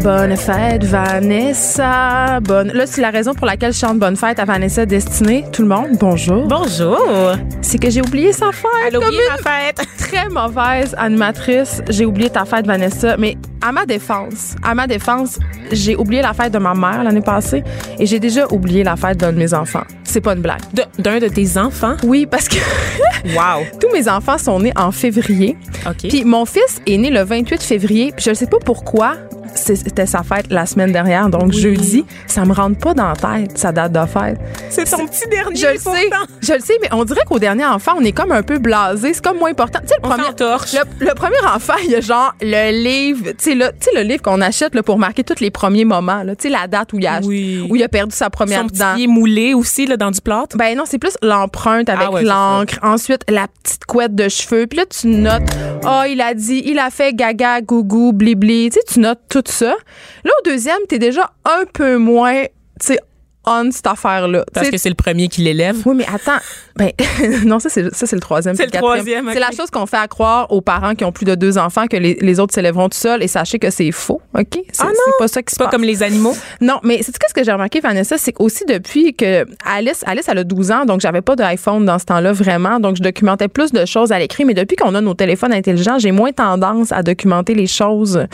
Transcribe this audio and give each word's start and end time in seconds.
Bonne 0.00 0.36
fête, 0.36 0.84
Vanessa. 0.84 2.38
Bonne. 2.40 2.68
Là, 2.72 2.86
c'est 2.86 3.00
la 3.00 3.10
raison 3.10 3.34
pour 3.34 3.46
laquelle 3.46 3.72
je 3.72 3.78
chante 3.78 3.98
Bonne 3.98 4.16
fête 4.16 4.38
à 4.38 4.44
Vanessa 4.44 4.86
Destinée. 4.86 5.44
Tout 5.52 5.62
le 5.62 5.68
monde, 5.68 5.96
bonjour. 5.98 6.46
Bonjour. 6.46 6.98
C'est 7.62 7.78
que 7.78 7.90
j'ai 7.90 8.00
oublié 8.02 8.32
sa 8.32 8.52
fête. 8.52 8.70
Elle 8.86 8.96
a 8.96 8.98
oublié 9.00 9.20
ma 9.30 9.36
fête. 9.50 9.80
Très 9.98 10.28
mauvaise 10.28 10.94
animatrice. 10.98 11.82
J'ai 11.88 12.04
oublié 12.04 12.30
ta 12.30 12.44
fête, 12.44 12.66
Vanessa. 12.66 13.16
Mais 13.16 13.36
à 13.66 13.72
ma 13.72 13.84
défense, 13.84 14.54
à 14.62 14.74
ma 14.74 14.86
défense, 14.86 15.38
j'ai 15.72 15.96
oublié 15.96 16.22
la 16.22 16.34
fête 16.34 16.52
de 16.52 16.58
ma 16.58 16.74
mère 16.74 17.02
l'année 17.02 17.20
passée 17.22 17.64
et 17.98 18.06
j'ai 18.06 18.20
déjà 18.20 18.46
oublié 18.52 18.84
la 18.84 18.94
fête 18.96 19.16
d'un 19.18 19.32
de 19.32 19.38
mes 19.38 19.54
enfants. 19.54 19.82
C'est 20.04 20.20
pas 20.20 20.34
une 20.34 20.42
blague. 20.42 20.60
De- 20.72 21.02
D'un 21.02 21.18
de, 21.18 21.26
tes 21.26 21.58
enfants? 21.58 21.96
Oui, 22.04 22.26
parce 22.26 22.48
que 22.48 22.56
Wow. 23.34 23.64
tous 23.80 23.90
mes 23.92 24.08
enfants 24.08 24.38
sont 24.38 24.60
nés 24.60 24.72
en 24.76 24.92
février. 24.92 25.56
OK. 25.84 26.08
Puis 26.08 26.24
mon 26.24 26.44
fils 26.44 26.80
est 26.86 26.96
né 26.96 27.10
le 27.10 27.22
28 27.24 27.60
février. 27.60 28.12
Puis 28.14 28.24
je 28.24 28.30
ne 28.30 28.34
sais 28.34 28.46
pas 28.46 28.58
pourquoi 28.64 29.14
c'était 29.56 30.06
sa 30.06 30.22
fête 30.22 30.46
la 30.50 30.66
semaine 30.66 30.92
dernière, 30.92 31.28
donc 31.28 31.48
Oui. 31.48 31.58
jeudi. 31.60 32.04
Ça 32.26 32.44
me 32.44 32.52
rentre 32.52 32.78
pas 32.78 32.94
dans 32.94 33.08
la 33.08 33.14
tête, 33.16 33.56
sa 33.58 33.72
date 33.72 33.92
de 33.92 34.06
fête. 34.06 34.38
C'est 34.70 34.84
ton 34.84 35.06
petit 35.06 35.28
dernier. 35.30 35.56
Je 35.56 35.66
le 35.66 35.78
sais, 35.78 36.10
je 36.42 36.52
le 36.52 36.60
sais, 36.60 36.74
mais 36.82 36.88
on 36.92 37.04
dirait 37.04 37.22
qu'au 37.26 37.38
dernier 37.38 37.64
enfant, 37.66 37.92
on 37.98 38.04
est 38.04 38.12
comme 38.12 38.32
un 38.32 38.42
peu 38.42 38.58
blasé. 38.58 39.14
C'est 39.14 39.24
comme 39.24 39.38
moins 39.38 39.50
important. 39.50 39.80
Tu 39.82 39.88
sais, 39.88 39.94
le 40.02 40.06
On 40.06 40.10
premier, 40.10 40.28
le, 41.00 41.06
le 41.06 41.14
premier 41.14 41.46
enfant, 41.54 41.74
il 41.84 41.90
y 41.90 41.94
a 41.94 42.00
genre 42.00 42.34
le 42.40 42.70
livre, 42.82 43.30
tu 43.30 43.34
sais, 43.38 43.54
là, 43.54 43.72
tu 43.72 43.90
sais, 43.90 43.90
le 43.94 44.02
livre 44.02 44.22
qu'on 44.22 44.40
achète 44.40 44.74
là, 44.74 44.82
pour 44.82 44.98
marquer 44.98 45.24
tous 45.24 45.40
les 45.40 45.50
premiers 45.50 45.84
moments, 45.84 46.22
là. 46.22 46.36
tu 46.36 46.44
sais, 46.44 46.48
la 46.48 46.66
date 46.66 46.92
où 46.92 46.98
il 46.98 47.06
a, 47.06 47.20
Oui. 47.24 47.66
où 47.70 47.76
il 47.76 47.82
a 47.82 47.88
perdu 47.88 48.14
sa 48.14 48.30
première 48.30 48.60
Son 48.62 48.66
petit 48.68 48.78
dent. 48.80 48.94
pied 48.96 49.06
moulé 49.06 49.54
aussi 49.54 49.86
là, 49.86 49.96
dans 49.96 50.10
du 50.10 50.20
plâtre. 50.20 50.56
Ben 50.56 50.76
non, 50.76 50.84
c'est 50.86 50.98
plus 50.98 51.16
l'empreinte 51.22 51.88
avec 51.88 52.06
Ah 52.08 52.10
ouais, 52.12 52.22
l'encre. 52.22 52.78
Ensuite, 52.82 53.22
la 53.28 53.46
petite 53.62 53.84
couette 53.86 54.14
de 54.14 54.28
cheveux. 54.28 54.66
Puis 54.66 54.78
là, 54.78 54.84
tu 54.86 55.06
notes, 55.08 55.42
oh, 55.84 56.02
il 56.08 56.20
a 56.20 56.34
dit, 56.34 56.62
il 56.66 56.78
a 56.78 56.90
fait 56.90 57.14
gaga, 57.14 57.60
gougou, 57.60 58.12
blibli. 58.12 58.70
Tu 58.70 58.74
sais, 58.74 58.80
tu 58.94 59.00
notes 59.00 59.20
tout 59.28 59.42
ça. 59.52 59.74
Là, 60.24 60.30
au 60.40 60.48
deuxième, 60.48 60.78
t'es 60.88 60.98
déjà 60.98 61.30
un 61.44 61.64
peu 61.72 61.96
moins, 61.96 62.42
tu 62.44 62.48
sais, 62.80 62.98
on 63.48 63.70
cette 63.70 63.86
affaire-là. 63.86 64.44
Parce 64.52 64.70
que 64.70 64.76
c'est 64.76 64.88
le 64.88 64.96
premier 64.96 65.28
qui 65.28 65.40
l'élève. 65.40 65.76
oui, 65.86 65.94
mais 65.94 66.06
attends. 66.12 66.40
Ben, 66.74 66.90
non, 67.44 67.60
ça, 67.60 67.68
c'est, 67.68 67.94
ça, 67.94 68.04
c'est 68.04 68.16
le 68.16 68.20
troisième. 68.20 68.56
C'est 68.56 68.64
le 68.64 68.72
quatrième. 68.72 68.92
troisième, 68.96 69.30
C'est 69.32 69.38
la 69.38 69.52
chose 69.52 69.70
qu'on 69.70 69.86
fait 69.86 69.98
à 69.98 70.08
croire 70.08 70.50
aux 70.50 70.60
parents 70.60 70.96
qui 70.96 71.04
ont 71.04 71.12
plus 71.12 71.24
de 71.26 71.36
deux 71.36 71.56
enfants 71.56 71.86
que 71.86 71.96
les, 71.96 72.14
les 72.20 72.40
autres 72.40 72.52
s'élèveront 72.52 72.88
tout 72.88 72.98
seuls 72.98 73.22
et 73.22 73.28
sachez 73.28 73.60
que 73.60 73.70
c'est 73.70 73.92
faux, 73.92 74.20
OK? 74.36 74.46
C'est, 74.72 74.82
Ah 74.82 74.86
non! 74.86 74.92
c'est 75.06 75.12
pas 75.20 75.28
ça 75.28 75.42
qui 75.42 75.50
se 75.52 75.54
C'est 75.54 75.58
pas 75.58 75.66
passe. 75.66 75.72
comme 75.74 75.84
les 75.84 76.02
animaux. 76.02 76.34
Non, 76.60 76.80
mais 76.82 76.98
c'est 77.04 77.12
ce 77.14 77.32
que 77.34 77.44
j'ai 77.44 77.52
remarqué, 77.52 77.78
Vanessa, 77.78 78.18
c'est 78.18 78.32
qu'aussi 78.32 78.64
depuis 78.66 79.14
que 79.14 79.46
Alice, 79.64 80.02
Alice, 80.06 80.24
elle 80.26 80.38
a 80.38 80.44
12 80.44 80.72
ans, 80.72 80.84
donc 80.84 81.00
j'avais 81.00 81.22
pas 81.22 81.36
d'iPhone 81.36 81.84
dans 81.84 82.00
ce 82.00 82.04
temps-là 82.06 82.32
vraiment, 82.32 82.80
donc 82.80 82.96
je 82.96 83.02
documentais 83.02 83.46
plus 83.46 83.70
de 83.70 83.86
choses 83.86 84.10
à 84.10 84.18
l'écrit, 84.18 84.44
mais 84.44 84.54
depuis 84.54 84.74
qu'on 84.74 84.96
a 84.96 85.00
nos 85.00 85.14
téléphones 85.14 85.52
intelligents, 85.52 86.00
j'ai 86.00 86.10
moins 86.10 86.32
tendance 86.32 86.90
à 86.90 87.04
documenter 87.04 87.54
les 87.54 87.68
choses 87.68 88.26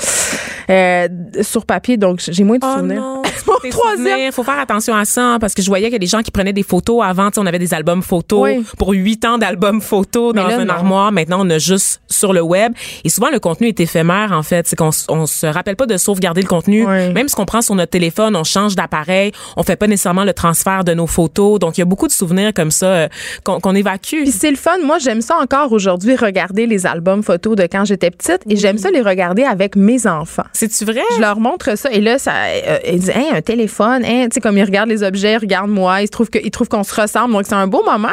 euh, 0.70 1.08
sur 1.42 1.66
papier, 1.66 1.96
donc 1.96 2.20
j'ai 2.26 2.44
moins 2.44 2.58
de 2.58 2.64
Oh 2.66 2.76
souvenirs. 2.78 3.00
non. 3.00 3.22
Mon 3.46 3.70
troisième. 3.70 4.32
faut 4.32 4.44
faire 4.44 4.58
attention 4.58 4.94
à 4.94 5.04
ça 5.04 5.22
hein, 5.34 5.38
parce 5.38 5.54
que 5.54 5.62
je 5.62 5.66
voyais 5.68 5.86
qu'il 5.86 5.94
y 5.94 5.96
a 5.96 5.98
des 5.98 6.06
gens 6.06 6.22
qui 6.22 6.30
prenaient 6.30 6.52
des 6.52 6.62
photos 6.62 7.02
avant. 7.04 7.30
On 7.36 7.46
avait 7.46 7.58
des 7.58 7.74
albums 7.74 8.02
photos 8.02 8.40
Oui. 8.42 8.64
pour 8.78 8.90
huit 8.92 9.24
ans 9.24 9.38
d'albums 9.38 9.80
photos 9.80 10.34
dans 10.34 10.46
là, 10.46 10.58
un 10.58 10.64
non. 10.64 10.74
armoire. 10.74 11.12
Maintenant, 11.12 11.38
on 11.46 11.50
a 11.50 11.58
juste 11.58 12.00
sur 12.08 12.32
le 12.32 12.40
web. 12.42 12.72
Et 13.04 13.08
souvent, 13.08 13.30
le 13.30 13.38
contenu 13.40 13.68
est 13.68 13.80
éphémère 13.80 14.32
en 14.32 14.42
fait. 14.42 14.66
C'est 14.68 14.76
qu'on 14.76 14.90
on 15.08 15.26
se 15.26 15.46
rappelle 15.46 15.76
pas 15.76 15.86
de 15.86 15.96
sauvegarder 15.96 16.42
le 16.42 16.48
contenu. 16.48 16.86
Oui. 16.86 17.12
Même 17.12 17.28
ce 17.28 17.34
qu'on 17.36 17.44
prend 17.46 17.62
sur 17.62 17.74
notre 17.74 17.90
téléphone, 17.90 18.36
on 18.36 18.44
change 18.44 18.74
d'appareil. 18.76 19.32
On 19.56 19.62
fait 19.62 19.76
pas 19.76 19.86
nécessairement 19.86 20.24
le 20.24 20.32
transfert 20.32 20.84
de 20.84 20.94
nos 20.94 21.06
photos. 21.06 21.58
Donc, 21.58 21.78
il 21.78 21.80
y 21.80 21.82
a 21.82 21.86
beaucoup 21.86 22.06
de 22.06 22.12
souvenirs 22.12 22.52
comme 22.54 22.70
ça 22.70 22.86
euh, 22.86 23.08
qu'on 23.44 23.60
qu'on 23.60 23.74
évacue. 23.74 24.22
Puis 24.22 24.32
c'est 24.32 24.50
le 24.50 24.56
fun. 24.56 24.78
Moi, 24.84 24.98
j'aime 24.98 25.20
ça 25.20 25.36
encore 25.40 25.72
aujourd'hui, 25.72 26.16
regarder 26.16 26.66
les 26.66 26.86
albums 26.86 27.22
photos 27.22 27.56
de 27.56 27.62
quand 27.64 27.84
j'étais 27.84 28.10
petite 28.10 28.40
et 28.48 28.56
j'aime 28.56 28.78
ça 28.78 28.90
les 28.90 29.00
regarder 29.02 29.42
avec 29.44 29.76
mes 29.76 30.06
enfants. 30.06 30.21
C'est-tu 30.52 30.84
vrai? 30.84 31.02
Je 31.16 31.20
leur 31.20 31.38
montre 31.40 31.76
ça 31.76 31.90
et 31.90 32.00
là, 32.00 32.18
ça, 32.18 32.32
euh, 32.32 32.78
ils 32.86 32.98
disent, 33.00 33.12
Hein, 33.14 33.34
un 33.36 33.42
téléphone, 33.42 34.04
hein, 34.04 34.24
tu 34.24 34.34
sais, 34.34 34.40
comme 34.40 34.56
ils 34.58 34.64
regardent 34.64 34.88
les 34.88 35.02
objets, 35.02 35.32
ils 35.34 35.38
regardent 35.38 35.70
moi, 35.70 36.02
ils 36.02 36.08
trouvent 36.08 36.30
que, 36.30 36.38
ils 36.42 36.50
trouvent 36.50 36.68
qu'on 36.68 36.82
se 36.84 36.98
ressemble, 37.00 37.32
donc 37.34 37.44
c'est 37.46 37.54
un 37.54 37.66
beau 37.66 37.82
moment. 37.84 38.08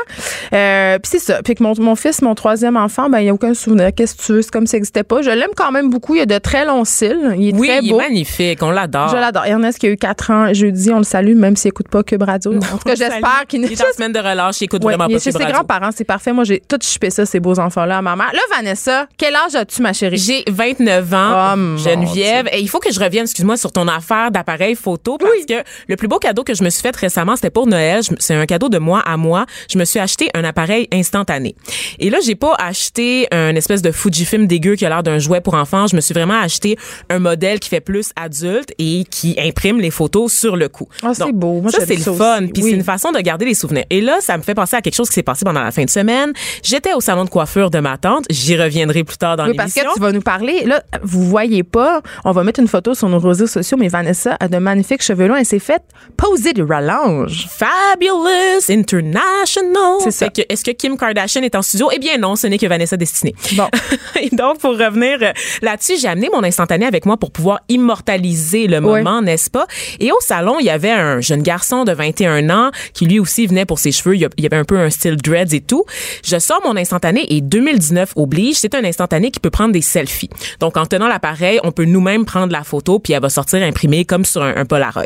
Euh, 0.53 0.97
puis 0.99 1.09
c'est 1.11 1.19
ça. 1.19 1.41
Puis 1.43 1.55
que 1.55 1.63
mon, 1.63 1.73
mon 1.79 1.95
fils, 1.95 2.21
mon 2.21 2.35
troisième 2.35 2.77
enfant, 2.77 3.09
ben 3.09 3.19
il 3.19 3.23
n'y 3.25 3.29
a 3.29 3.33
aucun 3.33 3.53
souvenir. 3.53 3.89
Qu'est-ce 3.95 4.15
que 4.15 4.21
tu 4.23 4.31
veux, 4.33 4.41
c'est 4.41 4.51
comme 4.51 4.65
si 4.65 4.71
ça 4.71 4.77
n'existait 4.77 5.03
pas. 5.03 5.21
Je 5.21 5.29
l'aime 5.29 5.51
quand 5.55 5.71
même 5.71 5.89
beaucoup. 5.89 6.15
Il 6.15 6.21
a 6.21 6.25
de 6.25 6.37
très 6.37 6.65
longs 6.65 6.85
cils. 6.85 7.35
Il 7.37 7.49
est 7.49 7.53
Oui, 7.59 7.67
très 7.67 7.79
il 7.81 7.87
est 7.87 7.91
beau. 7.91 7.97
magnifique. 7.97 8.59
On 8.61 8.71
l'adore. 8.71 9.09
Je 9.09 9.15
l'adore. 9.15 9.45
Ernest 9.45 9.79
qui 9.79 9.87
a 9.87 9.89
eu 9.89 9.97
4 9.97 10.31
ans 10.31 10.53
jeudi, 10.53 10.91
on 10.91 10.97
le 10.97 11.03
salue, 11.03 11.35
même 11.35 11.55
s'il 11.55 11.69
écoute 11.69 11.87
pas 11.89 12.03
Cube 12.03 12.23
Radio. 12.23 12.53
en 12.55 12.59
tout 12.59 12.77
cas, 12.85 12.95
j'espère 12.95 13.43
qu'il 13.47 13.63
Il 13.63 13.71
est 13.73 13.81
en 13.81 13.93
semaine 13.95 14.11
de 14.13 14.19
relâche. 14.19 14.61
Il 14.61 14.65
écoute 14.65 14.83
Ouais, 14.83 14.93
vraiment 14.95 15.07
il 15.09 15.13
est 15.13 15.15
pas 15.17 15.23
chez 15.23 15.31
Cube 15.31 15.41
ses 15.41 15.51
grands-parents, 15.51 15.89
c'est 15.95 16.03
parfait. 16.03 16.31
Moi, 16.33 16.43
j'ai 16.43 16.59
tout 16.67 16.77
chipé 16.81 17.09
ça, 17.09 17.25
ces 17.25 17.39
beaux 17.39 17.59
enfants-là, 17.59 17.97
à 17.97 18.01
ma 18.01 18.15
mère. 18.15 18.31
Là, 18.33 18.39
Vanessa, 18.55 19.07
quel 19.17 19.35
âge 19.35 19.55
as-tu, 19.55 19.81
ma 19.81 19.93
chérie? 19.93 20.17
J'ai 20.17 20.43
29 20.49 21.13
ans, 21.13 21.53
Oh, 21.53 21.77
Geneviève. 22.05 22.47
Et 22.51 22.59
il 22.59 22.67
faut 22.69 22.79
que 22.79 22.91
je 22.91 22.99
revienne, 22.99 23.23
excuse-moi, 23.23 23.57
sur 23.57 23.71
ton 23.71 23.87
affaire 23.87 24.31
d'appareil 24.31 24.75
photo 24.75 25.17
parce 25.17 25.31
que 25.47 25.63
le 25.87 25.95
plus 25.95 26.07
beau 26.07 26.19
cadeau 26.19 26.43
que 26.43 26.53
je 26.53 26.63
me 26.63 26.69
suis 26.69 26.81
fait 26.81 26.95
récemment, 26.95 27.35
c'était 27.35 27.49
pour 27.49 27.67
Noël. 27.67 28.01
C'est 28.19 28.35
un 28.35 28.45
cadeau 28.45 28.69
de 28.69 28.77
moi 28.77 28.99
à 29.05 29.17
moi. 29.17 29.45
Je 29.71 29.77
me 29.77 29.85
suis 29.85 29.99
acheté 29.99 30.29
un 30.33 30.43
appareil 30.43 30.87
instantané. 30.93 31.55
Et 31.99 32.09
là, 32.09 32.19
j'ai 32.25 32.35
pas 32.35 32.55
acheté 32.57 33.27
un 33.31 33.55
espèce 33.55 33.81
de 33.81 33.91
Fujifilm 33.91 34.47
dégueu 34.47 34.75
qui 34.75 34.85
a 34.85 34.89
l'air 34.89 35.03
d'un 35.03 35.19
jouet 35.19 35.41
pour 35.41 35.53
enfants. 35.55 35.87
Je 35.87 35.95
me 35.95 36.01
suis 36.01 36.13
vraiment 36.13 36.39
acheté 36.39 36.77
un 37.09 37.19
modèle 37.19 37.59
qui 37.59 37.69
fait 37.69 37.81
plus 37.81 38.11
adulte 38.15 38.71
et 38.79 39.03
qui 39.09 39.35
imprime 39.39 39.79
les 39.79 39.91
photos 39.91 40.31
sur 40.33 40.55
le 40.55 40.69
coup. 40.69 40.87
Ah, 41.03 41.11
c'est 41.13 41.31
beau. 41.31 41.61
Moi, 41.61 41.71
ça, 41.71 41.85
c'est 41.85 41.95
le 41.95 42.01
ça 42.01 42.13
fun. 42.13 42.39
Puis 42.53 42.63
Oui. 42.63 42.69
c'est 42.71 42.75
une 42.75 42.83
façon 42.83 43.11
de 43.11 43.19
garder 43.19 43.45
les 43.45 43.53
souvenirs. 43.53 43.85
Et 43.89 44.01
là, 44.01 44.17
ça 44.21 44.37
me 44.37 44.43
fait 44.43 44.55
penser 44.55 44.75
à 44.75 44.81
quelque 44.81 44.95
chose 44.95 45.09
qui 45.09 45.15
s'est 45.15 45.23
passé 45.23 45.43
pendant 45.45 45.63
la 45.63 45.71
fin 45.71 45.83
de 45.83 45.89
semaine. 45.89 46.33
J'étais 46.63 46.93
au 46.93 47.01
salon 47.01 47.25
de 47.25 47.29
coiffure 47.29 47.69
de 47.71 47.79
ma 47.79 47.97
tante. 47.97 48.25
J'y 48.29 48.55
reviendrai 48.57 49.03
plus 49.03 49.17
tard 49.17 49.37
dans 49.37 49.47
Oui, 49.47 49.53
parce 49.55 49.73
l'émission. 49.75 49.91
que 49.93 49.97
tu 49.97 50.01
vas 50.01 50.11
nous 50.11 50.21
parler. 50.21 50.63
Là, 50.65 50.83
vous 51.03 51.23
voyez 51.23 51.63
pas. 51.63 51.88
On 52.25 52.31
va 52.31 52.43
mettre 52.43 52.59
une 52.59 52.67
photo 52.67 52.93
sur 52.93 53.09
nos 53.09 53.19
réseaux 53.19 53.47
sociaux, 53.47 53.77
mais 53.77 53.87
Vanessa 53.87 54.37
a 54.39 54.47
de 54.47 54.57
magnifiques 54.57 55.01
cheveux 55.01 55.27
longs. 55.27 55.35
Elle 55.35 55.45
s'est 55.45 55.59
faite 55.59 55.83
poser 56.17 56.53
du 56.53 56.63
rallonge. 56.63 57.47
Fabulous 57.49 58.69
International. 58.69 59.99
C'est 60.03 60.11
ça. 60.11 60.25
Fait 60.25 60.43
que, 60.47 60.53
Est-ce 60.53 60.63
que 60.63 60.71
Kim 60.71 60.97
Kardashian 60.97 61.41
est 61.43 61.55
en 61.55 61.61
studio? 61.61 61.89
Eh 61.93 61.99
bien 61.99 62.17
non, 62.17 62.35
ce 62.35 62.47
n'est 62.47 62.57
que 62.57 62.65
Vanessa 62.67 62.97
Destinée. 62.97 63.35
Bon. 63.53 63.67
Et 64.21 64.29
donc, 64.35 64.59
pour 64.59 64.71
revenir 64.77 65.17
euh, 65.21 65.31
là-dessus, 65.61 65.93
j'ai 65.99 66.07
amené 66.07 66.29
mon 66.33 66.43
instantané 66.43 66.85
avec 66.85 67.05
moi 67.05 67.17
pour 67.17 67.31
pouvoir 67.31 67.59
immortaliser 67.69 68.67
le 68.67 68.81
moment, 68.81 69.21
n'est-ce 69.21 69.49
pas? 69.49 69.65
Et 69.99 70.11
au 70.11 70.17
salon, 70.21 70.57
il 70.59 70.65
y 70.65 70.69
avait 70.69 70.91
un 70.91 71.21
jeune 71.21 71.41
garçon 71.41 71.83
de 71.85 71.91
21 71.91 72.49
ans 72.49 72.71
qui 72.93 73.05
lui 73.05 73.19
aussi 73.19 73.47
venait 73.47 73.65
pour 73.65 73.79
ses 73.79 73.91
cheveux. 73.91 74.15
Il 74.15 74.21
y 74.21 74.25
a- 74.25 74.29
il 74.37 74.43
y 74.43 74.47
avait 74.47 74.57
un 74.57 74.63
peu 74.65 74.77
un 74.79 74.89
style 74.89 75.15
dreads 75.17 75.53
et 75.53 75.61
tout. 75.61 75.83
Je 76.23 76.37
sors 76.39 76.61
mon 76.65 76.75
instantané 76.77 77.25
et 77.33 77.41
2019 77.41 78.13
oblige. 78.15 78.55
C'est 78.57 78.75
un 78.75 78.83
instantané 78.83 79.31
qui 79.31 79.39
peut 79.39 79.49
prendre 79.49 79.71
des 79.73 79.81
selfies. 79.81 80.29
Donc, 80.59 80.77
en 80.77 80.85
tenant 80.85 81.07
l'appareil, 81.07 81.59
on 81.63 81.68
peut 81.71 81.85
nous-mêmes 81.85 82.25
prendre 82.25 82.51
la 82.51 82.63
photo 82.63 82.99
puis 82.99 83.13
elle 83.13 83.21
va 83.21 83.29
sortir 83.29 83.61
imprimée 83.63 84.05
comme 84.05 84.25
sur 84.25 84.43
un, 84.43 84.55
un 84.55 84.65
Polaroid. 84.65 85.03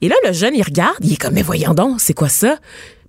Et 0.00 0.08
là, 0.08 0.14
le 0.26 0.32
jeune, 0.32 0.54
il 0.54 0.62
regarde, 0.62 0.96
il 1.00 1.12
est 1.12 1.16
comme, 1.16 1.34
mais 1.34 1.42
voyons 1.42 1.74
donc, 1.74 2.00
c'est 2.00 2.14
quoi 2.14 2.28
ça? 2.28 2.56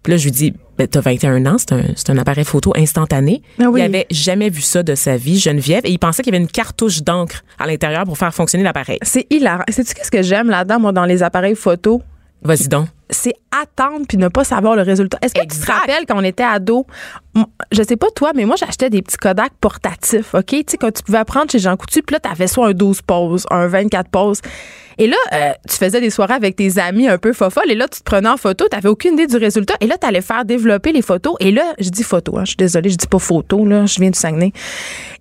Puis 0.03 0.11
là, 0.11 0.17
je 0.17 0.25
lui 0.25 0.31
dis, 0.31 0.53
ben, 0.77 0.85
t'as 0.85 0.99
21 0.99 1.45
ans, 1.45 1.55
c'est 1.57 1.71
un, 1.71 1.83
c'est 1.95 2.09
un 2.09 2.17
appareil 2.17 2.43
photo 2.43 2.73
instantané. 2.75 3.41
Ah 3.59 3.69
oui. 3.69 3.79
Il 3.79 3.83
avait 3.83 4.05
jamais 4.11 4.49
vu 4.49 4.61
ça 4.61 4.83
de 4.83 4.95
sa 4.95 5.15
vie, 5.15 5.39
Geneviève, 5.39 5.85
et 5.85 5.91
il 5.91 5.97
pensait 5.97 6.23
qu'il 6.23 6.33
y 6.33 6.35
avait 6.35 6.43
une 6.43 6.51
cartouche 6.51 7.03
d'encre 7.03 7.43
à 7.57 7.67
l'intérieur 7.67 8.03
pour 8.03 8.17
faire 8.17 8.33
fonctionner 8.33 8.65
l'appareil. 8.65 8.97
C'est 9.01 9.25
hilarant. 9.29 9.63
Sais-tu 9.69 9.93
qu'est-ce 9.93 10.11
que 10.11 10.21
j'aime 10.21 10.49
là-dedans, 10.49 10.79
moi, 10.79 10.91
dans 10.91 11.05
les 11.05 11.23
appareils 11.23 11.55
photo? 11.55 12.01
Vas-y 12.43 12.67
donc. 12.67 12.87
c'est 13.09 13.33
attendre 13.51 14.05
puis 14.07 14.17
ne 14.17 14.27
pas 14.27 14.43
savoir 14.43 14.75
le 14.75 14.81
résultat. 14.81 15.17
Est-ce 15.21 15.33
que 15.33 15.41
tu 15.41 15.59
te 15.59 15.71
rappelles 15.71 16.05
quand 16.07 16.17
on 16.17 16.23
était 16.23 16.43
ado, 16.43 16.85
je 17.71 17.83
sais 17.83 17.95
pas 17.95 18.07
toi, 18.15 18.31
mais 18.35 18.45
moi 18.45 18.55
j'achetais 18.55 18.89
des 18.89 19.01
petits 19.01 19.17
Kodak 19.17 19.53
portatifs, 19.61 20.33
OK? 20.33 20.45
Tu 20.47 20.63
sais, 20.67 20.77
quand 20.77 20.91
tu 20.91 21.03
pouvais 21.03 21.23
prendre 21.23 21.51
chez 21.51 21.59
Jean 21.59 21.77
Coutu, 21.77 22.01
puis 22.01 22.15
là, 22.15 22.19
t'avais 22.19 22.47
soit 22.47 22.67
un 22.67 22.73
12 22.73 23.01
poses, 23.03 23.45
un 23.49 23.67
24 23.67 24.09
poses. 24.09 24.41
Et 24.97 25.07
là, 25.07 25.15
euh, 25.33 25.51
tu 25.69 25.75
faisais 25.77 25.99
des 26.01 26.09
soirées 26.09 26.33
avec 26.35 26.55
tes 26.55 26.77
amis 26.79 27.07
un 27.07 27.17
peu 27.17 27.33
fofolles 27.33 27.69
et 27.71 27.75
là, 27.75 27.87
tu 27.87 27.99
te 27.99 28.03
prenais 28.03 28.29
en 28.29 28.37
photo, 28.37 28.65
tu 28.69 28.87
aucune 28.87 29.13
idée 29.13 29.27
du 29.27 29.37
résultat 29.37 29.75
et 29.81 29.87
là, 29.87 29.97
tu 29.99 30.05
allais 30.07 30.21
faire 30.21 30.45
développer 30.45 30.91
les 30.91 31.01
photos. 31.01 31.35
Et 31.39 31.51
là, 31.51 31.63
je 31.79 31.89
dis 31.89 32.03
photo, 32.03 32.37
hein, 32.37 32.41
je 32.43 32.49
suis 32.51 32.57
désolée, 32.57 32.89
je 32.89 32.95
dis 32.97 33.07
pas 33.07 33.19
photo, 33.19 33.65
là, 33.65 33.85
je 33.85 33.99
viens 33.99 34.09
du 34.09 34.19
Saguenay. 34.19 34.51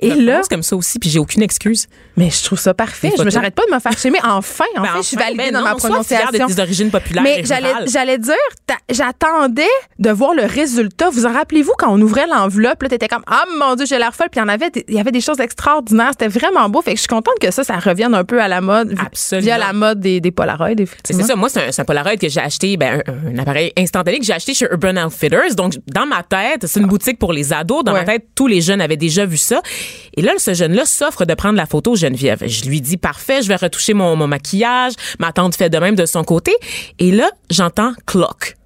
Et 0.00 0.14
là, 0.14 0.40
C'est 0.42 0.48
comme 0.50 0.62
ça 0.62 0.76
aussi, 0.76 0.98
puis 0.98 1.08
j'ai 1.10 1.18
aucune 1.20 1.42
excuse. 1.42 1.86
mais 2.16 2.28
je 2.30 2.42
trouve 2.44 2.58
ça 2.58 2.74
parfait. 2.74 3.12
Je 3.16 3.30
j'arrête 3.30 3.54
pas 3.54 3.62
de 3.68 3.74
me 3.74 3.78
faire 3.80 3.96
chier. 3.96 4.10
Mais 4.10 4.18
enfin, 4.24 4.64
enfin, 4.76 4.82
Ben, 4.82 4.88
je 4.96 5.02
suis 5.06 5.16
enfin, 5.16 5.26
validée 5.26 5.44
ben 5.44 5.52
dans 5.52 5.58
non, 5.60 5.64
ma 5.66 5.74
prononciation. 5.76 6.46
de 6.48 6.52
tes 6.54 6.60
origines 6.60 6.90
populaires 6.90 7.22
Mais 7.22 7.42
j'allais, 7.44 8.18
dire, 8.18 8.34
j'attendais 8.90 9.62
de 9.98 10.10
voir 10.10 10.34
le 10.34 10.44
résultat. 10.44 11.10
Vous 11.10 11.26
en 11.26 11.32
rappelez-vous 11.32 11.72
quand 11.78 11.88
on 11.92 12.00
ouvrait 12.00 12.26
l'enveloppe, 12.26 12.82
là, 12.82 12.88
t'étais 12.88 13.08
comme, 13.08 13.22
ah 13.26 13.44
mon 13.58 13.74
Dieu, 13.76 13.86
j'ai 13.86 13.98
l'air 13.98 14.14
folle. 14.14 14.28
Puis 14.30 14.40
il 14.40 14.42
y 14.42 14.44
en 14.44 14.48
avait, 14.48 14.70
des- 14.70 14.84
il 14.88 14.94
y 14.94 15.00
avait 15.00 15.10
des 15.12 15.20
choses 15.20 15.40
extraordinaires. 15.40 16.10
C'était 16.18 16.28
vraiment 16.28 16.68
beau. 16.68 16.82
Fait 16.82 16.92
que 16.92 16.96
je 16.96 17.02
suis 17.02 17.08
contente 17.08 17.38
que 17.40 17.50
ça, 17.50 17.64
ça 17.64 17.76
revienne 17.78 18.14
un 18.14 18.24
peu 18.24 18.40
à 18.40 18.48
la 18.48 18.60
mode. 18.60 18.94
Absolument. 19.04 19.44
Via 19.44 19.58
la 19.66 19.72
mode 19.72 20.00
des, 20.00 20.20
des 20.20 20.30
Polaroids, 20.30 20.70
C'est 21.04 21.12
ça. 21.14 21.36
Moi, 21.36 21.48
c'est 21.48 21.60
un, 21.60 21.70
un 21.82 21.84
Polaroid 21.84 22.16
que 22.16 22.28
j'ai 22.28 22.40
acheté, 22.40 22.76
ben, 22.76 23.02
un, 23.06 23.34
un 23.34 23.38
appareil 23.38 23.72
instantané 23.78 24.18
que 24.18 24.24
j'ai 24.24 24.32
acheté 24.32 24.54
chez 24.54 24.66
Urban 24.70 24.96
Outfitters. 25.06 25.54
Donc, 25.56 25.74
dans 25.86 26.06
ma 26.06 26.22
tête, 26.22 26.66
c'est 26.66 26.80
une 26.80 26.86
boutique 26.86 27.18
pour 27.18 27.32
les 27.32 27.52
ados. 27.52 27.84
Dans 27.84 27.92
Ouais. 27.92 28.00
ma 28.04 28.12
tête, 28.12 28.26
tous 28.34 28.46
les 28.46 28.60
jeunes 28.60 28.80
avaient 28.80 28.96
déjà 28.96 29.26
vu 29.26 29.36
ça. 29.36 29.60
Et 30.16 30.22
là, 30.22 30.32
ce 30.38 30.54
jeune-là 30.54 30.84
s'offre 30.84 31.24
de 31.24 31.34
prendre 31.34 31.56
la 31.56 31.66
photo 31.66 31.94
Geneviève. 31.96 32.42
Je 32.46 32.64
lui 32.64 32.80
dis, 32.80 32.96
parfait, 32.96 33.42
je 33.42 33.48
vais 33.48 33.56
retoucher 33.56 33.94
mon, 33.94 34.16
mon 34.16 34.26
maquillage. 34.26 34.92
Ma 35.18 35.32
tante 35.32 35.54
fait 35.56 35.70
de 35.70 35.78
même 35.78 35.94
de 35.94 36.06
son 36.06 36.24
côté. 36.24 36.52
Et 36.98 37.10
là, 37.12 37.30
j'entends 37.50 37.92
clock. 38.06 38.56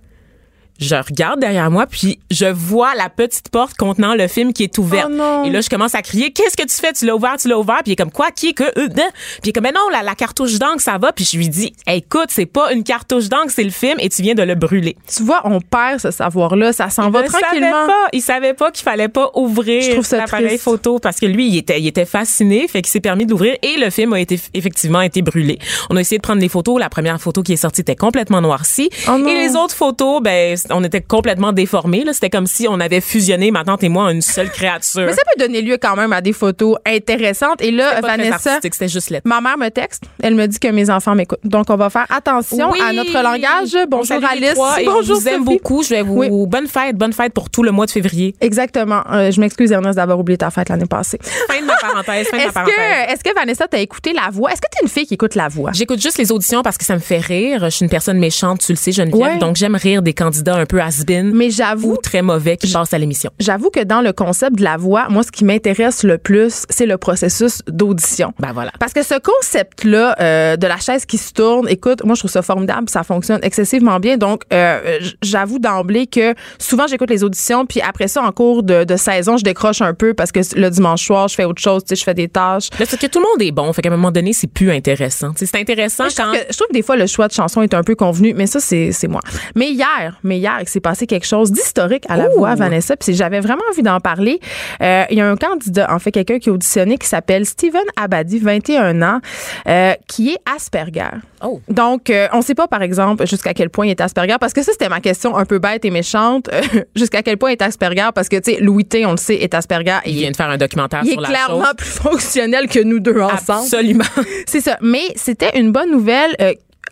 Je 0.78 0.94
regarde 0.94 1.40
derrière 1.40 1.70
moi, 1.70 1.86
puis 1.86 2.18
je 2.30 2.46
vois 2.46 2.94
la 2.94 3.08
petite 3.08 3.48
porte 3.48 3.76
contenant 3.76 4.14
le 4.14 4.28
film 4.28 4.52
qui 4.52 4.62
est 4.64 4.78
ouverte. 4.78 5.08
Oh 5.10 5.14
non. 5.14 5.44
Et 5.44 5.50
là, 5.50 5.60
je 5.60 5.68
commence 5.68 5.94
à 5.94 6.02
crier, 6.02 6.32
qu'est-ce 6.32 6.56
que 6.56 6.62
tu 6.66 6.74
fais? 6.76 6.92
Tu 6.92 7.06
l'as 7.06 7.16
ouvert, 7.16 7.36
tu 7.38 7.48
l'as 7.48 7.58
ouvert. 7.58 7.78
Puis 7.82 7.90
il 7.90 7.92
est 7.92 7.96
comme, 7.96 8.10
quoi? 8.10 8.30
Qui 8.30 8.48
est 8.48 8.52
que? 8.52 8.64
euh, 8.64 8.70
euh? 8.76 8.88
Puis 8.88 9.40
il 9.44 9.48
est 9.48 9.52
comme, 9.52 9.64
mais 9.64 9.72
non, 9.72 9.88
la, 9.90 10.02
la 10.02 10.14
cartouche 10.14 10.58
d'encre, 10.58 10.80
ça 10.80 10.98
va. 10.98 11.12
Puis 11.12 11.24
je 11.30 11.36
lui 11.38 11.48
dis, 11.48 11.72
écoute, 11.86 12.26
c'est 12.28 12.46
pas 12.46 12.72
une 12.72 12.84
cartouche 12.84 13.28
d'encre, 13.28 13.50
c'est 13.50 13.64
le 13.64 13.70
film 13.70 13.96
et 13.98 14.08
tu 14.08 14.22
viens 14.22 14.34
de 14.34 14.42
le 14.42 14.54
brûler. 14.54 14.96
Tu 15.14 15.22
vois, 15.22 15.40
on 15.44 15.60
perd 15.60 16.00
ce 16.00 16.10
savoir-là. 16.10 16.72
Ça 16.72 16.90
s'en 16.90 17.10
va 17.10 17.26
savait 17.26 17.42
tranquillement. 17.42 17.86
pas, 17.86 18.08
il 18.12 18.20
savait 18.22 18.54
pas 18.54 18.70
qu'il 18.70 18.84
fallait 18.84 19.08
pas 19.08 19.30
ouvrir 19.34 20.00
l'appareil 20.12 20.58
photo 20.58 20.98
parce 20.98 21.18
que 21.18 21.26
lui, 21.26 21.48
il 21.48 21.56
était, 21.56 21.80
il 21.80 21.86
était 21.86 22.04
fasciné, 22.04 22.68
fait 22.68 22.82
qu'il 22.82 22.90
s'est 22.90 23.00
permis 23.00 23.24
de 23.26 23.30
l'ouvrir 23.30 23.56
et 23.62 23.76
le 23.78 23.90
film 23.90 24.12
a 24.12 24.20
été 24.20 24.38
effectivement 24.54 25.00
été 25.00 25.22
brûlé. 25.22 25.58
On 25.90 25.96
a 25.96 26.00
essayé 26.00 26.18
de 26.18 26.22
prendre 26.22 26.40
des 26.40 26.48
photos. 26.48 26.78
La 26.78 26.88
première 26.88 27.20
photo 27.20 27.42
qui 27.42 27.52
est 27.52 27.56
sortie 27.56 27.80
était 27.80 27.96
complètement 27.96 28.40
noircie 28.40 28.90
Oh 29.08 29.16
et 29.26 29.34
les 29.34 29.56
autres 29.56 29.74
photos, 29.74 30.20
ben, 30.22 30.56
on 30.70 30.82
était 30.84 31.00
complètement 31.00 31.52
déformés. 31.52 32.04
Là, 32.04 32.12
c'était 32.12 32.30
comme 32.30 32.46
si 32.46 32.66
on 32.68 32.78
avait 32.80 33.00
fusionné 33.00 33.50
ma 33.50 33.64
tante 33.64 33.82
et 33.84 33.88
moi 33.88 34.04
en 34.04 34.08
une 34.10 34.22
seule 34.22 34.50
créature. 34.50 35.02
Mais 35.06 35.12
ça 35.12 35.22
peut 35.34 35.40
donner 35.40 35.62
lieu 35.62 35.78
quand 35.80 35.96
même 35.96 36.12
à 36.12 36.20
des 36.20 36.32
photos 36.32 36.76
intéressantes. 36.86 37.60
Et 37.62 37.70
là, 37.70 37.96
C'était 37.96 38.06
Vanessa, 38.06 38.58
c'était 38.62 38.88
juste 38.88 39.10
lettre. 39.10 39.26
ma 39.28 39.40
mère 39.40 39.58
me 39.58 39.68
texte. 39.68 40.04
Elle 40.22 40.34
me 40.34 40.46
dit 40.46 40.58
que 40.58 40.68
mes 40.68 40.90
enfants 40.90 41.14
m'écoutent. 41.14 41.38
Donc, 41.44 41.66
on 41.70 41.76
va 41.76 41.90
faire 41.90 42.06
attention 42.10 42.70
Oui. 42.70 42.80
à 42.82 42.92
notre 42.92 43.12
langage. 43.22 43.76
On 43.76 43.86
Bonjour 43.88 44.18
Alice. 44.30 44.54
trois 44.54 44.76
Bonjour 44.84 45.18
vous 45.20 45.28
aime 45.28 45.44
beaucoup. 45.44 45.82
Je 45.82 45.90
vais 45.90 46.02
vous 46.02 46.14
Oui. 46.18 46.28
bonne 46.46 46.66
fête, 46.66 46.96
bonne 46.96 47.12
fête 47.12 47.32
pour 47.32 47.50
tout 47.50 47.62
le 47.62 47.70
mois 47.70 47.86
de 47.86 47.90
février. 47.90 48.34
Exactement. 48.40 49.02
Euh, 49.12 49.30
je 49.30 49.40
m'excuse, 49.40 49.72
Ernest, 49.72 49.96
d'avoir 49.96 50.18
oublié 50.18 50.36
ta 50.38 50.50
fête 50.50 50.68
l'année 50.68 50.86
passée. 50.86 51.18
Fin 51.22 51.60
de 51.60 51.66
ma 51.66 51.76
parenthèse. 51.76 52.26
Fin 52.28 52.36
de 52.36 52.42
ma 52.42 52.44
Est-ce 52.48 52.52
parenthèse. 52.54 52.74
que, 52.76 53.12
est-ce 53.12 53.24
que 53.24 53.34
Vanessa, 53.34 53.68
t'as 53.68 53.78
écouté 53.78 54.12
la 54.12 54.28
voix? 54.30 54.50
Est-ce 54.52 54.60
que 54.60 54.66
t'es 54.70 54.82
une 54.82 54.88
fille 54.88 55.06
qui 55.06 55.14
écoute 55.14 55.34
la 55.34 55.48
voix? 55.48 55.70
J'écoute 55.72 56.00
juste 56.00 56.18
les 56.18 56.32
auditions 56.32 56.62
parce 56.62 56.78
que 56.78 56.84
ça 56.84 56.94
me 56.94 57.00
fait 57.00 57.18
rire. 57.18 57.60
Je 57.64 57.70
suis 57.70 57.84
une 57.84 57.90
personne 57.90 58.18
méchante, 58.18 58.60
tu 58.60 58.72
le 58.72 58.76
sais, 58.76 58.92
Geneviève. 58.92 59.20
Ouais. 59.34 59.38
Donc, 59.38 59.56
j'aime 59.56 59.76
rire 59.76 60.02
des 60.02 60.12
candidats 60.14 60.55
un 60.56 60.66
peu 60.66 60.80
has-been 60.80 61.32
Mais 61.32 61.48
ou 61.48 61.50
j'avoue, 61.50 61.96
très 61.96 62.22
mauvais 62.22 62.56
qui 62.56 62.72
passent 62.72 62.92
à 62.92 62.98
l'émission. 62.98 63.30
j'avoue 63.38 63.70
que 63.70 63.82
dans 63.84 64.00
le 64.00 64.12
concept 64.12 64.56
de 64.56 64.64
la 64.64 64.76
voix, 64.76 65.08
moi, 65.08 65.22
ce 65.22 65.30
qui 65.30 65.44
m'intéresse 65.44 66.02
le 66.02 66.18
plus, 66.18 66.64
c'est 66.68 66.86
le 66.86 66.96
processus 66.98 67.62
d'audition. 67.68 68.32
Ben 68.38 68.52
voilà. 68.52 68.72
Parce 68.78 68.92
que 68.92 69.02
ce 69.02 69.14
concept-là 69.18 70.16
euh, 70.20 70.56
de 70.56 70.66
la 70.66 70.78
chaise 70.78 71.06
qui 71.06 71.18
se 71.18 71.32
tourne, 71.32 71.68
écoute, 71.68 72.04
moi 72.04 72.14
je 72.14 72.20
trouve 72.20 72.30
ça 72.30 72.42
formidable, 72.42 72.88
ça 72.88 73.02
fonctionne 73.02 73.40
excessivement 73.42 73.98
bien. 74.00 74.16
Donc, 74.16 74.42
euh, 74.52 74.98
j'avoue 75.22 75.58
d'emblée 75.58 76.06
que 76.06 76.34
souvent 76.58 76.86
j'écoute 76.86 77.10
les 77.10 77.24
auditions, 77.24 77.66
puis 77.66 77.80
après 77.80 78.08
ça, 78.08 78.22
en 78.22 78.32
cours 78.32 78.62
de, 78.62 78.84
de 78.84 78.96
saison, 78.96 79.36
je 79.36 79.44
décroche 79.44 79.82
un 79.82 79.94
peu 79.94 80.14
parce 80.14 80.32
que 80.32 80.40
le 80.56 80.70
dimanche 80.70 81.04
soir, 81.06 81.28
je 81.28 81.34
fais 81.34 81.44
autre 81.44 81.62
chose, 81.62 81.82
tu 81.84 81.90
sais, 81.90 81.96
je 81.96 82.04
fais 82.04 82.14
des 82.14 82.28
tâches. 82.28 82.68
Là, 82.78 82.86
c'est 82.88 83.00
que 83.00 83.06
tout 83.06 83.18
le 83.18 83.26
monde 83.26 83.42
est 83.42 83.52
bon. 83.52 83.72
Fait 83.72 83.82
qu'à 83.82 83.88
un 83.88 83.96
moment 83.96 84.10
donné, 84.10 84.32
c'est 84.32 84.46
plus 84.46 84.70
intéressant. 84.70 85.32
C'est 85.36 85.54
intéressant 85.54 86.08
Je 86.08 86.14
trouve, 86.14 86.32
quand. 86.32 86.32
que, 86.32 86.44
je 86.50 86.56
trouve 86.56 86.68
que 86.68 86.72
des 86.72 86.82
fois, 86.82 86.96
le 86.96 87.06
choix 87.06 87.28
de 87.28 87.32
chanson 87.32 87.62
est 87.62 87.74
un 87.74 87.82
peu 87.82 87.94
convenu, 87.94 88.34
mais 88.34 88.46
ça, 88.46 88.60
c'est 88.60 88.92
c'est 88.92 89.08
moi. 89.08 89.20
Mais 89.54 89.70
hier, 89.70 90.18
mais 90.22 90.38
hier, 90.38 90.45
il 90.60 90.68
s'est 90.68 90.80
passé 90.80 91.06
quelque 91.06 91.26
chose 91.26 91.52
d'historique 91.52 92.04
à 92.08 92.16
la 92.16 92.28
voix, 92.28 92.54
Vanessa, 92.54 92.96
puis 92.96 93.14
j'avais 93.14 93.40
vraiment 93.40 93.62
envie 93.70 93.82
d'en 93.82 94.00
parler. 94.00 94.40
Euh, 94.82 95.04
Il 95.10 95.18
y 95.18 95.20
a 95.20 95.28
un 95.28 95.36
candidat, 95.36 95.92
en 95.92 95.98
fait, 95.98 96.12
quelqu'un 96.12 96.38
qui 96.38 96.48
a 96.48 96.52
auditionné 96.52 96.98
qui 96.98 97.06
s'appelle 97.06 97.46
Steven 97.46 97.82
Abadi, 97.96 98.38
21 98.38 99.02
ans, 99.02 99.20
euh, 99.68 99.92
qui 100.08 100.30
est 100.30 100.38
Asperger. 100.54 101.10
Oh. 101.44 101.60
Donc, 101.68 102.10
euh, 102.10 102.28
on 102.32 102.38
ne 102.38 102.42
sait 102.42 102.54
pas, 102.54 102.66
par 102.66 102.82
exemple, 102.82 103.26
jusqu'à 103.26 103.52
quel 103.54 103.70
point 103.70 103.86
il 103.86 103.90
est 103.90 104.00
Asperger, 104.00 104.36
parce 104.40 104.52
que 104.52 104.62
ça, 104.62 104.72
c'était 104.72 104.88
ma 104.88 105.00
question 105.00 105.36
un 105.36 105.44
peu 105.44 105.58
bête 105.58 105.84
et 105.84 105.90
méchante. 105.90 106.48
Jusqu'à 106.96 107.22
quel 107.22 107.36
point 107.36 107.50
il 107.50 107.52
est 107.54 107.62
Asperger, 107.62 108.08
parce 108.14 108.28
que, 108.28 108.36
tu 108.36 108.54
sais, 108.54 108.60
Louis 108.60 108.84
T, 108.84 109.04
on 109.06 109.10
le 109.12 109.16
sait, 109.16 109.36
est 109.36 109.54
Asperger. 109.54 109.98
et 110.04 110.10
Il 110.10 110.16
vient 110.16 110.30
de 110.30 110.36
faire 110.36 110.48
un 110.48 110.56
documentaire 110.56 111.00
il 111.04 111.08
est 111.10 111.12
sur 111.12 111.20
la 111.20 111.28
clairement 111.28 111.64
chose. 111.64 111.74
plus 111.76 111.86
fonctionnel 112.02 112.68
que 112.68 112.80
nous 112.80 113.00
deux 113.00 113.20
ensemble. 113.20 113.60
Absolument. 113.64 114.04
C'est 114.46 114.60
ça. 114.60 114.78
Mais 114.80 115.02
c'était 115.16 115.58
une 115.58 115.72
bonne 115.72 115.90
nouvelle. 115.90 116.34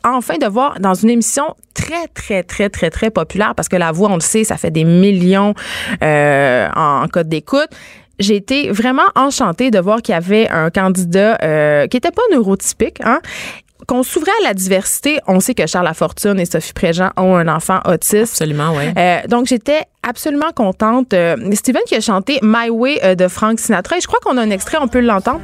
Enfin 0.05 0.37
de 0.39 0.47
voir 0.47 0.79
dans 0.81 0.95
une 0.95 1.11
émission 1.11 1.55
très 1.75 2.07
très 2.09 2.43
très 2.43 2.69
très 2.69 2.91
très 2.91 3.11
populaire 3.11 3.55
parce 3.55 3.69
que 3.69 3.77
la 3.77 3.93
voix 3.93 4.11
on 4.11 4.15
le 4.15 4.21
sait 4.21 4.45
ça 4.45 4.57
fait 4.57 4.71
des 4.71 4.85
millions 4.85 5.55
euh, 6.03 6.69
en, 6.77 7.03
en 7.03 7.09
code 7.09 7.29
d'écoute 7.29 7.69
j'ai 8.19 8.37
été 8.37 8.71
vraiment 8.71 9.03
enchantée 9.17 9.71
de 9.71 9.79
voir 9.81 10.01
qu'il 10.01 10.13
y 10.13 10.17
avait 10.17 10.49
un 10.49 10.71
candidat 10.71 11.39
euh, 11.43 11.87
qui 11.89 11.97
était 11.97 12.13
pas 12.13 12.23
neurotypique 12.31 13.01
hein 13.03 13.21
qu'on 13.87 14.03
s'ouvrait 14.03 14.33
à 14.43 14.49
la 14.49 14.55
diversité. 14.55 15.21
On 15.27 15.41
sait 15.41 15.55
que 15.55 15.67
Charles 15.67 15.85
Lafortune 15.85 16.39
et 16.41 16.47
Sophie 16.47 16.73
Préjean 16.73 17.11
ont 17.17 17.37
un 17.37 17.49
enfant 17.49 17.81
autiste. 17.87 18.33
Absolument, 18.33 18.75
ouais. 18.75 18.93
Euh, 18.97 19.27
donc, 19.29 19.47
j'étais 19.47 19.83
absolument 20.03 20.53
contente. 20.55 21.13
Euh, 21.13 21.37
Steven 21.53 21.83
qui 21.87 21.95
a 21.95 22.01
chanté 22.01 22.39
My 22.43 22.71
Way 22.71 23.01
euh, 23.05 23.15
de 23.15 23.29
Frank 23.29 23.59
Sinatra. 23.59 23.99
Et 23.99 24.01
je 24.01 24.07
crois 24.07 24.21
qu'on 24.21 24.37
a 24.37 24.43
un 24.43 24.51
extrait, 24.51 24.79
on 24.81 24.89
peut 24.89 25.01
l'entendre. 25.01 25.41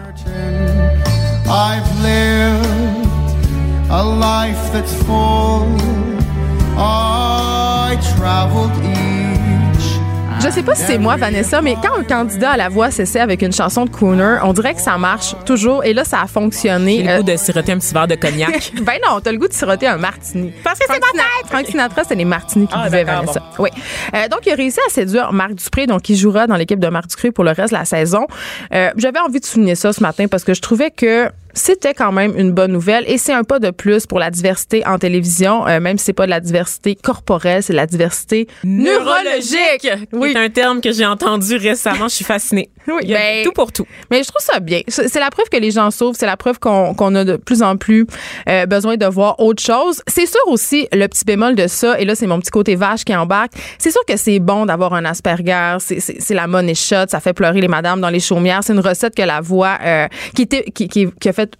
I've 1.52 1.84
lived 2.02 2.89
a 3.90 4.02
life 4.04 4.72
that's 4.72 4.94
full. 5.04 5.66
I 6.78 7.96
traveled 8.16 8.70
each. 8.84 9.00
Je 10.42 10.48
sais 10.48 10.62
pas 10.62 10.74
si 10.74 10.84
c'est 10.84 10.96
moi, 10.96 11.16
Vanessa, 11.16 11.60
mais 11.60 11.74
quand 11.82 11.98
un 11.98 12.02
candidat 12.02 12.52
à 12.52 12.56
la 12.56 12.70
voix 12.70 12.90
s'essaie 12.90 13.20
avec 13.20 13.42
une 13.42 13.52
chanson 13.52 13.84
de 13.84 13.90
crooner, 13.90 14.38
on 14.42 14.54
dirait 14.54 14.72
que 14.72 14.80
ça 14.80 14.96
marche 14.96 15.34
toujours. 15.44 15.84
Et 15.84 15.92
là, 15.92 16.02
ça 16.04 16.22
a 16.22 16.26
fonctionné. 16.26 16.96
J'ai 16.98 17.02
le 17.02 17.10
Euh, 17.10 17.16
goût 17.18 17.22
de 17.24 17.36
siroter 17.36 17.72
un 17.72 17.78
petit 17.78 17.92
verre 17.92 18.06
de 18.08 18.14
cognac. 18.14 18.72
ben 18.82 18.94
non, 19.06 19.20
t'as 19.20 19.32
le 19.32 19.38
goût 19.38 19.48
de 19.48 19.52
siroter 19.52 19.86
un 19.86 19.98
martini. 19.98 20.50
Parce 20.64 20.78
que 20.78 20.86
c'est 20.88 20.94
Sinatra, 20.94 21.24
Frank 21.46 21.66
Sinatra, 21.66 22.02
c'est 22.08 22.14
les 22.14 22.24
martinis 22.24 22.66
qui 22.68 22.72
Ah, 22.74 22.84
buvaient, 22.86 23.04
Vanessa. 23.04 23.42
Oui. 23.58 23.68
Euh, 24.14 24.28
donc, 24.28 24.40
il 24.46 24.52
a 24.52 24.54
réussi 24.54 24.78
à 24.86 24.90
séduire 24.90 25.30
Marc 25.34 25.54
Dupré, 25.56 25.86
donc 25.86 26.08
il 26.08 26.16
jouera 26.16 26.46
dans 26.46 26.56
l'équipe 26.56 26.80
de 26.80 26.88
Marc 26.88 27.08
Dupré 27.08 27.32
pour 27.32 27.44
le 27.44 27.50
reste 27.50 27.72
de 27.74 27.78
la 27.78 27.84
saison. 27.84 28.26
Euh, 28.72 28.90
J'avais 28.96 29.18
envie 29.20 29.40
de 29.40 29.44
souligner 29.44 29.74
ça 29.74 29.92
ce 29.92 30.02
matin 30.02 30.26
parce 30.26 30.44
que 30.44 30.54
je 30.54 30.62
trouvais 30.62 30.90
que 30.90 31.28
c'était 31.54 31.94
quand 31.94 32.12
même 32.12 32.32
une 32.36 32.52
bonne 32.52 32.72
nouvelle 32.72 33.04
et 33.06 33.18
c'est 33.18 33.32
un 33.32 33.44
pas 33.44 33.58
de 33.58 33.70
plus 33.70 34.06
pour 34.06 34.18
la 34.18 34.30
diversité 34.30 34.86
en 34.86 34.98
télévision, 34.98 35.66
euh, 35.66 35.80
même 35.80 35.98
si 35.98 36.04
c'est 36.06 36.12
pas 36.12 36.26
de 36.26 36.30
la 36.30 36.40
diversité 36.40 36.94
corporelle, 36.94 37.62
c'est 37.62 37.72
de 37.72 37.76
la 37.78 37.86
diversité 37.86 38.46
neurologique. 38.64 39.88
Oui. 40.12 40.30
C'est 40.32 40.38
un 40.38 40.50
terme 40.50 40.80
que 40.80 40.92
j'ai 40.92 41.06
entendu 41.06 41.56
récemment. 41.56 42.08
Je 42.08 42.14
suis 42.16 42.24
fascinée. 42.24 42.70
Oui, 42.88 43.02
Il 43.02 43.10
y 43.10 43.14
a 43.14 43.18
ben- 43.18 43.44
tout 43.44 43.52
pour 43.52 43.70
tout. 43.70 43.86
Mais 44.10 44.22
je 44.24 44.28
trouve 44.28 44.42
ça 44.42 44.58
bien. 44.58 44.80
C'est 44.88 45.20
la 45.20 45.30
preuve 45.30 45.48
que 45.48 45.58
les 45.58 45.70
gens 45.70 45.92
s'ouvrent. 45.92 46.16
C'est 46.18 46.26
la 46.26 46.36
preuve 46.36 46.58
qu'on 46.58 47.14
a 47.14 47.24
de 47.24 47.36
plus 47.36 47.62
en 47.62 47.76
plus 47.76 48.04
euh, 48.48 48.66
besoin 48.66 48.96
de 48.96 49.06
voir 49.06 49.38
autre 49.38 49.62
chose. 49.62 50.02
C'est 50.08 50.26
sûr 50.26 50.40
aussi, 50.46 50.88
le 50.92 51.06
petit 51.06 51.24
bémol 51.24 51.54
de 51.54 51.68
ça, 51.68 52.00
et 52.00 52.04
là, 52.04 52.16
c'est 52.16 52.26
mon 52.26 52.40
petit 52.40 52.50
côté 52.50 52.74
vache 52.74 53.04
qui 53.04 53.14
embarque. 53.14 53.52
C'est 53.78 53.92
sûr 53.92 54.00
que 54.08 54.16
c'est 54.16 54.40
bon 54.40 54.66
d'avoir 54.66 54.94
un 54.94 55.04
Asperger. 55.04 55.76
C'est- 55.78 56.30
la 56.34 56.48
money 56.48 56.74
shot. 56.74 57.06
Ça 57.08 57.20
fait 57.20 57.32
pleurer 57.34 57.60
les 57.60 57.68
madames 57.68 58.00
dans 58.00 58.08
les 58.08 58.18
chaumières. 58.18 58.60
C'est 58.64 58.72
une 58.72 58.80
recette 58.80 59.14
que 59.14 59.22
la 59.22 59.40
voix, 59.40 59.78
euh, 59.84 60.08
qui, 60.34 60.42
était, 60.42 60.64
qui, 60.74 60.88
qui, 60.88 61.06
qui 61.20 61.28
a 61.28 61.32
fait 61.32 61.39
För 61.40 61.44
att 61.44 61.56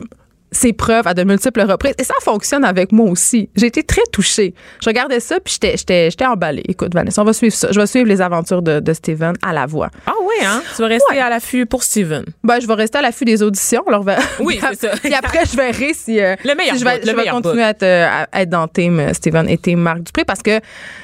ses 0.52 0.72
preuves 0.72 1.06
à 1.06 1.14
de 1.14 1.22
multiples 1.24 1.60
reprises. 1.62 1.94
Et 1.98 2.04
ça 2.04 2.14
fonctionne 2.22 2.64
avec 2.64 2.92
moi 2.92 3.08
aussi. 3.10 3.48
J'ai 3.56 3.66
été 3.66 3.82
très 3.82 4.02
touchée. 4.12 4.54
Je 4.82 4.88
regardais 4.88 5.20
ça, 5.20 5.38
puis 5.40 5.54
j'étais- 5.54 5.76
j'étais 5.76 6.10
j'étais 6.10 6.26
emballée. 6.26 6.62
Écoute, 6.68 6.92
Vanessa, 6.94 7.22
on 7.22 7.24
va 7.24 7.32
suivre 7.32 7.54
ça. 7.54 7.68
Je 7.70 7.78
vais 7.80 7.86
suivre 7.86 8.06
les 8.08 8.20
aventures 8.20 8.62
de, 8.62 8.80
de 8.80 8.92
Steven 8.92 9.34
à 9.42 9.52
la 9.52 9.66
voix. 9.66 9.90
Ah 10.06 10.12
oui, 10.22 10.34
hein? 10.44 10.62
Tu 10.76 10.82
vas 10.82 10.88
rester 10.88 11.14
Ouais. 11.14 11.20
à 11.20 11.30
l'affût 11.30 11.66
pour 11.66 11.82
Steven. 11.82 12.24
Ben, 12.44 12.60
je 12.60 12.66
vais 12.66 12.74
rester 12.74 12.98
à 12.98 13.02
l'affût 13.02 13.24
des 13.24 13.42
auditions. 13.42 13.82
Alors, 13.86 14.04
ben- 14.04 14.18
Oui, 14.40 14.58
puis 14.60 14.76
c'est 14.78 14.88
ça. 14.90 14.96
Puis 14.96 15.14
après, 15.14 15.44
je 15.46 15.56
verrai 15.56 15.92
si, 15.94 16.20
euh, 16.20 16.34
Le 16.44 16.54
meilleur 16.54 16.74
si 16.74 16.80
je 16.80 16.84
vais, 16.84 16.98
bout, 16.98 17.04
le 17.04 17.10
je 17.10 17.10
vais 17.12 17.16
meilleur 17.22 17.34
continuer 17.36 17.62
à 17.62 17.68
être, 17.70 17.82
euh, 17.82 18.08
à 18.32 18.42
être 18.42 18.48
dans 18.50 18.66
Team 18.68 18.98
euh, 19.00 19.12
Steven 19.12 19.48
et 19.48 19.58
Team 19.58 19.80
Marc 19.80 20.00
Dupré 20.02 20.24
parce 20.24 20.42
que 20.42 20.60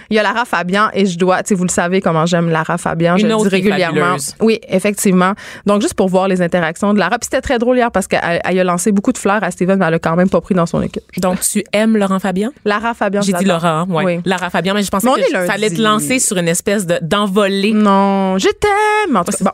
il 0.08 0.14
y 0.16 0.18
a 0.20 0.22
Lara 0.22 0.44
Fabian 0.44 0.88
et 0.94 1.04
je 1.06 1.18
dois, 1.18 1.42
tu 1.42 1.48
sais, 1.48 1.54
vous 1.56 1.64
le 1.64 1.68
savez 1.68 2.00
comment 2.00 2.26
j'aime 2.26 2.48
Lara 2.48 2.78
Fabian. 2.78 3.14
Une 3.16 3.22
je 3.22 3.26
le 3.26 3.34
autre 3.34 3.50
dis 3.50 3.60
qui 3.62 3.68
est 3.68 3.72
régulièrement. 3.72 4.00
fabuleuse. 4.18 4.34
Oui, 4.40 4.60
effectivement. 4.68 5.32
Donc, 5.66 5.82
juste 5.82 5.94
pour 5.94 6.08
voir 6.08 6.28
les 6.28 6.42
interactions 6.42 6.94
de 6.94 6.98
Lara. 6.98 7.18
Puis 7.18 7.24
c'était 7.30 7.40
très 7.40 7.58
drôle 7.58 7.76
hier 7.76 7.90
parce 7.90 8.06
qu'elle 8.06 8.40
elle 8.44 8.58
a 8.60 8.64
lancé 8.64 8.92
beaucoup 8.92 9.12
de 9.12 9.18
fleurs 9.18 9.35
à 9.44 9.50
Steven, 9.50 9.78
mais 9.78 9.86
elle 9.86 9.94
a 9.94 9.98
quand 9.98 10.16
même 10.16 10.28
pas 10.28 10.40
pris 10.40 10.54
dans 10.54 10.66
son 10.66 10.82
équipe. 10.82 11.02
Donc, 11.18 11.40
tu 11.40 11.64
aimes 11.72 11.96
Laurent 11.96 12.18
Fabian? 12.18 12.50
Lara 12.64 12.94
Fabian, 12.94 13.22
J'ai 13.22 13.32
dit. 13.32 13.44
Laurent, 13.44 13.86
ouais. 13.88 14.04
Oui. 14.04 14.20
Lara 14.24 14.50
Fabian, 14.50 14.74
mais 14.74 14.82
je 14.82 14.90
pensais 14.90 15.08
Mais 15.16 15.22
que 15.22 15.46
ça 15.46 15.52
allait 15.54 15.70
te 15.70 15.80
lancer 15.80 16.18
sur 16.18 16.36
une 16.36 16.48
espèce 16.48 16.86
de- 16.86 16.98
d'envolée. 17.02 17.72
Non, 17.72 18.38
je 18.38 18.48
t'aime. 18.48 19.14
Bon. 19.14 19.50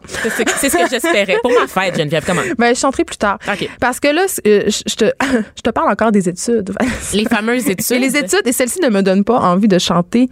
C'est 0.59 0.69
ce 0.71 0.77
que 0.77 0.89
j'espérais. 0.91 1.39
Pour 1.43 1.53
ma 1.53 1.67
fête, 1.67 1.97
Geneviève, 1.97 2.25
comment? 2.27 2.43
Ben, 2.59 2.75
je 2.75 2.81
chanterai 2.81 3.05
plus 3.05 3.17
tard. 3.17 3.39
OK. 3.49 3.69
Parce 3.81 4.01
que 4.01 4.09
là, 4.09 4.27
euh, 4.47 4.63
je 4.69 4.95
te, 4.95 5.05
je 5.57 5.63
te 5.63 5.71
parle 5.71 5.91
encore 5.91 6.13
des 6.13 6.29
études. 6.29 6.73
Les 7.13 7.25
fameuses 7.25 7.69
études. 7.69 7.93
Et 7.97 7.99
les 7.99 8.17
études, 8.17 8.43
et 8.47 8.53
celles-ci 8.53 8.81
ne 8.81 8.89
me 8.89 9.03
donnent 9.03 9.25
pas 9.25 9.39
envie 9.39 9.69
de 9.69 9.79
chanter 9.79 10.29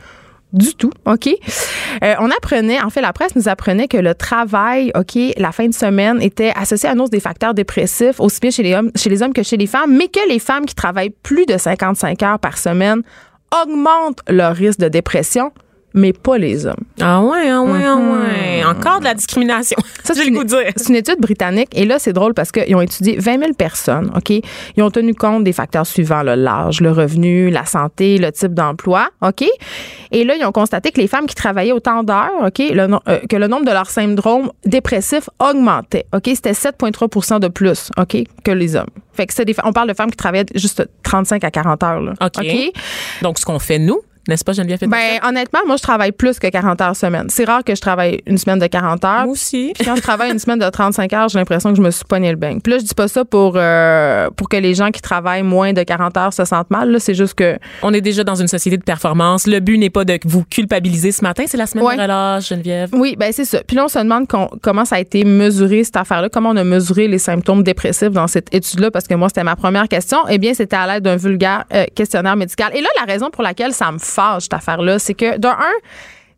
du 0.53 0.75
tout, 0.75 0.91
OK? 1.05 1.29
Euh, 1.29 2.15
on 2.21 2.31
apprenait, 2.31 2.81
en 2.81 2.91
fait, 2.91 3.01
la 3.01 3.13
presse 3.13 3.35
nous 3.37 3.49
apprenait 3.49 3.89
que 3.89 3.97
le 3.97 4.15
travail, 4.15 4.91
OK, 4.95 5.19
la 5.37 5.53
fin 5.53 5.67
de 5.67 5.75
semaine 5.75 6.21
était 6.21 6.53
associé 6.55 6.89
à 6.89 6.93
une 6.93 7.01
hausse 7.01 7.11
des 7.11 7.21
facteurs 7.21 7.55
dépressifs, 7.55 8.21
aussi 8.21 8.41
bien 8.41 8.51
chez 8.51 8.63
les 8.63 8.75
hommes, 8.75 8.91
chez 8.97 9.11
les 9.11 9.23
hommes 9.23 9.33
que 9.33 9.43
chez 9.43 9.57
les 9.57 9.67
femmes, 9.67 9.97
mais 9.97 10.09
que 10.09 10.27
les 10.29 10.39
femmes 10.39 10.67
qui 10.67 10.75
travaillent 10.75 11.15
plus 11.23 11.47
de 11.47 11.57
55 11.57 12.23
heures 12.23 12.39
par 12.39 12.59
semaine 12.59 13.03
augmentent 13.63 14.21
leur 14.29 14.55
risque 14.55 14.81
de 14.81 14.89
dépression, 14.89 15.53
mais 15.95 16.13
pas 16.13 16.39
les 16.39 16.67
hommes. 16.67 16.75
Ah 17.01 17.21
ouais, 17.23 17.49
ah 17.51 17.61
ouais, 17.63 17.81
ah 17.85 17.97
ouais. 17.97 18.65
Encore 18.65 19.01
de 19.01 19.05
la 19.05 19.15
discrimination. 19.15 19.77
Ça, 20.05 20.15
c'est 20.15 20.23
le 20.23 20.29
une- 20.29 20.35
goût 20.37 20.45
de 20.45 20.49
dire. 20.49 20.73
C'est 20.77 20.89
une 20.91 20.97
étude 20.97 21.19
britannique. 21.21 21.69
Et 21.75 21.85
là, 21.85 21.99
c'est 21.99 22.13
drôle 22.13 22.35
parce 22.35 22.53
qu'ils 22.53 22.75
ont 22.77 22.81
étudié 22.81 23.17
20 23.19 23.39
000 23.41 23.53
personnes. 23.55 24.11
OK? 24.17 24.31
Ils 24.31 24.83
ont 24.83 24.91
tenu 24.91 25.15
compte 25.15 25.45
des 25.45 25.53
facteurs 25.53 25.87
suivants, 25.87 26.23
l'âge, 26.23 26.81
le 26.81 26.91
revenu, 26.93 27.51
la 27.51 27.65
santé, 27.65 28.19
le 28.19 28.31
type 28.33 28.55
d'emploi. 28.55 29.09
OK? 29.23 29.45
Et 30.13 30.25
là, 30.25 30.35
ils 30.37 30.45
ont 30.45 30.53
constaté 30.53 30.91
que 30.91 31.01
les 31.01 31.09
femmes 31.09 31.27
qui 31.27 31.35
travaillaient 31.35 31.73
autant 31.73 32.03
d'heures, 32.03 32.31
OK, 32.45 32.59
le 32.59 32.89
euh, 33.09 33.19
que 33.29 33.37
le 33.37 33.47
nombre 33.47 33.65
de 33.65 33.71
leurs 33.71 33.91
syndromes 33.91 34.51
dépressifs 34.65 35.29
augmentait. 35.39 36.07
OK? 36.15 36.25
C'était 36.35 36.53
7,3% 36.53 37.41
de 37.41 37.49
plus, 37.49 37.91
OK, 37.97 38.17
que 38.45 38.51
les 38.51 38.77
hommes. 38.77 38.87
Fait 39.13 39.27
que 39.27 39.35
c'est 39.35 39.45
des, 39.45 39.55
on 39.65 39.73
parle 39.73 39.89
de 39.89 39.95
femmes 39.95 40.11
qui 40.11 40.17
travaillaient 40.17 40.47
juste 40.55 40.85
35 41.03 41.45
à 41.45 41.51
40 41.51 41.83
heures, 41.83 42.01
là. 42.01 42.13
OK? 42.21 42.47
Donc, 43.23 43.39
ce 43.39 43.45
qu'on 43.45 43.59
fait, 43.59 43.79
nous, 43.79 44.01
n'est-ce 44.29 44.45
pas, 44.45 44.53
Geneviève? 44.53 44.79
Ben, 44.87 45.19
honnêtement, 45.27 45.61
moi, 45.67 45.77
je 45.77 45.83
travaille 45.83 46.13
plus 46.13 46.39
que 46.39 46.47
40 46.47 46.81
heures 46.81 46.97
semaine. 46.97 47.27
C'est 47.31 47.45
rare 47.45 47.65
que 47.65 47.75
je 47.75 47.81
travaille 47.81 48.21
une 48.27 48.39
semaine 48.39 48.59
de 48.59 48.67
40 48.67 49.05
heures. 49.05 49.25
Moi 49.25 49.33
aussi. 49.33 49.73
Puis 49.75 49.85
quand 49.85 49.97
je 49.97 50.03
travaille 50.03 50.31
une 50.31 50.39
semaine 50.39 50.59
de 50.59 50.69
35 50.69 51.13
heures, 51.13 51.29
j'ai 51.29 51.39
l'impression 51.39 51.71
que 51.71 51.77
je 51.77 51.83
me 51.83 51.91
suis 51.91 52.05
pogné 52.05 52.31
le 52.31 52.37
bain. 52.37 52.59
Puis 52.63 52.73
là, 52.73 52.79
je 52.79 52.85
dis 52.85 52.95
pas 52.95 53.09
ça 53.09 53.25
pour, 53.25 53.55
euh, 53.57 54.29
pour 54.37 54.49
que 54.49 54.57
les 54.57 54.75
gens 54.75 54.91
qui 54.91 55.01
travaillent 55.01 55.43
moins 55.43 55.73
de 55.73 55.83
40 55.83 56.17
heures 56.17 56.33
se 56.33 56.45
sentent 56.45 56.71
mal. 56.71 56.91
Là, 56.91 56.99
c'est 57.01 57.15
juste 57.15 57.35
que 57.35 57.59
On 57.83 57.93
est 57.95 58.01
déjà 58.01 58.23
dans 58.25 58.35
une 58.35 58.49
société 58.49 58.77
de 58.77 58.83
performance. 58.85 59.47
Le 59.47 59.61
but 59.61 59.79
n'est 59.79 59.91
pas 59.91 60.05
de 60.05 60.19
vous 60.25 60.45
culpabiliser 60.45 61.13
ce 61.13 61.23
matin. 61.23 61.45
C'est 61.47 61.57
la 61.57 61.67
semaine 61.67 61.85
Ouais. 61.85 61.97
de 61.97 62.03
relâche, 62.03 62.49
Geneviève. 62.49 62.91
Oui, 62.93 63.17
ben 63.19 63.33
c'est 63.33 63.45
ça. 63.45 63.61
Puis 63.67 63.77
là, 63.77 63.85
on 63.85 63.89
se 63.89 63.99
demande 63.99 64.27
comment 64.63 64.85
ça 64.85 64.97
a 64.97 65.01
été 65.01 65.25
mesuré, 65.25 65.83
cette 65.85 65.97
affaire-là, 65.97 66.29
comment 66.29 66.51
on 66.51 66.57
a 66.57 66.65
mesuré 66.65 67.09
les 67.09 67.19
symptômes 67.19 67.63
dépressifs 67.63 68.11
dans 68.11 68.27
cette 68.27 68.55
étude-là, 68.55 68.91
parce 68.91 69.07
que 69.07 69.15
moi, 69.15 69.29
c'était 69.29 69.45
ma 69.45 69.57
première 69.57 69.89
question. 69.89 70.19
Eh 70.29 70.39
bien, 70.39 70.53
c'était 70.55 70.77
à 70.77 70.87
l'aide 70.87 71.05
d'un 71.05 71.17
vulgaire 71.17 71.65
euh, 71.73 71.85
questionnaire 71.95 72.37
médical. 72.37 72.71
Et 72.75 72.81
là, 72.81 72.89
la 72.99 73.11
raison 73.11 73.31
pour 73.31 73.43
laquelle 73.43 73.73
ça 73.73 73.91
me 73.91 73.99
fâche, 74.11 74.45
cette 74.45 74.55
affaire-là, 74.55 74.99
c'est 74.99 75.15
que, 75.15 75.39
d'un, 75.39 75.51
un, 75.51 75.79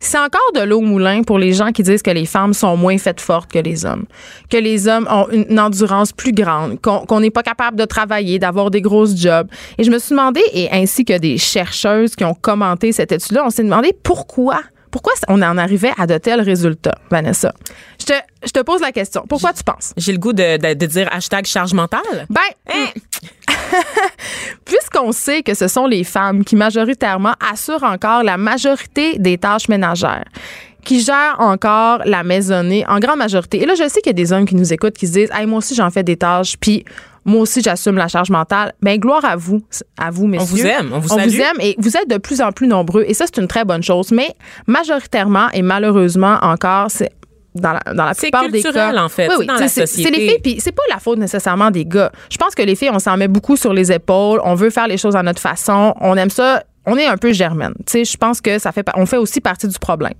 c'est 0.03 0.19
encore 0.19 0.51
de 0.53 0.59
l'eau 0.59 0.79
au 0.79 0.81
moulin 0.81 1.23
pour 1.23 1.39
les 1.39 1.53
gens 1.53 1.71
qui 1.71 1.81
disent 1.81 2.01
que 2.01 2.11
les 2.11 2.25
femmes 2.25 2.53
sont 2.53 2.75
moins 2.75 2.97
faites 2.97 3.21
fortes 3.21 3.49
que 3.51 3.59
les 3.59 3.85
hommes, 3.85 4.05
que 4.49 4.57
les 4.57 4.87
hommes 4.89 5.07
ont 5.09 5.27
une, 5.31 5.59
endurance 5.59 6.11
plus 6.11 6.33
grande, 6.33 6.79
qu'on 6.81 7.05
qu'on 7.05 7.21
n'est 7.21 7.31
pas 7.31 7.41
capable 7.41 7.77
de 7.77 7.85
travailler, 7.85 8.37
d'avoir 8.37 8.69
des 8.69 8.81
grosses 8.81 9.15
jobs. 9.15 9.47
Et 9.77 9.83
je 9.83 9.89
me 9.89 9.99
suis 9.99 10.09
demandé, 10.09 10.41
et 10.53 10.69
ainsi 10.71 11.05
que 11.05 11.17
des 11.17 11.37
chercheuses 11.37 12.15
qui 12.15 12.25
ont 12.25 12.33
commenté 12.33 12.91
cette 12.91 13.13
étude-là, 13.13 13.43
on 13.45 13.49
s'est 13.49 13.63
demandé 13.63 13.93
pourquoi 14.03 14.59
pourquoi 14.93 15.13
on 15.27 15.41
en 15.41 15.57
arrivait 15.57 15.91
à 15.97 16.05
de 16.05 16.17
tels 16.19 16.39
résultats, 16.41 16.95
Vanessa? 17.09 17.51
Je 17.99 18.05
te, 18.05 18.13
je 18.45 18.51
te 18.51 18.59
pose 18.61 18.79
la 18.79 18.91
question. 18.91 19.25
Pourquoi 19.27 19.51
tu 19.51 19.63
penses? 19.63 19.91
J'ai 19.97 20.11
le 20.11 20.19
goût 20.19 20.33
de, 20.33 20.57
de- 20.57 20.75
de 20.75 20.85
dire 20.85 21.09
hashtag 21.11 21.45
charge 21.45 21.73
mentale. 21.73 22.27
Ben, 22.29 22.41
puisqu'on 24.65 25.11
sait 25.11 25.41
que 25.43 25.53
ce 25.55 25.67
sont 25.67 25.87
les 25.87 26.03
femmes 26.03 26.43
qui 26.43 26.55
majoritairement 26.55 27.33
assurent 27.51 27.83
encore 27.83 28.23
la 28.23 28.37
majorité 28.37 29.17
des 29.17 29.37
tâches 29.37 29.67
ménagères, 29.67 30.25
qui 30.83 31.01
gèrent 31.01 31.37
encore 31.39 31.99
la 32.05 32.23
maisonnée 32.23 32.85
en 32.87 32.99
grande 32.99 33.17
majorité. 33.17 33.61
Et 33.63 33.65
là, 33.65 33.73
je 33.75 33.87
sais 33.89 34.01
qu'il 34.01 34.07
y 34.07 34.09
a 34.11 34.13
des 34.13 34.31
hommes 34.31 34.45
qui 34.45 34.55
nous 34.55 34.73
écoutent 34.73 34.97
qui 34.97 35.07
se 35.07 35.13
disent, 35.13 35.29
hey, 35.33 35.45
moi 35.45 35.57
aussi 35.57 35.75
j'en 35.75 35.89
fais 35.89 36.03
des 36.03 36.17
tâches, 36.17 36.55
puis 36.59 36.85
moi 37.25 37.41
aussi 37.41 37.61
j'assume 37.61 37.95
la 37.95 38.07
charge 38.07 38.29
mentale. 38.29 38.73
Ben 38.81 38.99
gloire 38.99 39.23
à 39.25 39.35
vous, 39.35 39.61
à 39.97 40.11
vous 40.11 40.27
messieurs. 40.27 40.45
vous 40.63 40.65
aime, 40.67 40.91
on 40.93 40.99
vous 40.99 41.11
on 41.13 41.17
salue. 41.17 41.29
vous 41.29 41.39
aime 41.41 41.57
et 41.61 41.75
vous 41.79 41.95
êtes 41.97 42.09
de 42.09 42.17
plus 42.17 42.41
en 42.41 42.51
plus 42.51 42.67
nombreux 42.67 43.03
et 43.07 43.13
ça 43.13 43.25
c'est 43.25 43.41
une 43.41 43.47
très 43.47 43.65
bonne 43.65 43.83
chose. 43.83 44.11
Mais 44.11 44.35
majoritairement 44.67 45.49
et 45.53 45.61
malheureusement 45.61 46.37
encore, 46.41 46.87
c'est 46.89 47.11
dans 47.55 47.73
la, 47.73 47.93
dans 47.93 48.05
la 48.05 48.13
C'est 48.15 48.21
plupart 48.31 48.49
des 48.49 48.61
culturel, 48.63 48.95
cas. 48.95 49.03
en 49.03 49.09
fait, 49.09 49.27
Oui, 49.29 49.35
oui, 49.39 49.45
dans 49.45 49.53
la 49.53 49.67
c'est- 49.67 49.85
les 50.09 50.11
filles, 50.29 50.39
puis 50.41 50.55
c'est 50.59 50.71
pas 50.71 50.81
la 50.89 50.97
faute 50.97 51.19
nécessairement 51.19 51.69
des 51.69 51.85
gars. 51.85 52.11
Je 52.31 52.37
pense 52.37 52.55
que 52.55 52.63
les 52.63 52.75
filles, 52.75 52.89
on 52.91 52.97
s'en 52.99 53.15
met 53.15 53.27
beaucoup 53.27 53.55
sur 53.57 53.73
les 53.73 53.91
épaules. 53.91 54.41
On 54.43 54.55
veut 54.55 54.71
faire 54.71 54.87
les 54.87 54.97
choses 54.97 55.15
à 55.15 55.21
notre 55.21 55.39
façon. 55.39 55.93
On 56.01 56.15
aime 56.17 56.31
ça. 56.31 56.63
On 56.87 56.97
est 56.97 57.05
un 57.05 57.15
peu 57.17 57.31
germaine. 57.31 57.73
Tu 57.85 57.91
sais, 57.91 58.05
je 58.05 58.17
pense 58.17 58.41
que 58.41 58.57
ça 58.57 58.71
fait, 58.71 58.85
on 58.95 59.05
fait 59.05 59.17
aussi 59.17 59.39
partie 59.39 59.67
du 59.67 59.77
problème. 59.77 60.13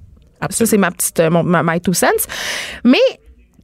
Ça, 0.51 0.65
c'est 0.67 0.77
ma 0.77 0.91
petite, 0.91 1.19
euh, 1.21 1.29
mon, 1.31 1.41
ma, 1.43 1.63
my 1.63 1.81
two 1.81 1.93
cents. 1.93 2.07
Mais 2.83 2.99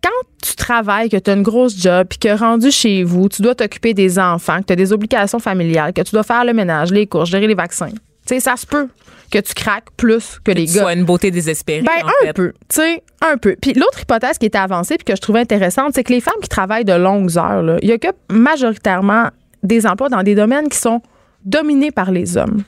quand 0.03 0.27
tu 0.41 0.55
travailles, 0.55 1.09
que 1.09 1.17
tu 1.17 1.29
as 1.29 1.33
une 1.33 1.43
grosse 1.43 1.77
job, 1.77 2.07
puis 2.09 2.19
que 2.19 2.37
rendu 2.37 2.71
chez 2.71 3.03
vous, 3.03 3.27
tu 3.29 3.41
dois 3.41 3.55
t'occuper 3.55 3.93
des 3.93 4.17
enfants, 4.19 4.59
que 4.61 4.65
tu 4.67 4.73
as 4.73 4.75
des 4.75 4.93
obligations 4.93 5.39
familiales, 5.39 5.93
que 5.93 6.01
tu 6.01 6.11
dois 6.11 6.23
faire 6.23 6.45
le 6.45 6.53
ménage, 6.53 6.91
les 6.91 7.07
courses, 7.07 7.29
gérer 7.29 7.47
les 7.47 7.55
vaccins. 7.55 7.89
Tu 7.89 8.35
sais, 8.35 8.39
ça 8.39 8.55
se 8.55 8.65
peut 8.65 8.87
que 9.31 9.39
tu 9.39 9.53
craques 9.53 9.91
plus 9.97 10.39
que 10.43 10.51
les 10.51 10.65
Tu 10.65 10.73
gars. 10.75 10.81
sois 10.81 10.93
une 10.93 11.03
beauté 11.05 11.29
désespérée. 11.31 11.81
Ben, 11.83 12.03
en 12.03 12.07
un 12.07 12.25
fait. 12.27 12.33
peu. 12.33 12.51
Tu 12.67 12.81
sais, 12.81 13.03
un 13.21 13.37
peu. 13.37 13.55
Puis 13.61 13.73
l'autre 13.73 13.99
hypothèse 14.01 14.37
qui 14.39 14.45
était 14.47 14.57
avancée 14.57 14.95
puis 14.97 15.05
que 15.05 15.15
je 15.15 15.21
trouvais 15.21 15.41
intéressante, 15.41 15.91
c'est 15.93 16.03
que 16.03 16.13
les 16.13 16.21
femmes 16.21 16.39
qui 16.41 16.49
travaillent 16.49 16.85
de 16.85 16.93
longues 16.93 17.37
heures, 17.37 17.77
il 17.81 17.89
y 17.89 17.91
a 17.91 17.97
que 17.99 18.07
majoritairement 18.31 19.27
des 19.61 19.85
emplois 19.85 20.09
dans 20.09 20.23
des 20.23 20.35
domaines 20.35 20.69
qui 20.69 20.77
sont 20.77 21.01
dominés 21.45 21.91
par 21.91 22.11
les 22.11 22.37
hommes. 22.37 22.63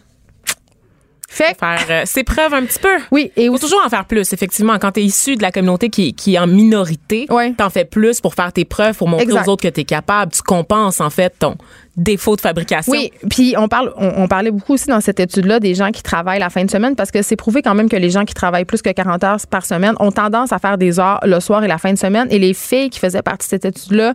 Fait 1.33 1.57
Faire 1.57 1.85
euh, 1.89 2.01
ses 2.05 2.25
preuves 2.25 2.53
un 2.53 2.63
petit 2.65 2.77
peu. 2.79 2.97
oui, 3.09 3.31
et 3.37 3.43
Il 3.43 3.47
faut 3.47 3.53
aussi, 3.53 3.63
toujours 3.63 3.81
en 3.85 3.89
faire 3.89 4.03
plus, 4.03 4.33
effectivement. 4.33 4.77
Quand 4.79 4.91
tu 4.91 4.99
es 4.99 5.03
issu 5.05 5.37
de 5.37 5.41
la 5.41 5.49
communauté 5.51 5.89
qui, 5.89 6.13
qui 6.13 6.35
est 6.35 6.39
en 6.39 6.45
minorité, 6.47 7.25
Ouais. 7.29 7.53
t'en 7.57 7.69
fais 7.69 7.85
plus 7.85 8.19
pour 8.19 8.33
faire 8.35 8.51
tes 8.51 8.65
preuves, 8.65 8.97
pour 8.97 9.07
montrer 9.07 9.23
Exact. 9.23 9.47
aux 9.47 9.51
autres 9.53 9.63
que 9.63 9.73
tu 9.73 9.79
es 9.79 9.85
capable. 9.85 10.33
Tu 10.33 10.41
compenses, 10.41 10.99
en 10.99 11.09
fait, 11.09 11.33
ton 11.39 11.55
défaut 11.97 12.35
de 12.35 12.41
fabrication. 12.41 12.91
Oui, 12.91 13.11
puis 13.29 13.55
on 13.57 13.67
parle, 13.67 13.93
on, 13.97 14.27
parlait 14.27 14.51
beaucoup 14.51 14.73
aussi 14.73 14.87
dans 14.87 15.01
cette 15.01 15.19
étude-là 15.19 15.59
des 15.59 15.75
gens 15.75 15.91
qui 15.91 16.01
travaillent 16.01 16.39
la 16.39 16.49
fin 16.49 16.63
de 16.63 16.71
semaine 16.71 16.95
parce 16.95 17.11
que 17.11 17.21
c'est 17.21 17.35
prouvé 17.35 17.61
quand 17.61 17.75
même 17.75 17.89
que 17.89 17.97
les 17.97 18.09
gens 18.09 18.23
qui 18.23 18.33
travaillent 18.33 18.65
plus 18.65 18.81
que 18.81 18.89
40 18.89 19.23
heures 19.23 19.37
par 19.49 19.65
semaine 19.65 19.93
ont 19.99 20.11
tendance 20.11 20.53
à 20.53 20.59
faire 20.59 20.77
des 20.77 20.99
heures 20.99 21.19
le 21.23 21.39
soir 21.39 21.63
et 21.63 21.67
la 21.67 21.77
fin 21.77 21.91
de 21.91 21.97
semaine. 21.97 22.27
Et 22.31 22.39
les 22.39 22.53
filles 22.53 22.89
qui 22.89 22.99
faisaient 22.99 23.21
partie 23.21 23.47
de 23.47 23.49
cette 23.49 23.65
étude-là, 23.65 24.13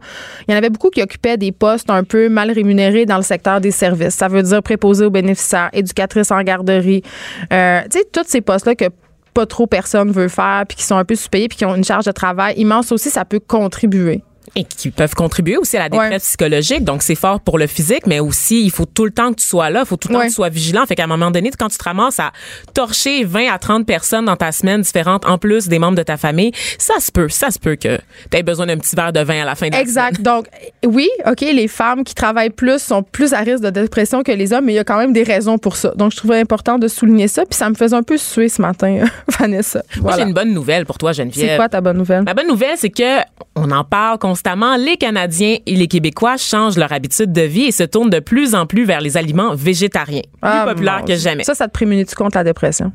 il 0.48 0.52
y 0.52 0.54
en 0.54 0.58
avait 0.58 0.70
beaucoup 0.70 0.88
qui 0.88 1.02
occupaient 1.02 1.36
des 1.36 1.52
postes 1.52 1.90
un 1.90 2.02
peu 2.02 2.28
mal 2.30 2.50
rémunérés 2.50 3.04
dans 3.04 3.18
le 3.18 3.22
secteur 3.22 3.60
des 3.60 3.70
services. 3.70 4.14
Ça 4.14 4.28
veut 4.28 4.42
dire 4.42 4.62
préposé 4.62 5.04
aux 5.04 5.10
bénéficiaires, 5.10 5.68
éducatrice 5.74 6.30
en 6.30 6.42
garderie, 6.42 7.02
euh, 7.52 7.82
tu 7.90 7.98
sais, 7.98 8.04
tous 8.10 8.24
ces 8.26 8.40
postes-là 8.40 8.74
que 8.74 8.86
pas 9.34 9.44
trop 9.44 9.66
personne 9.66 10.10
veut 10.10 10.28
faire 10.28 10.64
puis 10.66 10.78
qui 10.78 10.84
sont 10.84 10.96
un 10.96 11.04
peu 11.04 11.14
sous-payés 11.14 11.48
puis 11.48 11.58
qui 11.58 11.66
ont 11.66 11.74
une 11.74 11.84
charge 11.84 12.06
de 12.06 12.12
travail 12.12 12.54
immense 12.56 12.90
aussi, 12.90 13.10
ça 13.10 13.26
peut 13.26 13.40
contribuer. 13.40 14.22
Et 14.54 14.64
qui 14.64 14.90
peuvent 14.90 15.14
contribuer 15.14 15.56
aussi 15.56 15.76
à 15.76 15.80
la 15.80 15.88
détresse 15.88 16.10
Ouais. 16.10 16.18
psychologique. 16.18 16.84
Donc, 16.84 17.02
c'est 17.02 17.14
fort 17.14 17.40
pour 17.40 17.58
le 17.58 17.66
physique, 17.66 18.06
mais 18.06 18.20
aussi, 18.20 18.62
il 18.64 18.70
faut 18.70 18.84
tout 18.86 19.04
le 19.04 19.10
temps 19.10 19.30
que 19.30 19.40
tu 19.40 19.46
sois 19.46 19.70
là. 19.70 19.80
Il 19.80 19.86
faut 19.86 19.96
tout 19.96 20.08
le 20.08 20.14
temps 20.14 20.20
Ouais. 20.20 20.26
que 20.26 20.30
tu 20.30 20.36
sois 20.36 20.48
vigilant. 20.48 20.84
Fait 20.86 20.94
qu'à 20.94 21.04
un 21.04 21.08
moment 21.08 21.30
donné, 21.30 21.50
quand 21.58 21.68
tu 21.68 21.78
te 21.78 21.84
ramasses 21.84 22.20
à 22.20 22.32
torcher 22.74 23.24
20 23.24 23.52
à 23.52 23.58
30 23.58 23.86
personnes 23.86 24.24
dans 24.26 24.36
ta 24.36 24.52
semaine 24.52 24.82
différente, 24.82 25.24
en 25.26 25.38
plus 25.38 25.68
des 25.68 25.78
membres 25.78 25.96
de 25.96 26.02
ta 26.02 26.16
famille, 26.16 26.52
ça 26.78 26.94
se 27.00 27.10
peut, 27.10 27.28
ça 27.28 27.50
se 27.50 27.58
peut 27.58 27.76
que 27.76 27.98
tu 28.30 28.36
aies 28.36 28.42
besoin 28.42 28.66
d'un 28.66 28.78
petit 28.78 28.94
verre 28.96 29.12
de 29.12 29.20
vin 29.20 29.42
à 29.42 29.44
la 29.44 29.54
fin 29.54 29.68
de 29.68 29.72
la 29.72 29.80
Exact. 29.80 30.20
Donc, 30.22 30.46
oui, 30.84 31.08
OK, 31.26 31.40
les 31.40 31.68
femmes 31.68 32.04
qui 32.04 32.14
travaillent 32.14 32.50
plus 32.50 32.80
sont 32.80 33.02
plus 33.02 33.32
à 33.32 33.38
risque 33.40 33.62
de 33.62 33.70
dépression 33.70 34.22
que 34.22 34.32
les 34.32 34.52
hommes, 34.52 34.64
mais 34.66 34.72
il 34.72 34.76
y 34.76 34.80
a 34.80 34.84
quand 34.84 34.98
même 34.98 35.12
des 35.12 35.22
raisons 35.22 35.58
pour 35.58 35.76
ça. 35.76 35.92
Donc, 35.96 36.12
je 36.12 36.16
trouvais 36.16 36.38
important 36.40 36.78
de 36.78 36.88
souligner 36.88 37.28
ça. 37.28 37.44
Puis 37.46 37.56
ça 37.56 37.68
me 37.70 37.74
faisait 37.74 37.96
un 37.96 38.02
peu 38.02 38.16
suer 38.16 38.48
ce 38.48 38.60
matin, 38.62 39.04
Vanessa. 39.38 39.82
Moi, 40.00 40.12
j'ai 40.16 40.22
une 40.22 40.32
bonne 40.34 40.52
nouvelle 40.52 40.86
pour 40.86 40.98
toi, 40.98 41.12
Geneviève. 41.12 41.50
C'est 41.50 41.56
quoi 41.56 41.68
ta 41.68 41.80
bonne 41.80 41.96
nouvelle? 41.98 42.24
La 42.26 42.34
bonne 42.34 42.48
nouvelle, 42.48 42.76
c'est 42.76 42.90
que 42.90 43.20
on 43.54 43.70
en 43.70 43.84
parle 43.84 44.18
constamment. 44.36 44.76
Les 44.76 44.96
Canadiens 44.96 45.56
et 45.64 45.74
les 45.76 45.86
Québécois 45.88 46.36
changent 46.36 46.76
leur 46.76 46.92
habitude 46.92 47.32
de 47.32 47.40
vie 47.42 47.64
et 47.64 47.72
se 47.72 47.82
tournent 47.84 48.10
de 48.10 48.20
plus 48.20 48.54
en 48.54 48.66
plus 48.66 48.84
vers 48.84 49.00
les 49.00 49.16
aliments 49.16 49.54
végétariens, 49.54 50.20
plus 50.22 50.30
Ah, 50.42 50.64
populaires 50.68 51.04
que 51.06 51.16
jamais. 51.16 51.42
Ça, 51.44 51.54
ça 51.54 51.66
te 51.68 51.72
prémunit-tu 51.72 52.14
contre 52.14 52.36
la 52.36 52.44
dépression? 52.44 52.92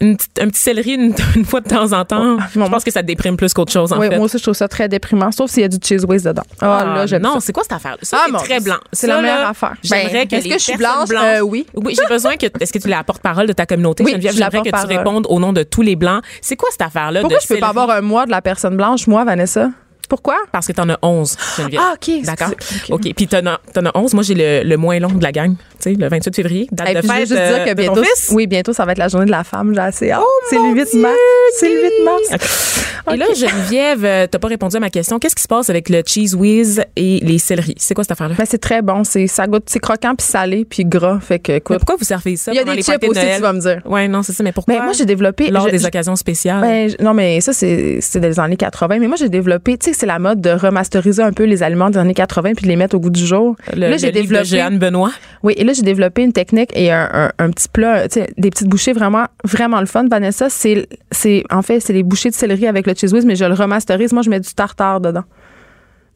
Une 0.00 0.14
petite- 0.18 0.38
un 0.42 0.48
petit 0.48 0.60
céleri 0.60 0.90
une, 0.92 1.14
une 1.36 1.44
fois 1.46 1.60
de 1.62 1.68
temps 1.68 1.92
en 1.92 2.04
temps. 2.04 2.36
Oh, 2.36 2.42
je 2.52 2.58
non. 2.58 2.68
pense 2.68 2.84
que 2.84 2.90
ça 2.90 3.00
te 3.00 3.06
déprime 3.06 3.36
plus 3.38 3.54
qu'autre 3.54 3.72
chose 3.72 3.94
en 3.94 3.98
oui, 3.98 4.08
fait. 4.08 4.16
moi 4.16 4.26
aussi, 4.26 4.36
je 4.36 4.42
trouve 4.42 4.54
ça 4.54 4.68
très 4.68 4.88
déprimant, 4.88 5.32
sauf 5.32 5.50
s'il 5.50 5.62
y 5.62 5.64
a 5.64 5.68
du 5.68 5.78
cheese 5.82 6.04
whiz 6.06 6.22
dedans. 6.24 6.42
Ah, 6.60 6.84
là, 6.96 7.06
j'aime 7.06 7.22
non, 7.22 7.40
c'est 7.40 7.52
quoi 7.54 7.62
cette 7.62 7.72
affaire? 7.72 7.96
Ça, 8.02 8.18
Ah, 8.20 8.26
c'est 8.38 8.44
très 8.44 8.60
blanc. 8.60 8.76
c'est 8.92 9.06
la 9.06 9.22
meilleure 9.22 9.38
là, 9.40 9.48
affaire. 9.50 9.74
J'aimerais 9.82 10.12
Ben, 10.12 10.28
que 10.28 10.34
est-ce 10.36 10.48
que 10.48 10.54
je 10.54 10.58
suis 10.58 10.76
blanche? 10.76 11.08
Euh, 11.12 11.40
oui. 11.40 11.64
Oui, 11.74 11.96
j'ai 11.98 12.06
besoin 12.12 12.36
que. 12.36 12.44
Est-ce 12.60 12.72
que 12.74 12.78
tu 12.78 12.88
es 12.88 12.90
la 12.90 13.04
porte-parole 13.04 13.46
de 13.46 13.52
ta 13.54 13.64
communauté, 13.64 14.04
Oui, 14.04 14.10
Geneviève? 14.10 14.32
je 14.32 14.38
J'aimerais 14.38 14.70
que 14.70 14.80
tu 14.80 14.86
répondes 14.86 15.26
au 15.30 15.40
nom 15.40 15.54
de 15.54 15.62
tous 15.62 15.82
les 15.82 15.96
blancs. 15.96 16.22
C'est 16.42 16.56
quoi 16.56 16.68
cette 16.72 16.82
affaire-là? 16.82 17.20
Pourquoi 17.20 17.38
de 17.38 17.42
je 17.42 17.48
peux 17.48 17.58
pas 17.60 17.68
avoir 17.68 17.88
un 17.90 18.02
mois 18.02 18.26
de 18.26 18.30
la 18.32 18.42
personne 18.42 18.76
blanche, 18.76 19.06
moi, 19.06 19.24
Vanessa? 19.24 19.70
Pourquoi? 20.08 20.36
Parce 20.52 20.66
que 20.66 20.72
t'en 20.72 20.88
as 20.88 20.98
11, 21.02 21.36
Geneviève. 21.56 21.80
Ah, 21.82 21.94
OK, 21.94 22.22
D'accord? 22.24 22.50
OK. 22.90 23.14
Puis 23.14 23.26
t'en 23.26 23.46
as, 23.46 23.60
as 23.74 23.98
11. 23.98 24.14
Moi, 24.14 24.22
j'ai 24.22 24.34
le, 24.34 24.68
le 24.68 24.76
moins 24.76 24.98
long 24.98 25.12
de 25.12 25.22
la 25.22 25.32
gang. 25.32 25.54
Tu 25.80 25.92
sais, 25.92 25.96
le 25.98 26.08
28 26.08 26.34
février, 26.34 26.68
date 26.72 26.94
de 26.96 27.00
fête 27.02 27.20
juste 27.28 27.32
euh, 27.32 27.54
dire 27.56 27.64
que 27.64 27.70
de 27.80 27.86
ton 27.86 27.92
bientôt, 27.94 28.02
fils. 28.04 28.30
oui, 28.32 28.46
bientôt, 28.46 28.72
ça 28.72 28.84
va 28.84 28.92
être 28.92 28.98
la 28.98 29.08
journée 29.08 29.26
de 29.26 29.30
la 29.30 29.44
femme. 29.44 29.72
J'ai 29.74 29.80
assez 29.80 30.10
hâte. 30.10 30.22
c'est 30.50 30.58
mon 30.58 30.72
le 30.72 30.80
8 30.80 30.88
Dieu, 30.92 31.00
mars. 31.02 31.14
C'est 31.58 31.68
le 31.68 31.82
8 31.82 32.04
mars. 32.04 32.82
Et 33.12 33.16
là, 33.16 33.26
Geneviève, 33.36 34.04
euh, 34.04 34.26
t'as 34.28 34.38
pas 34.40 34.48
répondu 34.48 34.76
à 34.76 34.80
ma 34.80 34.90
question. 34.90 35.18
Qu'est-ce 35.20 35.36
qui 35.36 35.42
se 35.42 35.46
passe 35.48 35.70
avec 35.70 35.88
le 35.88 36.02
cheese 36.04 36.34
whiz 36.34 36.82
et 36.96 37.20
les 37.22 37.38
céleris? 37.38 37.76
C'est 37.78 37.94
quoi 37.94 38.02
cette 38.02 38.10
affaire-là? 38.10 38.34
Mais 38.36 38.46
c'est 38.46 38.58
très 38.58 38.82
bon. 38.82 39.04
C'est, 39.04 39.28
ça 39.28 39.46
goûte, 39.46 39.64
c'est 39.66 39.78
croquant 39.78 40.14
puis 40.16 40.26
salé 40.26 40.64
puis 40.64 40.84
gras. 40.84 41.20
Fait 41.20 41.38
que, 41.38 41.52
Mais 41.52 41.58
écoute. 41.58 41.76
pourquoi 41.78 41.94
vous 41.96 42.04
servez 42.04 42.34
ça 42.34 42.50
Il 42.52 42.56
y 42.56 42.58
a 42.58 42.64
des 42.64 42.82
chips 42.82 43.00
de 43.00 43.06
aussi, 43.06 43.20
tu 43.36 43.42
vas 43.42 43.52
me 43.52 43.60
dire. 43.60 43.80
Ouais, 43.84 44.08
non, 44.08 44.24
c'est 44.24 44.32
ça. 44.32 44.42
Mais 44.42 44.50
pourquoi? 44.52 44.74
Ben, 44.74 44.82
moi, 44.82 44.92
j'ai 44.92 45.04
développé. 45.06 45.50
Lors 45.50 45.66
je- 45.66 45.70
des 45.72 45.78
je- 45.78 45.86
occasions 45.86 46.16
spéciales? 46.16 46.60
Ben, 46.60 46.90
non, 47.00 47.14
mais 47.14 47.40
ça, 47.40 47.52
c'est 47.52 47.98
c'est 48.00 48.18
des 48.18 48.40
années 48.40 48.56
80. 48.56 48.98
Mais 48.98 49.06
moi, 49.06 49.16
j'ai 49.16 49.28
développé, 49.28 49.78
tu 49.78 49.90
sais, 49.92 49.96
c'est 49.96 50.06
la 50.06 50.18
mode 50.18 50.40
de 50.40 50.50
remasteriser 50.50 51.22
un 51.22 51.32
peu 51.32 51.44
les 51.44 51.62
aliments 51.62 51.90
des 51.90 51.98
années 51.98 52.12
80 52.14 52.54
puis 52.56 52.64
de 52.64 52.68
les 52.70 52.76
mettre 52.76 52.96
au 52.96 53.00
goût 53.00 53.10
du 53.10 53.24
jour. 53.24 53.54
le, 53.72 53.88
là, 53.88 53.96
j'ai 53.98 54.10
livre 54.10 54.16
de 54.16 54.20
développé. 54.22 54.44
Jeanne 54.46 54.78
Benoît. 54.78 55.12
Oui, 55.44 55.54
là, 55.66 55.72
j'ai 55.74 55.82
développé 55.82 56.22
une 56.22 56.32
technique 56.32 56.70
et 56.74 56.90
un, 56.90 57.08
un- 57.12 57.32
un 57.38 57.50
petit 57.50 57.68
plat, 57.68 58.06
des 58.08 58.50
petites 58.50 58.68
bouchées 58.68 58.92
vraiment, 58.92 59.26
vraiment 59.44 59.80
le 59.80 59.86
fun. 59.86 60.06
Vanessa, 60.08 60.48
c'est, 60.48 60.88
c'est, 61.10 61.44
en 61.50 61.62
fait, 61.62 61.80
c'est 61.80 61.92
les 61.92 62.02
bouchées 62.02 62.30
de 62.30 62.34
céleri 62.34 62.66
avec 62.66 62.86
le 62.86 62.94
cheese 62.94 63.12
whiz, 63.12 63.24
mais 63.26 63.36
je 63.36 63.44
le 63.44 63.54
remasterise. 63.54 64.12
Moi, 64.12 64.22
je 64.22 64.30
mets 64.30 64.40
du 64.40 64.52
tartare 64.54 65.00
dedans. 65.00 65.24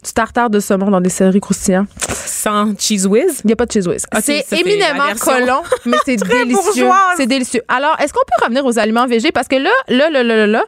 Du 0.03 0.11
tartare 0.13 0.49
de 0.49 0.59
saumon 0.59 0.89
dans 0.89 0.99
des 1.01 1.09
céleris 1.09 1.41
croustillants. 1.41 1.85
Sans 2.09 2.73
cheese 2.79 3.05
whiz? 3.05 3.41
Il 3.43 3.47
n'y 3.47 3.53
a 3.53 3.55
pas 3.55 3.67
de 3.67 3.71
cheese 3.71 3.87
whiz. 3.87 4.03
C'est 4.21 4.45
éminemment 4.53 5.13
collant, 5.19 5.61
mais 5.85 5.97
c'est 6.05 6.15
délicieux. 6.27 6.89
C'est 7.17 7.27
délicieux. 7.27 7.61
Alors, 7.67 7.95
est-ce 7.99 8.11
qu'on 8.11 8.21
peut 8.25 8.43
revenir 8.43 8.65
aux 8.65 8.79
aliments 8.79 9.05
végés? 9.05 9.31
Parce 9.31 9.47
que 9.47 9.57
là, 9.57 9.69
là, 9.89 10.09
là, 10.09 10.23
là, 10.23 10.35
là, 10.37 10.47
là, 10.47 10.63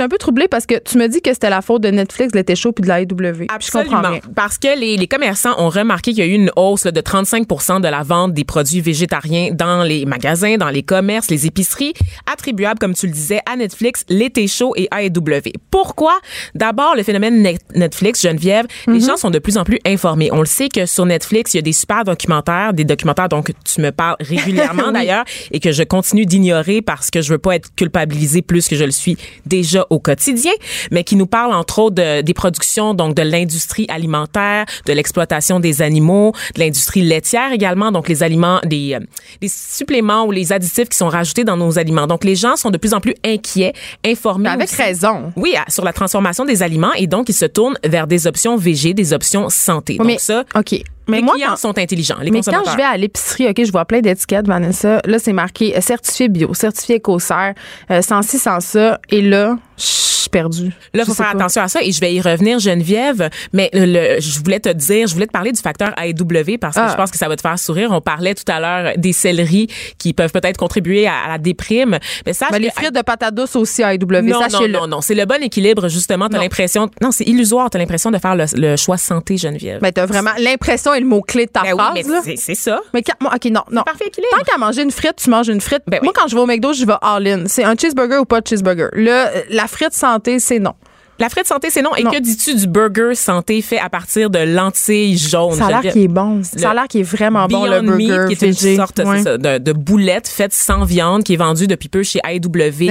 j'étais 0.00 0.06
un 0.06 0.08
peu 0.08 0.18
troublée 0.18 0.48
parce 0.48 0.64
que 0.64 0.76
tu 0.78 0.96
me 0.96 1.06
dis 1.08 1.20
que 1.20 1.32
c'était 1.32 1.50
la 1.50 1.60
faute 1.60 1.82
de 1.82 1.88
Netflix, 1.88 2.32
de 2.32 2.38
l'été 2.38 2.56
chaud 2.56 2.72
puis 2.72 2.82
de 2.82 2.88
la 2.88 3.02
AEW. 3.02 3.06
Puis 3.06 3.46
Je 3.60 3.70
comprends 3.70 3.98
Absolument. 3.98 4.20
Parce 4.34 4.56
que 4.56 4.78
les, 4.78 4.96
les 4.96 5.06
commerçants 5.06 5.54
ont 5.58 5.68
remarqué 5.68 6.12
qu'il 6.12 6.20
y 6.20 6.22
a 6.22 6.30
eu 6.30 6.34
une 6.34 6.50
hausse 6.56 6.84
là, 6.86 6.92
de 6.92 7.00
35 7.00 7.46
de 7.80 7.88
la 7.88 8.02
vente 8.02 8.32
des 8.32 8.44
produits 8.44 8.80
végétariens 8.80 9.50
dans 9.52 9.82
les 9.82 10.06
magasins, 10.06 10.56
dans 10.56 10.70
les 10.70 10.82
commerces, 10.82 11.30
les 11.30 11.46
épiceries, 11.46 11.92
attribuables, 12.30 12.78
comme 12.78 12.94
tu 12.94 13.06
le 13.06 13.12
disais, 13.12 13.40
à 13.50 13.56
Netflix, 13.56 14.04
l'été 14.08 14.46
chaud 14.46 14.72
et 14.76 14.88
AEW. 14.96 15.52
Pourquoi? 15.70 16.18
D'abord, 16.54 16.94
le 16.96 17.02
phénomène 17.02 17.42
Net- 17.42 17.60
Netflix, 17.74 18.22
Geneviève, 18.22 18.66
les 18.86 19.00
gens 19.00 19.16
sont 19.16 19.30
de 19.30 19.38
plus 19.38 19.58
en 19.58 19.64
plus 19.64 19.78
informés. 19.84 20.30
On 20.32 20.40
le 20.40 20.46
sait 20.46 20.68
que 20.68 20.86
sur 20.86 21.04
Netflix, 21.04 21.52
il 21.54 21.58
y 21.58 21.60
a 21.60 21.62
des 21.62 21.72
super 21.72 22.04
documentaires, 22.04 22.72
des 22.72 22.84
documentaires 22.84 23.28
dont 23.28 23.42
tu 23.42 23.80
me 23.80 23.90
parles 23.90 24.16
régulièrement 24.20 24.92
d'ailleurs 24.92 25.24
et 25.50 25.60
que 25.60 25.72
je 25.72 25.82
continue 25.82 26.24
d'ignorer 26.24 26.80
parce 26.80 27.10
que 27.10 27.20
je 27.20 27.30
veux 27.30 27.38
pas 27.38 27.56
être 27.56 27.74
culpabilisée 27.74 28.42
plus 28.42 28.68
que 28.68 28.76
je 28.76 28.84
le 28.84 28.90
suis 28.90 29.16
déjà 29.46 29.86
au 29.90 29.98
quotidien, 29.98 30.52
mais 30.90 31.04
qui 31.04 31.16
nous 31.16 31.26
parlent 31.26 31.52
entre 31.52 31.80
autres 31.80 31.96
de- 31.96 32.20
des 32.22 32.34
productions 32.34 32.94
donc 32.94 33.14
de 33.14 33.22
l'industrie 33.22 33.86
alimentaire, 33.88 34.64
de 34.86 34.92
l'exploitation 34.92 35.60
des 35.60 35.82
animaux, 35.82 36.32
de 36.54 36.60
l'industrie 36.60 37.02
laitière 37.02 37.52
également, 37.52 37.92
donc 37.92 38.08
les 38.08 38.22
aliments, 38.22 38.60
des, 38.64 38.94
euh, 38.94 39.00
des 39.40 39.48
suppléments 39.48 40.24
ou 40.24 40.30
les 40.30 40.52
additifs 40.52 40.88
qui 40.88 40.96
sont 40.96 41.08
rajoutés 41.08 41.44
dans 41.44 41.56
nos 41.56 41.78
aliments. 41.78 42.06
Donc 42.06 42.24
les 42.24 42.36
gens 42.36 42.56
sont 42.56 42.70
de 42.70 42.78
plus 42.78 42.94
en 42.94 43.00
plus 43.00 43.14
inquiets, 43.24 43.72
informés. 44.04 44.44
Mais 44.44 44.50
avec 44.50 44.68
aussi. 44.68 44.80
raison. 44.82 45.32
Oui, 45.36 45.54
sur 45.68 45.84
la 45.84 45.92
transformation 45.92 46.44
des 46.44 46.62
aliments 46.62 46.92
et 46.94 47.06
donc 47.06 47.28
ils 47.28 47.34
se 47.34 47.44
tournent 47.46 47.78
vers 47.84 48.06
des 48.06 48.26
options 48.26 48.56
végé, 48.56 48.94
des 48.94 49.12
options 49.12 49.48
santé. 49.48 49.94
Oui, 49.94 49.98
donc 49.98 50.06
mais, 50.06 50.18
ça, 50.18 50.44
OK. 50.54 50.80
Mais 51.10 51.18
les 51.18 51.22
moi, 51.22 51.34
clients 51.34 51.48
quand, 51.50 51.56
sont 51.56 51.78
intelligents, 51.78 52.16
les 52.22 52.30
mais 52.30 52.40
quand 52.42 52.62
je 52.70 52.76
vais 52.76 52.82
à 52.82 52.96
l'épicerie, 52.96 53.48
OK, 53.48 53.64
je 53.64 53.72
vois 53.72 53.84
plein 53.84 54.00
d'étiquettes, 54.00 54.46
Vanessa. 54.46 55.00
Là, 55.04 55.18
c'est 55.18 55.32
marqué 55.32 55.76
euh, 55.76 55.80
certifié 55.80 56.28
bio, 56.28 56.54
certifié 56.54 56.96
écossaire, 56.96 57.54
euh, 57.90 58.02
sans 58.02 58.22
ci, 58.22 58.38
sans 58.38 58.60
ça. 58.60 58.98
Et 59.10 59.22
là, 59.22 59.56
je 59.76 59.82
suis 59.84 60.30
perdue. 60.30 60.68
Là, 60.92 61.02
il 61.02 61.04
faut 61.06 61.14
faire 61.14 61.26
pas. 61.32 61.38
attention 61.38 61.62
à 61.62 61.68
ça 61.68 61.82
et 61.82 61.90
je 61.92 62.00
vais 62.00 62.12
y 62.14 62.20
revenir, 62.20 62.58
Geneviève. 62.58 63.30
Mais 63.52 63.70
le, 63.72 63.86
le- 63.86 64.20
je 64.20 64.38
voulais 64.38 64.60
te 64.60 64.68
dire, 64.68 65.06
je 65.08 65.14
voulais 65.14 65.26
te 65.26 65.32
parler 65.32 65.50
du 65.52 65.60
facteur 65.60 65.92
AEW 65.98 66.58
parce 66.60 66.76
que 66.76 66.80
Ah. 66.82 66.88
je 66.90 66.96
pense 66.96 67.10
que 67.10 67.16
ça 67.18 67.26
va 67.28 67.36
te 67.36 67.40
faire 67.40 67.58
sourire. 67.58 67.90
On 67.90 68.00
parlait 68.00 68.34
tout 68.34 68.44
à 68.52 68.60
l'heure 68.60 68.92
des 68.96 69.12
céleris 69.12 69.68
qui 69.98 70.12
peuvent 70.12 70.30
peut-être 70.32 70.56
contribuer 70.58 71.06
à, 71.06 71.14
à 71.24 71.28
la 71.28 71.38
déprime. 71.38 71.98
Mais 72.26 72.32
Ben, 72.50 72.58
les 72.60 72.70
frites 72.70 72.94
de 72.94 73.00
patates 73.02 73.34
douces 73.34 73.56
aussi 73.56 73.82
AEW, 73.82 74.22
non, 74.22 74.40
non, 74.50 74.68
non, 74.68 74.86
non. 74.86 75.00
C'est 75.00 75.14
le 75.14 75.24
bon 75.24 75.42
équilibre, 75.42 75.88
justement. 75.88 76.28
T'as 76.28 76.36
Non. 76.36 76.42
l'impression. 76.42 76.90
Non, 77.02 77.10
c'est 77.12 77.24
illusoire. 77.24 77.70
T'as 77.70 77.78
l'impression 77.78 78.10
de 78.10 78.18
faire 78.18 78.36
le, 78.36 78.44
le 78.54 78.76
choix 78.76 78.98
santé, 78.98 79.36
Geneviève. 79.38 79.80
Ben, 79.80 79.90
t'as 79.92 80.06
vraiment 80.06 80.30
l'impression 80.38 80.92
le 81.00 81.06
mot-clé 81.06 81.46
de 81.46 81.50
ta 81.50 81.62
Ben 81.62 81.72
oui, 81.72 81.78
phrase, 81.78 81.92
mais 81.94 82.02
là. 82.02 82.20
c'est- 82.36 82.54
ça. 82.54 82.80
Mais 82.94 83.02
quand- 83.02 83.14
moi, 83.20 83.32
OK, 83.34 83.44
non, 83.50 83.62
non. 83.70 83.82
parfait 83.82 84.06
équilibre. 84.06 84.30
Tant 84.36 84.44
qu'à 84.44 84.58
manger 84.58 84.82
une 84.82 84.90
frite, 84.90 85.16
tu 85.16 85.28
manges 85.30 85.48
une 85.48 85.60
frite. 85.60 85.82
Ben 85.86 85.98
Moi, 86.02 86.12
oui. 86.14 86.20
quand 86.20 86.28
je 86.28 86.34
vais 86.36 86.40
au 86.40 86.46
McDo, 86.46 86.72
je 86.72 86.84
vais 86.86 86.94
all-in. 87.02 87.44
C'est 87.46 87.64
un 87.64 87.74
cheeseburger 87.74 88.18
ou 88.20 88.24
pas 88.24 88.40
de 88.40 88.46
cheeseburger. 88.46 88.88
Là, 88.92 89.28
euh, 89.28 89.42
la 89.50 89.66
frite 89.66 89.92
santé, 89.94 90.38
c'est 90.38 90.58
non. 90.58 90.74
La 91.20 91.28
frite 91.28 91.46
santé, 91.46 91.68
c'est 91.70 91.82
non. 91.82 91.94
Et 91.96 92.02
Non. 92.02 92.10
que 92.10 92.18
dis-tu 92.18 92.54
du 92.54 92.66
burger 92.66 93.14
santé 93.14 93.60
fait 93.62 93.78
à 93.78 93.88
partir 93.90 94.30
de 94.30 94.38
lentilles 94.38 95.16
jaunes? 95.18 95.52
Ça 95.54 95.66
a 95.66 95.68
l'air 95.82 95.92
qu'il 95.92 96.02
est 96.02 96.08
bon. 96.08 96.40
Ça 96.42 96.70
a 96.70 96.74
l'air 96.74 96.88
qu'il 96.88 97.00
est 97.00 97.04
vraiment 97.04 97.46
bon, 97.46 97.64
le 97.66 97.80
burger 97.82 97.96
Meat, 98.26 98.38
qui 98.38 98.44
est 98.46 98.70
une 98.70 98.76
sorte 98.76 98.96
ça, 99.04 99.36
de, 99.38 99.58
de 99.58 99.72
boulette 99.72 100.26
faite 100.28 100.52
sans 100.54 100.84
viande 100.84 101.22
qui 101.22 101.34
est 101.34 101.36
vendue 101.36 101.66
depuis 101.66 101.88
peu 101.88 102.02
chez 102.02 102.20
AEW. 102.26 102.40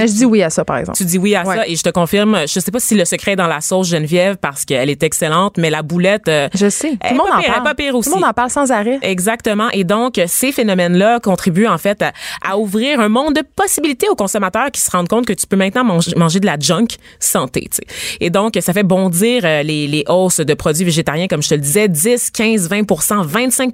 Je 0.00 0.04
dis 0.12 0.24
oui 0.24 0.42
à 0.42 0.50
ça, 0.50 0.64
par 0.64 0.78
exemple. 0.78 0.96
Tu 0.96 1.04
dis 1.04 1.18
oui 1.18 1.34
à 1.34 1.44
ça 1.44 1.66
et 1.66 1.74
je 1.76 1.82
te 1.82 1.90
confirme, 1.90 2.38
je 2.46 2.60
sais 2.60 2.70
pas 2.70 2.80
si 2.80 2.94
le 2.94 3.04
secret 3.04 3.32
est 3.32 3.36
dans 3.36 3.46
la 3.48 3.60
sauce 3.60 3.88
Geneviève 3.88 4.36
parce 4.36 4.64
qu'elle 4.64 4.90
est 4.90 5.02
excellente, 5.02 5.56
mais 5.58 5.68
la 5.70 5.82
boulette, 5.82 6.28
euh, 6.28 6.48
Je 6.54 6.68
sais. 6.68 6.90
Tout 6.92 6.98
le 7.10 7.16
monde 7.16 7.26
en 7.32 7.42
parle. 7.42 7.62
pas 7.64 7.74
pire 7.74 7.94
aussi. 7.96 8.08
Tout 8.08 8.14
le 8.16 8.20
monde 8.20 8.30
en 8.30 8.32
parle 8.32 8.50
sans 8.50 8.70
arrêt. 8.70 8.98
Exactement. 9.02 9.68
Et 9.72 9.84
donc, 9.84 10.20
ces 10.26 10.52
phénomènes-là 10.52 11.18
contribuent 11.20 11.66
en 11.66 11.78
fait 11.78 12.02
à, 12.02 12.12
à 12.48 12.58
ouvrir 12.58 13.00
un 13.00 13.08
monde 13.08 13.34
de 13.34 13.42
possibilités 13.56 14.08
aux 14.08 14.14
consommateurs 14.14 14.70
qui 14.70 14.80
se 14.80 14.90
rendent 14.90 15.08
compte 15.08 15.26
que 15.26 15.32
tu 15.32 15.46
peux 15.46 15.56
maintenant 15.56 15.84
manger, 15.84 16.12
manger 16.16 16.38
de 16.40 16.46
la 16.46 16.56
junk 16.58 16.86
santé. 17.18 17.62
tu 17.70 17.78
sais. 17.78 18.18
Et 18.20 18.30
donc, 18.30 18.56
ça 18.60 18.72
fait 18.72 18.82
bondir 18.82 19.44
euh, 19.44 19.62
les, 19.62 19.86
les 19.86 20.04
hausses 20.08 20.40
de 20.40 20.54
produits 20.54 20.84
végétariens, 20.84 21.26
comme 21.26 21.42
je 21.42 21.48
te 21.48 21.54
le 21.54 21.60
disais, 21.60 21.88
10, 21.88 22.30
15, 22.30 22.68
20% 22.68 23.24
25 23.24 23.72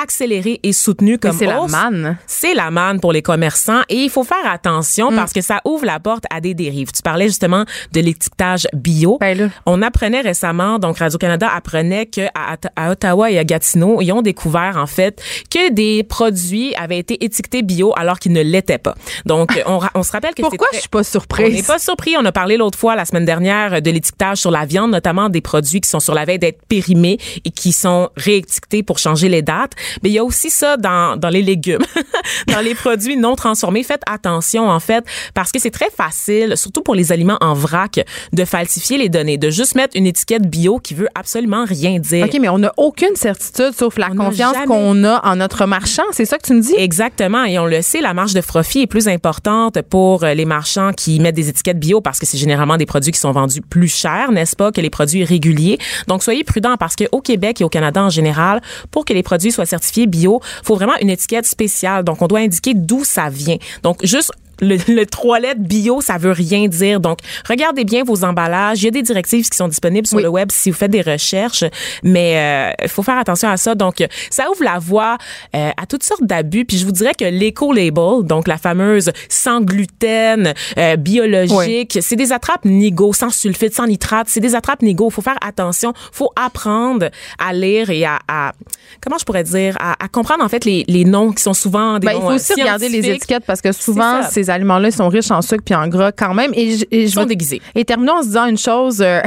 accélérés 0.00 0.60
et 0.62 0.72
soutenus 0.72 1.18
Mais 1.22 1.28
comme 1.30 1.38
c'est 1.38 1.46
la 1.46 1.66
manne. 1.66 2.16
C'est 2.26 2.54
la 2.54 2.70
manne 2.70 3.00
pour 3.00 3.12
les 3.12 3.22
commerçants 3.22 3.82
et 3.88 3.96
il 3.96 4.10
faut 4.10 4.24
faire 4.24 4.44
attention 4.46 5.10
Mm. 5.10 5.16
parce 5.16 5.32
que 5.32 5.40
ça 5.40 5.60
ouvre 5.64 5.84
la 5.84 6.00
porte 6.00 6.24
à 6.30 6.40
des 6.40 6.54
dérives. 6.54 6.90
Tu 6.92 7.02
parlais 7.02 7.26
justement 7.28 7.64
de 7.92 8.00
l'étiquetage 8.00 8.66
bio. 8.72 9.18
Ben. 9.20 9.50
On 9.66 9.82
apprenait 9.82 10.20
récemment, 10.20 10.78
donc 10.78 10.98
Radio-Canada 10.98 11.48
apprenait 11.54 12.06
que 12.06 12.22
à, 12.34 12.56
à 12.76 12.90
Ottawa 12.90 13.30
et 13.30 13.38
à 13.38 13.44
Gatineau, 13.44 14.00
ils 14.00 14.12
ont 14.12 14.22
découvert 14.22 14.76
en 14.76 14.86
fait 14.86 15.22
que 15.50 15.70
des 15.70 16.02
produits 16.04 16.74
avaient 16.76 16.98
été 16.98 17.24
étiquetés 17.24 17.62
bio 17.62 17.92
alors 17.96 18.18
qu'ils 18.18 18.32
ne 18.32 18.42
l'étaient 18.42 18.78
pas. 18.78 18.94
Donc, 19.26 19.62
on, 19.66 19.80
on 19.94 20.02
se 20.02 20.12
rappelle 20.12 20.34
que 20.34 20.42
Pourquoi 20.42 20.68
je 20.72 20.78
suis 20.80 20.88
pas 20.88 21.00
on 21.00 21.02
surprise? 21.04 21.54
n'est 21.54 21.62
pas 21.62 21.78
surpris. 21.78 22.14
On 22.18 22.24
a 22.24 22.32
parlé 22.32 22.56
l'autre 22.56 22.78
fois, 22.78 22.96
la 22.96 23.04
semaine 23.04 23.24
dernière, 23.24 23.80
de 23.82 23.90
l'étiquetage 23.90 24.38
sur 24.38 24.50
la 24.50 24.64
viande, 24.64 24.90
notamment 24.90 25.28
des 25.28 25.40
produits 25.40 25.80
qui 25.80 25.88
sont 25.88 26.00
sur 26.00 26.14
la 26.14 26.24
veille 26.24 26.38
d'être 26.38 26.62
périmés 26.66 27.18
et 27.44 27.50
qui 27.50 27.72
sont 27.72 28.10
réétiquetés 28.16 28.82
pour 28.82 28.98
changer 28.98 29.28
les 29.28 29.42
dates. 29.42 29.72
Mais 30.02 30.10
il 30.10 30.12
y 30.12 30.18
a 30.18 30.24
aussi 30.24 30.50
ça 30.50 30.76
dans, 30.76 31.16
dans 31.16 31.28
les 31.28 31.42
légumes, 31.42 31.84
dans 32.48 32.60
les 32.60 32.74
produits 32.74 33.16
non 33.16 33.36
transformés. 33.36 33.82
Faites 33.82 34.02
attention, 34.06 34.68
en 34.68 34.80
fait, 34.80 35.04
parce 35.34 35.52
que 35.52 35.58
c'est 35.60 35.70
très 35.70 35.90
facile, 35.90 36.56
surtout 36.56 36.82
pour 36.82 36.94
les 36.94 37.12
aliments 37.12 37.38
en 37.40 37.54
vrac, 37.54 38.04
de 38.32 38.44
falsifier 38.44 38.98
les 38.98 39.08
données, 39.08 39.38
de 39.38 39.50
juste 39.50 39.74
mettre 39.74 39.96
une 39.96 40.06
étiquette 40.06 40.48
bio 40.48 40.78
qui 40.78 40.94
veut 40.94 41.08
absolument 41.14 41.64
rien 41.64 41.98
dire. 41.98 42.26
OK, 42.26 42.36
mais 42.40 42.48
on 42.48 42.58
n'a 42.58 42.72
aucune 42.76 43.16
certitude 43.16 43.72
sauf 43.76 43.98
la 43.98 44.10
On 44.10 44.16
confiance 44.16 44.56
qu'on 44.66 45.04
a 45.04 45.20
en 45.26 45.36
notre 45.36 45.66
marchand. 45.66 46.02
C'est 46.12 46.24
ça 46.24 46.38
que 46.38 46.46
tu 46.46 46.54
me 46.54 46.60
dis? 46.60 46.74
Exactement. 46.76 47.44
Et 47.44 47.58
on 47.58 47.66
le 47.66 47.82
sait, 47.82 48.00
la 48.00 48.14
marge 48.14 48.34
de 48.34 48.40
profit 48.40 48.82
est 48.82 48.86
plus 48.86 49.08
importante 49.08 49.80
pour 49.82 50.24
euh, 50.24 50.34
les 50.34 50.44
marchands 50.44 50.92
qui 50.92 51.20
mettent 51.20 51.34
des 51.34 51.48
étiquettes 51.48 51.78
bio 51.78 52.00
parce 52.00 52.18
que 52.18 52.26
c'est 52.26 52.38
généralement 52.38 52.76
des 52.76 52.86
produits 52.86 53.12
qui 53.12 53.18
sont 53.18 53.32
vendus 53.32 53.60
plus 53.60 53.88
cher, 53.88 54.32
n'est-ce 54.32 54.56
pas, 54.56 54.72
que 54.72 54.80
les 54.80 54.90
produits 54.90 55.24
réguliers. 55.24 55.78
Donc, 56.08 56.22
soyez 56.22 56.44
prudents 56.44 56.76
parce 56.76 56.96
qu'au 56.96 57.20
Québec 57.20 57.60
et 57.60 57.64
au 57.64 57.68
Canada 57.68 58.02
en 58.02 58.10
général, 58.10 58.60
pour 58.90 59.04
que 59.04 59.12
les 59.12 59.22
produits 59.22 59.52
soient 59.52 59.66
certifiés 59.74 60.06
bio, 60.06 60.40
faut 60.62 60.74
vraiment 60.74 60.96
une 61.00 61.10
étiquette 61.10 61.46
spéciale. 61.46 62.04
Donc, 62.04 62.22
on 62.22 62.26
doit 62.26 62.40
indiquer 62.40 62.74
d'où 62.74 63.04
ça 63.04 63.28
vient. 63.28 63.58
Donc, 63.82 64.04
juste 64.04 64.32
le, 64.60 64.76
le 64.92 65.06
trois 65.06 65.40
lettres 65.40 65.60
bio, 65.60 66.00
ça 66.00 66.18
veut 66.18 66.32
rien 66.32 66.66
dire. 66.68 67.00
Donc, 67.00 67.18
regardez 67.48 67.84
bien 67.84 68.04
vos 68.04 68.24
emballages. 68.24 68.82
Il 68.82 68.84
y 68.86 68.88
a 68.88 68.90
des 68.90 69.02
directives 69.02 69.48
qui 69.48 69.56
sont 69.56 69.68
disponibles 69.68 70.06
sur 70.06 70.16
Oui. 70.16 70.22
le 70.22 70.28
web 70.28 70.50
si 70.52 70.70
vous 70.70 70.76
faites 70.76 70.90
des 70.90 71.02
recherches, 71.02 71.64
mais 72.02 72.74
il 72.82 72.88
faut 72.88 73.02
faire 73.02 73.18
attention 73.18 73.48
à 73.48 73.56
ça. 73.56 73.74
Donc, 73.74 74.04
ça 74.30 74.50
ouvre 74.50 74.62
la 74.64 74.78
voie 74.78 75.16
euh, 75.54 75.70
à 75.76 75.86
toutes 75.86 76.02
sortes 76.02 76.22
d'abus. 76.24 76.64
Puis 76.64 76.78
je 76.78 76.84
vous 76.84 76.92
dirais 76.92 77.14
que 77.18 77.24
l'éco-label, 77.24 78.22
donc 78.24 78.48
la 78.48 78.58
fameuse 78.58 79.10
sans 79.28 79.60
gluten, 79.60 80.54
euh, 80.78 80.96
biologique, 80.96 81.98
c'est 82.00 82.16
des 82.16 82.32
attrapes 82.32 82.64
nigo, 82.64 83.12
sans 83.12 83.30
sulfite, 83.30 83.74
sans 83.74 83.86
nitrate. 83.86 84.26
C'est 84.28 84.40
des 84.40 84.54
attrapes 84.54 84.82
nigo. 84.82 85.10
faut 85.10 85.22
faire 85.22 85.38
attention. 85.46 85.92
faut 86.12 86.30
apprendre 86.36 87.08
à 87.38 87.52
lire 87.52 87.90
et 87.90 88.04
à, 88.04 88.18
à- 88.28 88.52
comment 89.00 89.18
je 89.18 89.24
pourrais 89.24 89.44
dire, 89.44 89.76
à, 89.80 89.92
à 90.02 90.08
comprendre 90.08 90.44
en 90.44 90.48
fait 90.48 90.64
les, 90.64 90.84
les 90.88 91.04
noms 91.04 91.32
qui 91.32 91.42
sont 91.42 91.54
souvent 91.54 91.98
des 91.98 92.06
Ben, 92.06 92.12
il 92.12 92.16
noms 92.16 92.20
faut 92.26 92.30
euh, 92.32 92.36
aussi 92.36 92.52
regarder 92.54 92.88
les 92.88 93.08
étiquettes 93.10 93.44
parce 93.46 93.60
que 93.60 93.72
souvent, 93.72 94.22
ça. 94.22 94.30
Ces 94.44 94.50
aliments-là 94.50 94.88
ils 94.88 94.92
sont 94.92 95.08
riches 95.08 95.30
en 95.30 95.42
sucre 95.42 95.64
puis 95.64 95.74
en 95.74 95.88
gras 95.88 96.12
quand 96.12 96.34
même. 96.34 96.52
Et 96.54 96.76
je, 96.76 96.84
et 96.90 97.00
je 97.00 97.06
Ils 97.06 97.10
sont 97.10 97.24
déguisés. 97.26 97.60
Et 97.74 97.84
terminons 97.84 98.18
en 98.18 98.22
se 98.22 98.28
disant 98.28 98.46
une 98.46 98.58
chose. 98.58 99.00
euh, 99.00 99.20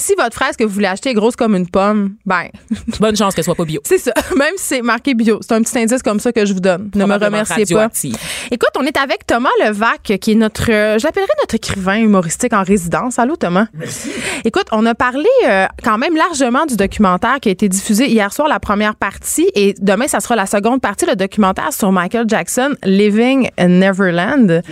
si 0.00 0.14
votre 0.16 0.34
fraise 0.34 0.56
que 0.56 0.64
vous 0.64 0.72
voulez 0.72 0.86
acheter 0.86 1.10
est 1.10 1.14
grosse 1.14 1.36
comme 1.36 1.54
une 1.54 1.68
pomme, 1.68 2.14
ben, 2.26 2.48
Bonne 3.00 3.16
chance 3.16 3.34
qu'elle 3.34 3.44
soit 3.44 3.54
pas 3.54 3.64
bio. 3.64 3.80
c'est 3.84 3.98
ça. 3.98 4.12
Même 4.36 4.54
si 4.56 4.64
c'est 4.64 4.82
marqué 4.82 5.14
bio. 5.14 5.38
C'est 5.42 5.52
un 5.52 5.62
petit 5.62 5.78
indice 5.78 6.02
comme 6.02 6.20
ça 6.20 6.32
que 6.32 6.44
je 6.44 6.52
vous 6.52 6.60
donne. 6.60 6.90
Ne 6.94 7.04
me 7.04 7.14
remerciez 7.14 7.66
pas. 7.66 7.88
Écoute, 8.50 8.70
on 8.78 8.84
est 8.84 8.96
avec 8.96 9.26
Thomas 9.26 9.50
Levac, 9.64 10.02
qui 10.20 10.32
est 10.32 10.34
notre, 10.34 10.70
euh, 10.70 10.98
je 10.98 11.04
l'appellerais 11.04 11.28
notre 11.40 11.54
écrivain 11.54 11.96
humoristique 11.96 12.52
en 12.52 12.62
résidence. 12.62 13.18
Allô, 13.18 13.36
Thomas? 13.36 13.66
Merci. 13.74 14.10
Écoute, 14.44 14.66
on 14.72 14.84
a 14.86 14.94
parlé 14.94 15.28
euh, 15.46 15.66
quand 15.82 15.98
même 15.98 16.16
largement 16.16 16.66
du 16.66 16.76
documentaire 16.76 17.38
qui 17.40 17.48
a 17.48 17.52
été 17.52 17.68
diffusé 17.68 18.08
hier 18.08 18.32
soir, 18.32 18.48
la 18.48 18.60
première 18.60 18.96
partie, 18.96 19.50
et 19.54 19.74
demain, 19.80 20.08
ça 20.08 20.20
sera 20.20 20.36
la 20.36 20.46
seconde 20.46 20.80
partie, 20.80 21.06
le 21.06 21.16
documentaire 21.16 21.72
sur 21.72 21.92
Michael 21.92 22.24
Jackson, 22.28 22.74
Living 22.84 23.50
in 23.58 23.68
Neverland. 23.68 24.62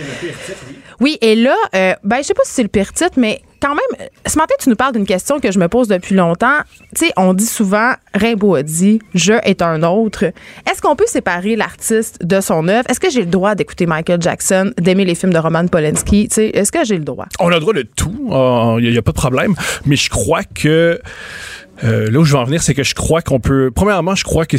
Oui, 0.99 1.17
et 1.21 1.35
là, 1.35 1.55
euh, 1.75 1.93
ben, 2.03 2.17
je 2.17 2.23
sais 2.23 2.33
pas 2.33 2.43
si 2.45 2.53
c'est 2.53 2.63
le 2.63 2.69
pire 2.69 2.91
titre, 2.93 3.13
mais 3.17 3.41
quand 3.61 3.75
même, 3.75 4.07
ce 4.25 4.37
matin, 4.37 4.53
tu 4.59 4.69
nous 4.69 4.75
parles 4.75 4.93
d'une 4.93 5.05
question 5.05 5.39
que 5.39 5.51
je 5.51 5.59
me 5.59 5.67
pose 5.67 5.87
depuis 5.87 6.15
longtemps. 6.15 6.59
Tu 6.95 7.05
sais, 7.05 7.13
on 7.17 7.33
dit 7.33 7.45
souvent, 7.45 7.93
Rimbaud 8.13 8.55
a 8.55 8.63
dit, 8.63 8.99
je 9.13 9.33
est 9.43 9.61
un 9.61 9.83
autre. 9.83 10.25
Est-ce 10.69 10.81
qu'on 10.81 10.95
peut 10.95 11.07
séparer 11.07 11.55
l'artiste 11.55 12.25
de 12.25 12.41
son 12.41 12.67
œuvre? 12.67 12.89
Est-ce 12.89 12.99
que 12.99 13.09
j'ai 13.09 13.21
le 13.21 13.27
droit 13.27 13.55
d'écouter 13.55 13.85
Michael 13.85 14.21
Jackson, 14.21 14.71
d'aimer 14.77 15.05
les 15.05 15.15
films 15.15 15.33
de 15.33 15.39
Roman 15.39 15.67
Polanski? 15.67 16.27
Tu 16.29 16.35
sais, 16.35 16.47
est-ce 16.47 16.71
que 16.71 16.83
j'ai 16.85 16.97
le 16.97 17.03
droit? 17.03 17.25
On 17.39 17.49
a 17.49 17.55
le 17.55 17.59
droit 17.59 17.73
de 17.73 17.83
tout, 17.83 18.29
il 18.79 18.89
n'y 18.89 18.97
a, 18.97 19.01
pas 19.01 19.11
de 19.11 19.17
problème, 19.17 19.55
mais 19.85 19.95
je 19.95 20.09
crois 20.09 20.43
que 20.43 20.99
euh, 21.83 22.11
là 22.11 22.19
où 22.19 22.25
je 22.25 22.33
veux 22.33 22.39
en 22.39 22.43
venir, 22.43 22.61
c'est 22.61 22.73
que 22.73 22.83
je 22.83 22.95
crois 22.95 23.21
qu'on 23.21 23.39
peut. 23.39 23.71
Premièrement, 23.73 24.15
je 24.15 24.23
crois 24.23 24.45
que. 24.45 24.57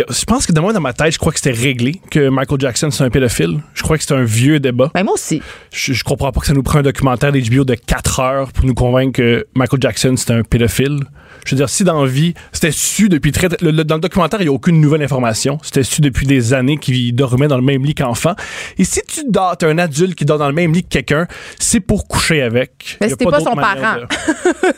A- 0.00 0.06
je 0.08 0.24
pense 0.24 0.46
que 0.46 0.52
de 0.52 0.60
moi, 0.60 0.72
dans 0.72 0.80
ma 0.80 0.92
tête, 0.92 1.12
je 1.12 1.18
crois 1.18 1.32
que 1.32 1.38
c'était 1.38 1.56
réglé 1.58 2.00
que 2.10 2.28
Michael 2.28 2.60
Jackson, 2.60 2.90
c'est 2.90 3.04
un 3.04 3.10
pédophile. 3.10 3.60
Je 3.74 3.82
crois 3.82 3.98
que 3.98 4.04
c'est 4.04 4.14
un 4.14 4.24
vieux 4.24 4.58
débat. 4.60 4.90
Ben, 4.94 5.04
moi 5.04 5.14
aussi. 5.14 5.42
Je, 5.72 5.92
je 5.92 6.04
comprends 6.04 6.32
pas 6.32 6.40
que 6.40 6.46
ça 6.46 6.54
nous 6.54 6.62
prend 6.62 6.78
un 6.78 6.82
documentaire 6.82 7.32
d'HBO 7.32 7.64
de 7.64 7.74
4 7.74 8.20
heures 8.20 8.52
pour 8.52 8.64
nous 8.64 8.74
convaincre 8.74 9.12
que 9.12 9.46
Michael 9.54 9.80
Jackson, 9.82 10.14
c'était 10.16 10.32
un 10.32 10.42
pédophile. 10.42 11.00
Je 11.44 11.50
veux 11.50 11.56
dire, 11.56 11.68
si 11.68 11.82
dans 11.82 12.04
la 12.04 12.08
vie, 12.08 12.34
c'était 12.52 12.70
su 12.70 13.08
depuis 13.08 13.32
très... 13.32 13.48
le- 13.60 13.72
le- 13.72 13.84
dans 13.84 13.96
le 13.96 14.00
documentaire, 14.00 14.40
il 14.40 14.44
n'y 14.44 14.48
a 14.48 14.52
aucune 14.52 14.80
nouvelle 14.80 15.02
information. 15.02 15.58
C'était 15.62 15.82
su 15.82 16.00
depuis 16.00 16.24
des 16.26 16.54
années 16.54 16.76
qu'il 16.76 17.12
dormait 17.14 17.48
dans 17.48 17.56
le 17.56 17.62
même 17.64 17.84
lit 17.84 17.94
qu'enfant. 17.96 18.34
Et 18.78 18.84
si 18.84 19.00
tu 19.08 19.22
dors, 19.28 19.56
t'es 19.56 19.66
un 19.66 19.78
adulte 19.78 20.14
qui 20.14 20.24
dort 20.24 20.38
dans 20.38 20.46
le 20.48 20.54
même 20.54 20.72
lit 20.72 20.84
que 20.84 20.88
quelqu'un, 20.88 21.26
c'est 21.58 21.80
pour 21.80 22.06
coucher 22.06 22.42
avec. 22.42 22.96
Mais 23.00 23.06
a 23.06 23.10
c'était 23.10 23.24
pas 23.24 23.38
d'autre 23.38 23.50
son 23.50 23.56
parent. 23.56 23.96
de- 23.96 24.06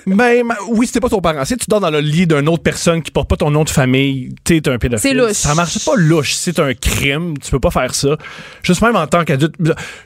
Ben, 0.16 0.44
ma- 0.46 0.56
oui, 0.70 0.86
c'était 0.86 1.00
pas 1.00 1.08
ton 1.10 1.20
parent. 1.20 1.44
Si 1.44 1.56
tu 1.56 1.66
dors 1.68 1.80
dans 1.80 1.90
le 1.90 2.00
lit 2.00 2.26
d'une 2.26 2.48
autre 2.48 2.62
personne 2.62 3.02
qui 3.02 3.10
porte 3.10 3.28
pas 3.28 3.36
ton 3.36 3.50
nom 3.50 3.64
de 3.64 3.70
famille, 3.70 4.34
t'es 4.44 4.66
un 4.68 4.78
pédophile. 4.78 5.03
C'est 5.04 5.12
louche. 5.12 5.32
Ça 5.32 5.54
marche 5.54 5.84
pas 5.84 5.96
louche, 5.96 6.32
c'est 6.32 6.58
un 6.58 6.72
crime. 6.72 7.34
Tu 7.36 7.50
peux 7.50 7.60
pas 7.60 7.70
faire 7.70 7.94
ça. 7.94 8.16
Juste 8.62 8.80
même 8.80 8.96
en 8.96 9.06
tant 9.06 9.22
qu'adulte, 9.22 9.54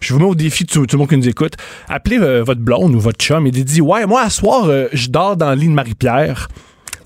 je 0.01 0.13
vous 0.13 0.19
mets 0.19 0.25
au 0.25 0.35
défi 0.35 0.67
tout, 0.67 0.87
tout 0.87 0.97
le 0.97 0.99
monde 0.99 1.09
qui 1.09 1.17
nous 1.17 1.29
écoute. 1.29 1.53
Appelez 1.89 2.19
euh, 2.19 2.43
votre 2.43 2.61
blonde 2.61 2.97
ou 2.97 2.99
votre 2.99 3.25
chum 3.25 3.47
et 3.47 3.53
dites 3.53 3.81
ouais, 3.81 4.07
moi 4.07 4.23
à 4.23 4.31
soir, 4.31 4.65
euh, 4.65 4.89
je 4.93 5.07
dors 5.09 5.37
dans 5.37 5.51
le 5.51 5.55
lit 5.55 5.69
de 5.69 5.73
Marie-Pierre. 5.73 6.49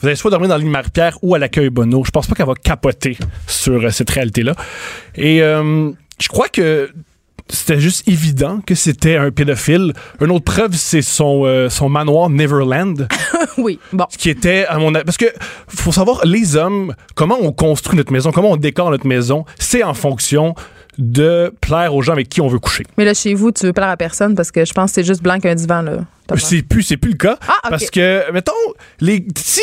Vous 0.00 0.06
allez 0.06 0.16
soit 0.16 0.30
dormir 0.30 0.48
dans 0.48 0.54
le 0.54 0.60
lit 0.60 0.68
de 0.68 0.72
Marie-Pierre 0.72 1.18
ou 1.20 1.34
à 1.34 1.38
l'accueil 1.38 1.68
Bono. 1.68 2.02
Je 2.02 2.10
pense 2.10 2.26
pas 2.26 2.34
qu'elle 2.34 2.46
va 2.46 2.54
capoter 2.54 3.18
sur 3.46 3.84
euh, 3.84 3.90
cette 3.90 4.08
réalité-là. 4.08 4.54
Et 5.14 5.40
je 5.40 6.28
crois 6.28 6.48
que 6.48 6.88
c'était 7.52 7.80
juste 7.80 8.08
évident 8.08 8.60
que 8.66 8.74
c'était 8.74 9.16
un 9.16 9.30
pédophile. 9.30 9.92
Une 10.20 10.30
autre 10.30 10.44
preuve, 10.44 10.74
c'est 10.74 11.02
son, 11.02 11.44
euh, 11.44 11.68
son 11.68 11.88
manoir 11.88 12.30
Neverland, 12.30 13.06
oui. 13.58 13.78
Bon. 13.92 14.06
qui 14.16 14.30
était, 14.30 14.66
à 14.66 14.78
mon 14.78 14.94
avis, 14.94 15.04
parce 15.04 15.16
que 15.16 15.26
faut 15.68 15.92
savoir, 15.92 16.24
les 16.24 16.56
hommes, 16.56 16.94
comment 17.14 17.36
on 17.40 17.52
construit 17.52 17.96
notre 17.96 18.12
maison, 18.12 18.32
comment 18.32 18.50
on 18.50 18.56
décore 18.56 18.90
notre 18.90 19.06
maison, 19.06 19.44
c'est 19.58 19.82
en 19.82 19.94
fonction 19.94 20.54
de 20.98 21.52
plaire 21.60 21.94
aux 21.94 22.02
gens 22.02 22.12
avec 22.12 22.28
qui 22.28 22.40
on 22.40 22.48
veut 22.48 22.58
coucher. 22.58 22.84
Mais 22.98 23.04
là, 23.04 23.14
chez 23.14 23.34
vous, 23.34 23.50
tu 23.50 23.66
veux 23.66 23.72
plaire 23.72 23.88
à 23.88 23.96
personne 23.96 24.34
parce 24.34 24.50
que 24.50 24.64
je 24.64 24.72
pense 24.72 24.90
que 24.90 24.94
c'est 24.96 25.04
juste 25.04 25.22
blanc 25.22 25.38
qu'un 25.38 25.54
divan, 25.54 25.82
là. 25.82 25.98
C'est 26.36 26.62
plus, 26.62 26.82
c'est 26.82 26.96
plus 26.96 27.10
le 27.12 27.16
cas. 27.18 27.38
Ah. 27.46 27.68
Parce 27.68 27.90
que, 27.90 28.30
mettons, 28.32 28.52
les, 29.00 29.26
si, 29.36 29.60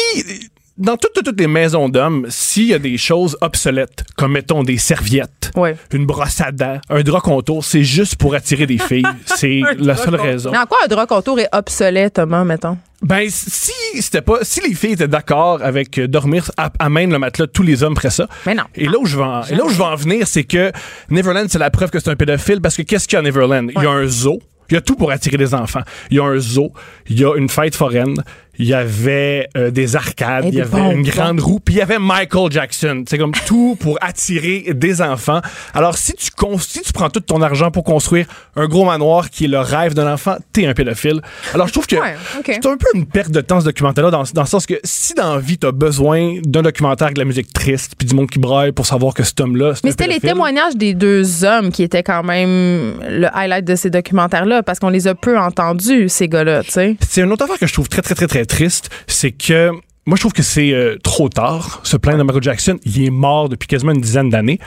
dans 0.80 0.98
toutes, 0.98 1.14
toutes, 1.14 1.26
toutes 1.26 1.40
les 1.40 1.48
maisons 1.48 1.90
d'hommes, 1.90 2.26
s'il 2.30 2.66
y 2.68 2.74
a 2.74 2.80
des 2.80 2.98
choses 2.98 3.38
obsolètes, 3.42 4.04
comme 4.18 4.32
mettons 4.32 4.64
des 4.64 4.78
serviettes, 4.78 5.52
Ouais. 5.56 5.76
une 5.94 6.06
brosse 6.06 6.42
à 6.42 6.52
dents, 6.52 6.80
un 6.90 7.02
drap 7.04 7.22
contour, 7.22 7.64
c'est 7.66 7.84
juste 7.84 8.16
pour 8.16 8.34
attirer 8.36 8.66
des 8.66 8.78
filles. 8.78 9.04
C'est 9.26 9.62
la 9.78 9.96
seule 9.96 10.16
raison. 10.16 10.52
Mais 10.52 10.58
en 10.58 10.66
quoi 10.66 10.78
un 10.84 10.88
drap 10.88 11.06
contour 11.08 11.40
est 11.40 11.50
obsolète, 11.54 12.14
Thomas, 12.16 12.44
mettons? 12.44 12.78
Ben, 13.02 13.28
si 13.30 13.72
c'était 14.02 14.22
pas, 14.22 14.40
si 14.42 14.60
les 14.62 14.74
filles 14.76 14.92
étaient 14.94 15.08
d'accord 15.08 15.62
avec 15.64 15.98
euh, 15.98 16.08
dormir 16.08 16.52
à, 16.58 16.70
à 16.80 16.90
même 16.90 17.12
le 17.12 17.20
matelas, 17.20 17.48
tous 17.48 17.64
les 17.64 17.82
hommes 17.84 17.96
feraient 17.96 18.10
ça. 18.10 18.28
Mais 18.46 18.54
non. 18.56 18.64
Et 18.76 18.86
là 18.88 18.98
où 19.00 19.06
je 19.06 19.16
vais 19.18 19.24
en, 19.24 19.44
et 19.44 19.56
là 19.56 19.64
où 19.66 19.70
je 19.70 19.78
vais 19.78 19.84
en 19.86 19.96
venir, 19.96 20.28
c'est 20.28 20.44
que 20.44 20.72
Neverland, 21.10 21.48
c'est 21.50 21.60
la 21.60 21.70
preuve 21.72 21.90
que 21.92 22.00
c'est 22.00 22.10
un 22.10 22.16
pédophile 22.18 22.60
parce 22.62 22.76
que 22.76 22.82
qu'est-ce 22.82 23.08
qu'il 23.08 23.14
y 23.16 23.18
a 23.18 23.20
à 23.20 23.24
Neverland? 23.24 23.72
Il 23.76 23.82
y 23.82 23.86
a 23.86 23.90
un 23.92 24.06
zoo. 24.06 24.40
Il 24.70 24.76
y 24.76 24.78
a 24.78 24.82
tout 24.82 24.96
pour 24.96 25.10
attirer 25.12 25.38
des 25.38 25.56
enfants. 25.56 25.82
Il 26.12 26.18
y 26.18 26.20
a 26.20 26.24
un 26.26 26.38
zoo, 26.38 26.72
il 27.10 27.20
y 27.20 27.26
a 27.26 27.36
une 27.36 27.50
fête 27.50 27.74
foraine, 27.76 28.16
il 28.60 28.68
y 28.68 28.74
avait 28.74 29.48
euh, 29.58 29.72
des 29.72 29.96
arcades, 29.96 30.46
Et 30.46 30.50
il 30.50 30.54
y 30.56 30.62
avait 30.62 30.70
bonbons. 30.70 30.92
une 30.92 31.04
grande 31.04 31.40
roue, 31.40 31.60
puis 31.60 31.76
il 31.76 31.78
y 31.78 31.82
avait 31.82 31.98
Michael 31.98 32.52
Jackson. 32.52 33.04
C'est 33.08 33.18
comme 33.18 33.32
tout 33.48 33.76
pour 33.80 33.98
attirer 34.02 34.74
des 34.76 35.02
enfants. 35.02 35.40
Alors 35.74 35.98
si 35.98 36.14
tu 36.14 36.28
si 36.60 36.82
tu 36.82 36.94
prends 36.94 37.10
tout 37.10 37.22
ton 37.22 37.42
argent 37.42 37.72
pour 37.72 37.84
construire 37.84 38.26
un 38.56 38.68
gros 38.68 38.86
manoir 38.86 39.30
qui 39.30 39.46
est 39.46 39.48
le 39.48 39.60
rêve 39.60 39.94
d'un 39.94 40.12
enfant, 40.14 40.36
t'es 40.54 40.66
un 40.68 40.74
pédophile. 40.74 41.22
Alors 41.54 41.68
je 41.68 41.74
trouve 41.74 41.88
que 41.88 41.96
Ouais, 41.96 42.16
ok. 42.38 42.46
c'est 42.48 42.66
un 42.66 42.78
peu 42.78 42.88
une 42.94 43.06
perte 43.06 43.32
de 43.32 43.42
temps 43.42 43.60
ce 43.62 43.66
documentaire-là 43.66 44.12
dans, 44.12 44.24
dans 44.34 44.42
le 44.42 44.48
sens 44.48 44.66
que 44.66 44.76
si 44.84 45.14
dans 45.14 45.36
la 45.36 45.40
vie 45.42 45.58
t'as 45.58 45.72
besoin 45.72 46.40
d'un 46.44 46.62
documentaire 46.62 47.08
avec 47.08 47.16
de 47.16 47.22
la 47.22 47.26
musique 47.26 47.52
triste 47.54 47.94
puis 47.98 48.08
du 48.08 48.16
monde 48.16 48.30
qui 48.30 48.40
braille 48.40 48.72
pour 48.72 48.86
savoir 48.86 49.14
que 49.14 49.24
cet 49.24 49.40
homme-là, 49.40 49.74
Mais 49.84 49.92
c'était 49.92 50.08
les 50.08 50.20
témoignages 50.20 50.76
des 50.76 50.94
deux 50.94 51.44
hommes 51.46 51.72
qui 51.72 51.84
étaient 51.84 52.04
quand 52.04 52.24
même 52.24 52.96
le 53.08 53.28
highlight 53.34 53.66
de 53.66 53.76
ces 53.76 53.90
documentaires-là 53.90 54.64
parce 54.64 54.80
qu'on 54.80 54.90
les 54.90 55.08
a 55.08 55.16
peu 55.16 55.38
entendus, 55.38 56.10
ces 56.10 56.28
gars-là, 56.28 56.64
tu 56.64 56.72
sais. 56.72 56.98
C'est 57.08 57.22
une 57.22 57.32
autre 57.32 57.46
affaire 57.46 57.58
que 57.60 57.68
je 57.68 57.74
trouve 57.74 57.88
très, 57.88 58.02
très, 58.02 58.16
très, 58.16 58.28
très 58.28 58.46
triste. 58.50 58.90
C'est 59.08 59.32
que 59.32 59.72
moi, 60.06 60.16
je 60.16 60.22
trouve 60.22 60.34
que 60.34 60.42
c'est 60.42 60.74
euh, 60.74 60.98
trop 61.04 61.30
tard. 61.30 61.82
Se 61.84 61.96
plaindre 61.96 62.18
de 62.18 62.24
Michael 62.24 62.42
Jackson, 62.42 62.80
il 62.84 63.06
est 63.06 63.12
mort 63.12 63.48
depuis 63.48 63.68
quasiment 63.68 63.92
une 63.92 64.02
dizaine 64.02 64.32
d'années. 64.32 64.58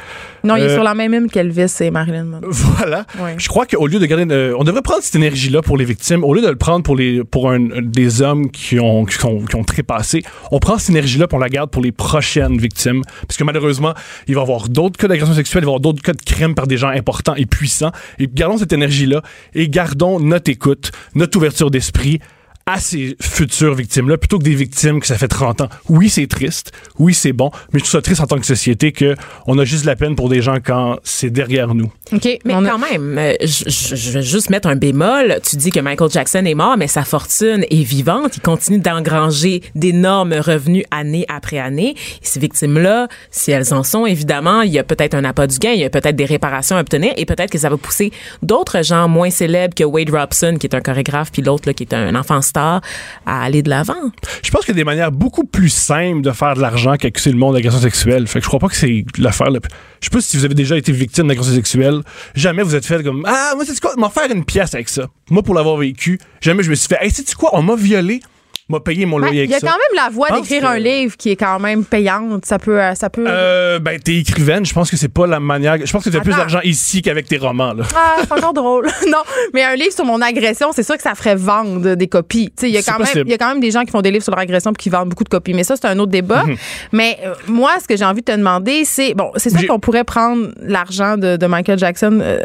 Non, 0.44 0.54
il 0.54 0.62
est 0.62 0.66
Euh, 0.68 0.74
sur 0.74 0.84
la 0.84 0.94
même 0.94 1.12
hymne 1.12 1.28
qu'Elvis 1.28 1.78
et 1.80 1.90
Marilyn 1.90 2.24
Monroe. 2.24 2.46
Voilà. 2.52 3.06
Ouais. 3.18 3.34
Je 3.38 3.48
crois 3.48 3.66
qu'au 3.66 3.88
lieu 3.88 3.98
de 3.98 4.06
garder, 4.06 4.24
euh, 4.32 4.54
on 4.56 4.62
devrait 4.62 4.82
prendre 4.82 5.02
cette 5.02 5.16
énergie-là 5.16 5.60
pour 5.60 5.76
les 5.76 5.84
victimes, 5.84 6.22
au 6.22 6.32
lieu 6.32 6.42
de 6.42 6.48
le 6.48 6.54
prendre 6.54 6.84
pour 6.84 6.94
les, 6.94 7.24
pour 7.24 7.50
un, 7.50 7.58
des 7.82 8.22
hommes 8.22 8.52
qui 8.52 8.78
ont, 8.78 9.04
qui 9.04 9.24
ont, 9.24 9.44
qui 9.44 9.56
ont 9.56 9.64
trépassé, 9.64 10.22
on 10.52 10.60
prend 10.60 10.78
cette 10.78 10.90
énergie-là 10.90 11.26
pour 11.26 11.40
la 11.40 11.48
garde 11.48 11.70
pour 11.70 11.82
les 11.82 11.90
prochaines 11.90 12.58
victimes. 12.58 13.02
Parce 13.26 13.36
que 13.36 13.42
malheureusement, 13.42 13.94
il 14.28 14.36
va 14.36 14.42
y 14.42 14.44
avoir 14.44 14.68
d'autres 14.68 14.96
cas 14.96 15.08
d'agression 15.08 15.34
sexuelle, 15.34 15.64
il 15.64 15.66
va 15.66 15.70
y 15.70 15.74
avoir 15.74 15.80
d'autres 15.80 16.02
cas 16.02 16.12
de 16.12 16.22
crimes 16.22 16.54
par 16.54 16.68
des 16.68 16.76
gens 16.76 16.90
importants 16.90 17.34
et 17.34 17.46
puissants. 17.46 17.90
Et 18.20 18.28
gardons 18.32 18.58
cette 18.58 18.72
énergie-là 18.72 19.22
et 19.54 19.68
gardons 19.68 20.20
notre 20.20 20.52
écoute, 20.52 20.92
notre 21.16 21.36
ouverture 21.36 21.72
d'esprit 21.72 22.20
à 22.66 22.78
ces 22.80 23.16
futures 23.20 23.74
victimes-là, 23.74 24.18
plutôt 24.18 24.38
que 24.38 24.44
des 24.44 24.54
victimes 24.54 25.00
que 25.00 25.06
ça 25.06 25.16
fait 25.18 25.28
30 25.28 25.62
ans. 25.62 25.68
Oui, 25.88 26.08
c'est 26.08 26.26
triste. 26.26 26.72
Oui, 26.98 27.14
c'est 27.14 27.32
bon. 27.32 27.50
Mais 27.72 27.78
je 27.80 27.84
trouve 27.84 27.92
ça 27.92 28.02
triste 28.02 28.20
en 28.20 28.26
tant 28.26 28.38
que 28.38 28.46
société 28.46 28.92
que 28.92 29.16
on 29.46 29.58
a 29.58 29.64
juste 29.64 29.82
de 29.82 29.86
la 29.88 29.96
peine 29.96 30.14
pour 30.16 30.28
des 30.28 30.42
gens 30.42 30.58
quand 30.64 30.96
c'est 31.02 31.30
derrière 31.30 31.74
nous. 31.74 31.90
OK. 32.12 32.38
Mais 32.44 32.54
on 32.54 32.64
a- 32.64 32.70
quand 32.70 32.78
même, 32.78 33.18
euh, 33.18 33.32
je, 33.42 33.64
je- 33.68 33.96
je 33.96 34.10
vais 34.12 34.22
juste 34.22 34.50
mettre 34.50 34.68
un 34.68 34.76
bémol. 34.76 35.38
Tu 35.48 35.56
dis 35.56 35.70
que 35.70 35.80
Michael 35.80 36.10
Jackson 36.10 36.44
est 36.44 36.54
mort, 36.54 36.76
mais 36.76 36.86
sa 36.88 37.04
fortune 37.04 37.64
est 37.70 37.82
vivante. 37.82 38.36
Il 38.36 38.40
continue 38.40 38.78
d'engranger 38.78 39.62
d'énormes 39.74 40.34
revenus 40.34 40.84
année 40.90 41.24
après 41.28 41.58
année. 41.58 41.90
Et 41.96 41.96
ces 42.26 42.38
victimes-là, 42.40 43.08
si 43.30 43.50
elles 43.50 43.72
en 43.74 43.82
sont, 43.82 44.06
évidemment, 44.06 44.62
il 44.62 44.72
y 44.72 44.78
a 44.78 44.84
peut-être 44.84 45.14
un 45.14 45.24
appât 45.24 45.46
du 45.46 45.58
gain, 45.58 45.72
il 45.72 45.80
y 45.80 45.84
a 45.84 45.90
peut-être 45.90 46.16
des 46.16 46.24
réparations 46.24 46.76
à 46.76 46.80
obtenir 46.80 47.12
et 47.16 47.24
peut-être 47.26 47.50
que 47.50 47.58
ça 47.58 47.68
va 47.68 47.76
pousser 47.76 48.12
d'autres 48.42 48.82
gens 48.82 49.08
moins 49.08 49.30
célèbres 49.30 49.74
que 49.74 49.84
Wade 49.84 50.10
Robson, 50.10 50.56
qui 50.60 50.66
est 50.66 50.74
un 50.74 50.80
chorégraphe, 50.80 51.32
puis 51.32 51.42
l'autre, 51.42 51.64
là, 51.66 51.74
qui 51.74 51.82
est 51.84 51.94
un 51.94 52.14
enfant 52.14 52.40
à 52.60 52.80
aller 53.26 53.62
de 53.62 53.70
l'avant. 53.70 53.94
Je 54.42 54.50
pense 54.50 54.62
qu'il 54.64 54.74
y 54.74 54.76
a 54.76 54.80
des 54.80 54.84
manières 54.84 55.12
beaucoup 55.12 55.44
plus 55.44 55.68
simples 55.68 56.20
de 56.22 56.30
faire 56.32 56.54
de 56.54 56.60
l'argent 56.60 56.96
qu'accuser 56.96 57.30
le 57.32 57.38
monde 57.38 57.54
d'agression 57.54 57.80
sexuelle. 57.80 58.26
Fait 58.26 58.38
que 58.40 58.44
je 58.44 58.48
crois 58.48 58.60
pas 58.60 58.68
que 58.68 58.76
c'est 58.76 59.04
l'affaire. 59.18 59.50
là. 59.50 59.60
Je 60.00 60.06
sais 60.06 60.10
pas 60.10 60.20
si 60.20 60.36
vous 60.36 60.44
avez 60.44 60.54
déjà 60.54 60.76
été 60.76 60.92
victime 60.92 61.28
d'agression 61.28 61.54
sexuelle. 61.54 62.00
Jamais 62.34 62.62
vous 62.62 62.74
êtes 62.74 62.86
fait 62.86 63.02
comme 63.02 63.22
Ah, 63.26 63.52
moi, 63.54 63.64
c'est 63.66 63.78
quoi? 63.80 63.94
M'en 63.96 64.10
faire 64.10 64.30
une 64.30 64.44
pièce 64.44 64.74
avec 64.74 64.88
ça. 64.88 65.06
Moi, 65.30 65.42
pour 65.42 65.54
l'avoir 65.54 65.76
vécu, 65.76 66.18
jamais 66.40 66.62
je 66.62 66.70
me 66.70 66.74
suis 66.74 66.88
fait 66.88 66.98
Hey, 67.00 67.10
sais-tu 67.10 67.36
quoi? 67.36 67.50
On 67.52 67.62
m'a 67.62 67.76
violé, 67.76 68.20
m'a 68.68 68.80
payé 68.80 69.06
mon 69.06 69.18
Ben, 69.18 69.26
loyer 69.26 69.44
il 69.44 69.50
y 69.50 69.54
a 69.54 69.58
ça. 69.58 69.66
quand 69.66 69.72
même 69.74 70.04
la 70.04 70.08
voie 70.10 70.28
d'écrire 70.30 70.62
que- 70.62 70.66
un 70.66 70.78
livre 70.78 71.16
qui 71.16 71.30
est 71.30 71.36
quand 71.36 71.58
même 71.58 71.84
payante. 71.84 72.44
Ça 72.46 72.58
peut. 72.58 72.80
euh, 72.80 72.94
Ça 72.94 73.10
peut... 73.10 73.24
Euh, 73.26 73.78
ben, 73.78 73.98
t'es 73.98 74.16
écrivaine. 74.16 74.64
Je 74.64 74.72
pense 74.72 74.90
que 74.90 74.96
c'est 74.96 75.08
pas 75.12 75.26
la 75.26 75.40
manière. 75.40 75.76
Je 75.84 75.92
pense 75.92 76.04
que 76.04 76.10
t'as 76.10 76.20
plus 76.20 76.34
d'argent 76.34 76.60
ici 76.64 77.02
qu'avec 77.02 77.26
tes 77.26 77.38
romans, 77.38 77.72
là. 77.74 77.84
Ah, 77.94 78.16
c'est 78.22 78.32
encore 78.32 78.52
drôle. 78.54 78.86
non, 79.10 79.18
mais 79.52 79.62
un 79.64 79.74
livre 79.74 79.92
sur 79.92 80.04
mon 80.04 80.20
agression, 80.20 80.70
c'est 80.72 80.82
sûr 80.82 80.96
que 80.96 81.02
ça 81.02 81.14
ferait 81.14 81.34
vendre 81.36 81.94
des 81.94 82.06
copies. 82.06 82.46
Tu 82.56 82.62
sais, 82.62 82.68
il 82.70 82.74
y 82.74 82.78
a 82.78 82.82
quand 82.82 82.98
même, 82.98 83.06
possible. 83.06 83.24
il 83.26 83.30
y 83.30 83.34
a 83.34 83.38
quand 83.38 83.48
même 83.48 83.60
des 83.60 83.70
gens 83.70 83.82
qui 83.84 83.90
font 83.90 84.02
des 84.02 84.10
livres 84.10 84.22
sur 84.24 84.32
leur 84.32 84.40
agression 84.40 84.72
puis 84.72 84.84
qui 84.84 84.88
vendent 84.90 85.08
beaucoup 85.08 85.24
de 85.24 85.28
copies. 85.28 85.54
Mais 85.54 85.64
ça, 85.64 85.74
c'est 85.76 85.86
un 85.86 85.98
autre 85.98 86.12
débat. 86.12 86.44
Mhm. 86.44 86.56
Mais 86.92 87.18
euh, 87.24 87.34
moi, 87.48 87.72
ce 87.82 87.86
que 87.88 87.96
j'ai 87.96 88.04
envie 88.04 88.20
de 88.22 88.32
te 88.32 88.36
demander, 88.36 88.84
c'est 88.84 89.14
bon, 89.14 89.32
c'est 89.36 89.50
sûr 89.50 89.66
qu'on 89.66 89.80
pourrait 89.80 90.04
prendre 90.04 90.48
l'argent 90.60 91.16
de, 91.16 91.36
de 91.36 91.46
Michael 91.46 91.78
Jackson, 91.78 92.20
euh, 92.22 92.40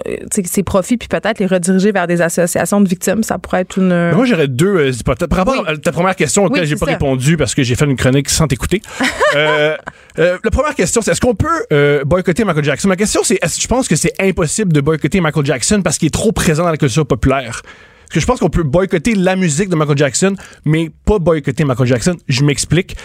ses 0.45 0.63
profits, 0.63 0.97
puis 0.97 1.07
peut-être 1.07 1.39
les 1.39 1.45
rediriger 1.45 1.91
vers 1.91 2.07
des 2.07 2.21
associations 2.21 2.81
de 2.81 2.87
victimes. 2.89 3.23
Ça 3.23 3.37
pourrait 3.37 3.61
être 3.61 3.77
une. 3.77 3.89
Mais 3.89 4.13
moi, 4.13 4.25
j'aurais 4.25 4.47
deux 4.47 4.89
hypothèses. 4.99 5.27
Par 5.27 5.37
rapport 5.39 5.55
Oui. 5.57 5.63
à 5.67 5.77
ta 5.77 5.91
première 5.91 6.06
question 6.13 6.45
auquel 6.45 6.63
Oui, 6.63 6.67
j'ai 6.67 6.75
pas 6.75 6.85
ça. 6.85 6.91
répondu 6.93 7.37
parce 7.37 7.55
que 7.55 7.63
j'ai 7.63 7.75
fait 7.75 7.85
une 7.85 7.95
chronique 7.95 8.29
sans 8.29 8.47
t'écouter. 8.47 8.81
euh, 9.35 9.75
euh, 10.19 10.37
la 10.43 10.51
première 10.51 10.75
question, 10.75 11.01
c'est 11.01 11.11
est-ce 11.11 11.21
qu'on 11.21 11.35
peut 11.35 11.65
euh, 11.71 12.03
boycotter 12.03 12.43
Michael 12.43 12.63
Jackson? 12.63 12.87
Ma 12.87 12.95
question, 12.95 13.21
c'est 13.23 13.39
est-ce 13.41 13.57
que 13.57 13.61
je 13.61 13.67
pense 13.67 13.87
que 13.87 13.95
c'est 13.95 14.13
impossible 14.19 14.73
de 14.73 14.81
boycotter 14.81 15.21
Michael 15.21 15.45
Jackson 15.45 15.81
parce 15.83 15.97
qu'il 15.97 16.07
est 16.07 16.11
trop 16.11 16.31
présent 16.31 16.63
dans 16.63 16.71
la 16.71 16.77
culture 16.77 17.05
populaire? 17.05 17.61
Parce 17.63 18.13
que 18.13 18.19
je 18.21 18.25
pense 18.25 18.39
qu'on 18.39 18.49
peut 18.49 18.63
boycotter 18.63 19.15
la 19.15 19.35
musique 19.35 19.69
de 19.69 19.75
Michael 19.75 19.97
Jackson, 19.97 20.35
mais 20.63 20.89
pas 21.05 21.19
boycotter 21.19 21.65
Michael 21.65 21.87
Jackson. 21.87 22.15
Je 22.27 22.43
m'explique. 22.43 22.95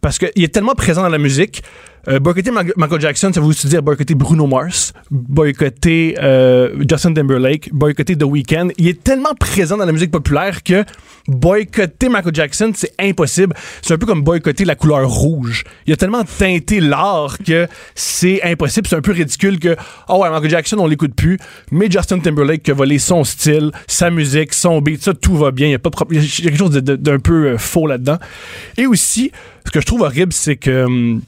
Parce 0.00 0.18
qu'il 0.18 0.42
est 0.42 0.52
tellement 0.52 0.74
présent 0.74 1.02
dans 1.02 1.08
la 1.08 1.18
musique. 1.18 1.62
Euh, 2.08 2.20
boycotter 2.20 2.50
Michael 2.50 3.00
Jackson, 3.00 3.32
ça 3.32 3.40
veut 3.40 3.46
aussi 3.46 3.66
dire 3.66 3.82
boycotter 3.82 4.14
Bruno 4.14 4.46
Mars, 4.46 4.92
boycotter 5.10 6.16
euh, 6.22 6.84
Justin 6.88 7.14
Timberlake, 7.14 7.70
boycotter 7.72 8.16
The 8.16 8.22
Weeknd. 8.22 8.68
Il 8.78 8.86
est 8.86 9.02
tellement 9.02 9.34
présent 9.34 9.76
dans 9.76 9.86
la 9.86 9.92
musique 9.92 10.12
populaire 10.12 10.62
que 10.62 10.84
boycotter 11.26 12.08
Michael 12.08 12.34
Jackson, 12.34 12.72
c'est 12.74 12.92
impossible. 13.00 13.54
C'est 13.82 13.94
un 13.94 13.98
peu 13.98 14.06
comme 14.06 14.22
boycotter 14.22 14.64
la 14.64 14.76
couleur 14.76 15.08
rouge. 15.08 15.64
Il 15.86 15.92
a 15.92 15.96
tellement 15.96 16.22
teinté 16.24 16.80
l'art 16.80 17.38
que 17.44 17.66
c'est 17.96 18.40
impossible. 18.44 18.86
C'est 18.86 18.96
un 18.96 19.00
peu 19.00 19.12
ridicule 19.12 19.58
que, 19.58 19.76
oh 20.08 20.22
ouais, 20.22 20.30
Michael 20.30 20.50
Jackson, 20.50 20.76
on 20.78 20.86
l'écoute 20.86 21.14
plus, 21.14 21.38
mais 21.72 21.90
Justin 21.90 22.20
Timberlake 22.20 22.62
qui 22.62 22.70
a 22.70 22.74
volé 22.74 22.98
son 22.98 23.24
style, 23.24 23.72
sa 23.88 24.10
musique, 24.10 24.54
son 24.54 24.80
beat, 24.80 25.02
ça, 25.02 25.14
tout 25.14 25.36
va 25.36 25.50
bien. 25.50 25.66
Il 25.66 25.72
y 25.72 25.74
a, 25.74 25.78
pas 25.80 25.90
y 26.10 26.18
a 26.18 26.20
quelque 26.20 26.58
chose 26.58 26.70
d'un 26.70 27.18
peu 27.18 27.46
euh, 27.46 27.58
faux 27.58 27.88
là-dedans. 27.88 28.18
Et 28.76 28.86
aussi, 28.86 29.32
ce 29.64 29.72
que 29.72 29.80
je 29.80 29.86
trouve 29.86 30.02
horrible, 30.02 30.32
c'est 30.32 30.56
que 30.56 30.84
hum, 30.84 31.22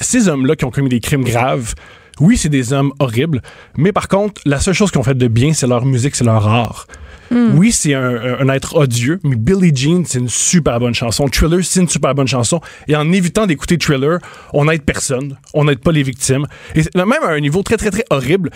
ces 0.00 0.28
hommes-là 0.28 0.56
qui 0.56 0.64
ont 0.64 0.70
commis 0.70 0.88
des 0.88 1.00
crimes 1.00 1.24
graves, 1.24 1.74
oui, 2.20 2.36
c'est 2.38 2.48
des 2.48 2.72
hommes 2.72 2.92
horribles, 2.98 3.42
mais 3.76 3.92
par 3.92 4.08
contre, 4.08 4.40
la 4.46 4.58
seule 4.58 4.74
chose 4.74 4.90
qu'ils 4.90 5.00
ont 5.00 5.04
fait 5.04 5.16
de 5.18 5.28
bien, 5.28 5.52
c'est 5.52 5.66
leur 5.66 5.84
musique, 5.84 6.14
c'est 6.16 6.24
leur 6.24 6.46
art. 6.48 6.86
Oui, 7.32 7.72
c'est 7.72 7.92
un, 7.92 8.38
un- 8.38 8.48
être 8.50 8.76
odieux, 8.76 9.18
mais 9.24 9.34
Billie 9.34 9.74
Jean, 9.74 10.04
c'est 10.06 10.20
une 10.20 10.28
super 10.28 10.78
bonne 10.78 10.94
chanson. 10.94 11.26
Thriller, 11.26 11.58
c'est 11.64 11.80
une 11.80 11.88
super 11.88 12.14
bonne 12.14 12.28
chanson. 12.28 12.60
Et 12.86 12.94
en 12.94 13.10
évitant 13.10 13.46
d'écouter 13.46 13.78
Thriller, 13.78 14.20
on 14.52 14.66
n'aide 14.66 14.82
personne. 14.82 15.36
On 15.52 15.64
n'aide 15.64 15.80
pas 15.80 15.90
les 15.90 16.04
victimes. 16.04 16.46
Et 16.76 16.82
même 16.94 17.12
à 17.24 17.30
un 17.30 17.40
niveau 17.40 17.64
très, 17.64 17.76
très, 17.78 17.90
très 17.90 18.04
horrible, 18.10 18.50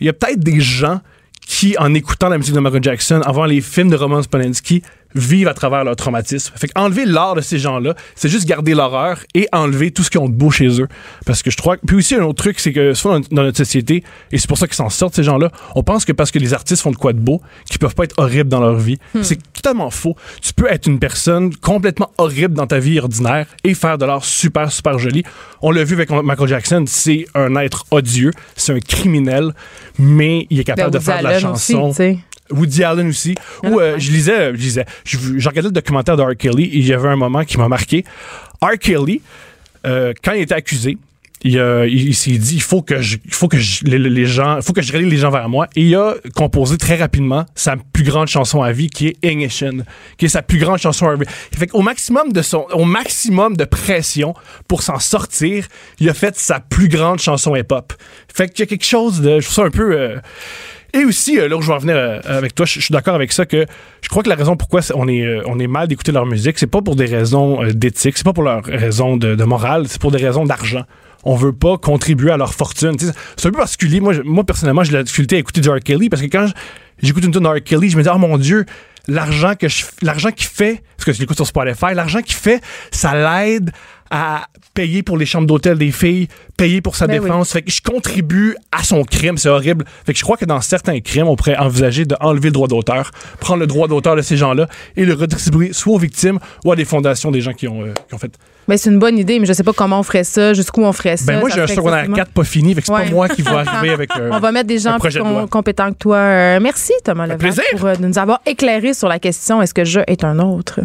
il 0.00 0.06
y 0.06 0.08
a 0.08 0.12
peut-être 0.12 0.40
des 0.40 0.60
gens 0.60 1.00
qui, 1.46 1.78
en 1.78 1.94
écoutant 1.94 2.28
la 2.28 2.36
musique 2.38 2.52
de 2.54 2.58
Michael 2.58 2.82
Jackson, 2.82 3.20
avant 3.24 3.44
les 3.44 3.60
films 3.60 3.90
de 3.90 3.96
Roman 3.96 4.20
Polanski, 4.28 4.82
vivent 5.18 5.48
à 5.48 5.54
travers 5.54 5.84
leur 5.84 5.96
traumatisme. 5.96 6.52
Fait 6.56 6.68
qu'enlever 6.68 7.04
l'art 7.04 7.34
de 7.34 7.40
ces 7.40 7.58
gens-là, 7.58 7.94
c'est 8.14 8.28
juste 8.28 8.46
garder 8.46 8.74
l'horreur 8.74 9.20
et 9.34 9.48
enlever 9.52 9.90
tout 9.90 10.02
ce 10.02 10.10
qu'ils 10.10 10.20
ont 10.20 10.28
de 10.28 10.34
beau 10.34 10.50
chez 10.50 10.80
eux. 10.80 10.88
Parce 11.24 11.42
que 11.42 11.50
je 11.50 11.56
crois... 11.56 11.76
Puis 11.86 11.96
aussi, 11.96 12.14
un 12.14 12.22
autre 12.22 12.42
truc, 12.42 12.58
c'est 12.60 12.72
que 12.72 12.94
souvent 12.94 13.20
dans, 13.20 13.42
notre 13.42 13.56
société, 13.56 14.04
et 14.32 14.38
c'est 14.38 14.48
pour 14.48 14.58
ça 14.58 14.66
qu'ils 14.66 14.76
s'en 14.76 14.90
sortent, 14.90 15.14
ces 15.14 15.22
gens-là, 15.22 15.50
on 15.74 15.82
pense 15.82 16.04
que 16.04 16.12
parce 16.12 16.30
que 16.30 16.38
les 16.38 16.54
artistes 16.54 16.82
font 16.82 16.90
de 16.90 16.96
quoi 16.96 17.12
de 17.12 17.18
beau, 17.18 17.40
qu'ils 17.68 17.78
peuvent 17.78 17.94
pas 17.94 18.04
être 18.04 18.18
horribles 18.18 18.48
dans 18.48 18.60
leur 18.60 18.76
vie. 18.76 18.98
C'est 19.22 19.38
totalement 19.52 19.90
faux. 19.90 20.16
Tu 20.42 20.52
peux 20.52 20.70
être 20.70 20.86
une 20.86 20.98
personne 20.98 21.54
complètement 21.56 22.10
horrible 22.18 22.54
dans 22.54 22.66
ta 22.66 22.78
vie 22.78 22.98
ordinaire 23.00 23.46
et 23.64 23.74
faire 23.74 23.98
de 23.98 24.04
l'art 24.04 24.24
super, 24.24 24.70
super 24.70 24.98
joli. 24.98 25.22
On 25.62 25.70
l'a 25.70 25.84
vu 25.84 25.94
avec 25.94 26.10
Michael 26.10 26.48
Jackson, 26.48 26.84
c'est 26.86 27.26
un 27.34 27.54
être 27.56 27.84
odieux, 27.90 28.32
c'est 28.56 28.72
un 28.72 28.80
criminel, 28.80 29.54
mais 29.98 30.46
il 30.50 30.60
est 30.60 30.64
capable 30.64 30.92
Ben, 30.92 30.98
de 30.98 31.04
faire 31.04 31.18
de 31.18 31.24
la 31.24 31.50
aussi, 31.52 31.72
chanson. 31.72 32.18
Woody 32.50 32.84
Allen 32.84 33.08
aussi. 33.08 33.34
Où 33.64 33.80
euh, 33.80 33.98
je 33.98 34.10
lisais, 34.10 34.54
je 34.54 34.60
lisais, 34.60 34.84
je, 35.04 35.18
je 35.36 35.48
regardais 35.48 35.68
le 35.68 35.74
documentaire 35.74 36.16
de 36.16 36.22
R. 36.22 36.36
Kelly 36.36 36.64
et 36.64 36.76
il 36.78 36.86
y 36.86 36.92
avait 36.92 37.08
un 37.08 37.16
moment 37.16 37.44
qui 37.44 37.58
m'a 37.58 37.68
marqué. 37.68 38.04
R. 38.62 38.78
Kelly, 38.78 39.20
euh, 39.86 40.12
quand 40.22 40.32
il 40.32 40.42
était 40.42 40.54
accusé, 40.54 40.98
il, 41.44 42.14
s'est 42.14 42.38
dit 42.38 42.56
il 42.56 42.62
faut 42.62 42.82
que 42.82 43.00
je, 43.00 43.18
il 43.24 43.32
faut 43.32 43.48
que 43.48 43.56
les, 43.84 43.98
les 43.98 44.26
gens, 44.26 44.60
faut 44.62 44.72
que 44.72 44.82
je 44.82 44.92
relie 44.92 45.08
les 45.08 45.18
gens 45.18 45.30
vers 45.30 45.48
moi. 45.48 45.68
Et 45.76 45.82
il 45.82 45.94
a 45.94 46.14
composé 46.34 46.76
très 46.76 46.96
rapidement 46.96 47.46
sa 47.54 47.76
plus 47.92 48.04
grande 48.04 48.28
chanson 48.28 48.62
à 48.62 48.72
vie, 48.72 48.88
qui 48.88 49.08
est 49.08 49.16
Ignition, 49.22 49.84
qui 50.18 50.26
est 50.26 50.28
sa 50.30 50.42
plus 50.42 50.58
grande 50.58 50.78
chanson 50.78 51.08
à 51.08 51.14
vie. 51.14 51.24
Fait 51.56 51.70
au 51.72 51.82
maximum 51.82 52.32
de 52.32 52.42
son, 52.42 52.66
au 52.72 52.84
maximum 52.84 53.56
de 53.56 53.64
pression 53.64 54.34
pour 54.66 54.82
s'en 54.82 54.98
sortir, 54.98 55.66
il 56.00 56.08
a 56.08 56.14
fait 56.14 56.36
sa 56.36 56.60
plus 56.60 56.88
grande 56.88 57.20
chanson 57.20 57.54
hip-hop. 57.54 57.92
Fait 58.34 58.48
qu'il 58.48 58.60
y 58.60 58.62
a 58.62 58.66
quelque 58.66 58.84
chose 58.84 59.20
de, 59.20 59.40
je 59.40 59.44
trouve 59.44 59.54
ça 59.54 59.64
un 59.64 59.70
peu. 59.70 59.92
euh, 59.92 60.16
et 60.96 61.04
aussi, 61.04 61.38
euh, 61.38 61.48
là 61.48 61.56
où 61.56 61.62
je 61.62 61.68
vais 61.68 61.74
en 61.74 61.78
venir 61.78 61.96
euh, 61.96 62.20
avec 62.24 62.54
toi, 62.54 62.64
je 62.64 62.80
suis 62.80 62.92
d'accord 62.92 63.14
avec 63.14 63.32
ça 63.32 63.44
que 63.44 63.66
je 64.02 64.08
crois 64.08 64.22
que 64.22 64.28
la 64.28 64.34
raison 64.34 64.56
pourquoi 64.56 64.80
on 64.94 65.08
est, 65.08 65.22
euh, 65.22 65.42
on 65.46 65.58
est 65.58 65.66
mal 65.66 65.88
d'écouter 65.88 66.12
leur 66.12 66.26
musique, 66.26 66.58
c'est 66.58 66.66
pas 66.66 66.80
pour 66.80 66.96
des 66.96 67.06
raisons 67.06 67.62
d'éthique, 67.64 68.16
c'est 68.16 68.24
pas 68.24 68.32
pour 68.32 68.44
leurs 68.44 68.64
raisons 68.64 69.16
de, 69.16 69.44
morale, 69.44 69.84
c'est 69.88 70.00
pour 70.00 70.10
des 70.10 70.24
raisons 70.24 70.44
d'argent. 70.44 70.84
On 71.24 71.34
veut 71.34 71.52
pas 71.52 71.76
contribuer 71.76 72.30
à 72.30 72.36
leur 72.36 72.54
fortune. 72.54 72.94
C'est 72.98 73.48
un 73.48 73.50
peu 73.50 73.58
particulier. 73.58 74.00
Moi, 74.00 74.14
moi 74.24 74.44
personnellement, 74.44 74.84
j'ai 74.84 74.92
la 74.92 75.02
difficulté 75.02 75.36
à 75.36 75.38
écouter 75.40 75.60
du 75.60 75.68
R. 75.68 75.80
Kelly 75.80 76.08
parce 76.08 76.22
que 76.22 76.28
quand 76.28 76.46
j'écoute 77.02 77.24
une 77.24 77.32
tune 77.32 77.42
de 77.42 77.48
R. 77.48 77.62
Kelly, 77.64 77.90
je 77.90 77.96
me 77.96 78.02
dis, 78.02 78.08
oh 78.12 78.18
mon 78.18 78.38
Dieu, 78.38 78.64
l'argent 79.08 79.54
que 79.54 79.68
je, 79.68 79.84
l'argent 80.02 80.30
qu'il 80.30 80.46
fait, 80.46 80.82
parce 80.96 81.04
que 81.06 81.12
je 81.12 81.20
l'écoute 81.20 81.36
sur 81.36 81.46
Spotify, 81.46 81.94
l'argent 81.94 82.22
qu'il 82.22 82.34
fait, 82.34 82.62
ça 82.90 83.14
l'aide 83.14 83.70
à 84.10 84.46
payer 84.74 85.02
pour 85.02 85.16
les 85.16 85.26
chambres 85.26 85.46
d'hôtel 85.46 85.78
des 85.78 85.90
filles, 85.90 86.28
payer 86.56 86.80
pour 86.80 86.94
sa 86.96 87.06
Ben 87.06 87.18
oui. 87.18 87.24
défense. 87.26 87.52
Fait 87.52 87.62
que 87.62 87.70
je 87.70 87.82
contribue 87.82 88.54
à 88.70 88.84
son 88.84 89.02
crime, 89.04 89.36
c'est 89.38 89.48
horrible. 89.48 89.84
Fait 90.04 90.12
que 90.12 90.18
je 90.18 90.22
crois 90.22 90.36
que 90.36 90.44
dans 90.44 90.60
certains 90.60 91.00
crimes, 91.00 91.26
on 91.26 91.34
pourrait 91.34 91.56
envisager 91.56 92.04
d'enlever 92.04 92.48
le 92.48 92.52
droit 92.52 92.68
d'auteur, 92.68 93.10
prendre 93.40 93.60
le 93.60 93.66
droit 93.66 93.88
d'auteur 93.88 94.14
de 94.16 94.22
ces 94.22 94.36
gens-là 94.36 94.68
et 94.96 95.04
le 95.04 95.14
redistribuer 95.14 95.72
soit 95.72 95.94
aux 95.94 95.98
victimes 95.98 96.38
ou 96.64 96.72
à 96.72 96.76
des 96.76 96.84
fondations 96.84 97.30
des 97.30 97.40
gens 97.40 97.52
qui 97.52 97.66
ont, 97.66 97.82
euh, 97.82 97.94
qui 98.08 98.14
ont 98.14 98.18
fait. 98.18 98.32
Ben, 98.68 98.76
c'est 98.76 98.90
une 98.90 98.98
bonne 98.98 99.16
idée, 99.16 99.38
mais 99.38 99.46
je 99.46 99.52
sais 99.52 99.62
pas 99.62 99.72
comment 99.72 100.00
on 100.00 100.02
ferait 100.02 100.24
ça, 100.24 100.52
jusqu'où 100.52 100.82
on 100.82 100.92
ferait 100.92 101.16
ça. 101.16 101.26
Ben 101.32 101.40
moi, 101.40 101.48
j'ai 101.50 101.60
un 101.60 101.66
secondaire 101.68 101.98
excessivement- 102.00 102.16
4 102.16 102.30
pas 102.32 102.44
fini, 102.44 102.74
fait 102.74 102.80
que 102.80 102.86
c'est 102.88 102.92
Ouais. 102.92 103.04
pas 103.04 103.10
moi 103.10 103.28
qui 103.28 103.42
va 103.42 103.58
arriver 103.60 103.90
avec. 103.94 104.10
euh, 104.18 104.30
On 104.32 104.40
va 104.40 104.50
mettre 104.50 104.66
des 104.66 104.78
gens 104.78 104.98
plus 104.98 105.16
com- 105.18 105.48
compétents 105.48 105.92
que 105.92 105.98
toi. 105.98 106.16
Euh, 106.16 106.58
merci, 106.60 106.92
Thomas 107.04 107.28
plaisir. 107.36 107.62
pour 107.76 107.86
euh, 107.86 107.94
nous 108.00 108.18
avoir 108.18 108.40
éclairé 108.44 108.92
sur 108.92 109.08
la 109.08 109.18
question 109.20 109.62
est-ce 109.62 109.72
que 109.74 109.84
je 109.84 110.00
est 110.08 110.24
un 110.24 110.38
autre? 110.40 110.80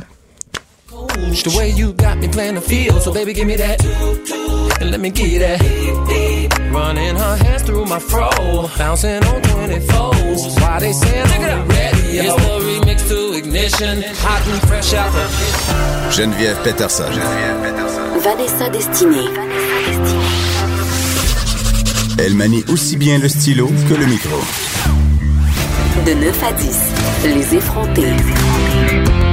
The 1.43 1.53
way 1.57 1.69
you 1.69 1.93
got 1.93 2.17
me 2.17 2.27
playing 2.27 2.55
the 2.55 2.61
field, 2.61 3.01
so 3.01 3.13
baby, 3.13 3.33
give 3.33 3.47
me 3.47 3.55
that. 3.55 3.83
And 4.81 4.91
let 4.91 4.99
me 4.99 5.09
get 5.09 5.39
that. 5.39 5.61
Running 6.71 7.15
her 7.15 7.35
hands 7.37 7.63
through 7.63 7.85
my 7.85 7.99
fro, 7.99 8.29
bouncing 8.77 9.23
on 9.23 9.41
24s. 9.41 10.61
Why 10.61 10.79
they 10.79 10.93
saying 10.93 11.27
on 11.31 11.41
the 11.41 11.73
radio? 11.73 12.23
It's 12.23 12.35
the 12.35 12.59
remix 12.67 13.07
to 13.09 13.37
ignition, 13.37 14.03
hot 14.17 14.45
and 14.47 14.61
fresh 14.67 14.93
out 14.93 15.11
the 15.13 15.25
Geneviève 16.11 16.61
Peterson. 16.63 17.11
Vanessa 18.19 18.69
Destinée. 18.69 19.29
Elle 22.17 22.35
manie 22.35 22.63
aussi 22.67 22.97
bien 22.97 23.17
le 23.17 23.29
stylo 23.29 23.67
que 23.87 23.93
le 23.93 24.05
micro. 24.05 24.37
De 26.05 26.13
9 26.13 26.43
à 26.43 26.51
10, 26.53 26.79
les 27.25 27.55
effrontés. 27.55 29.30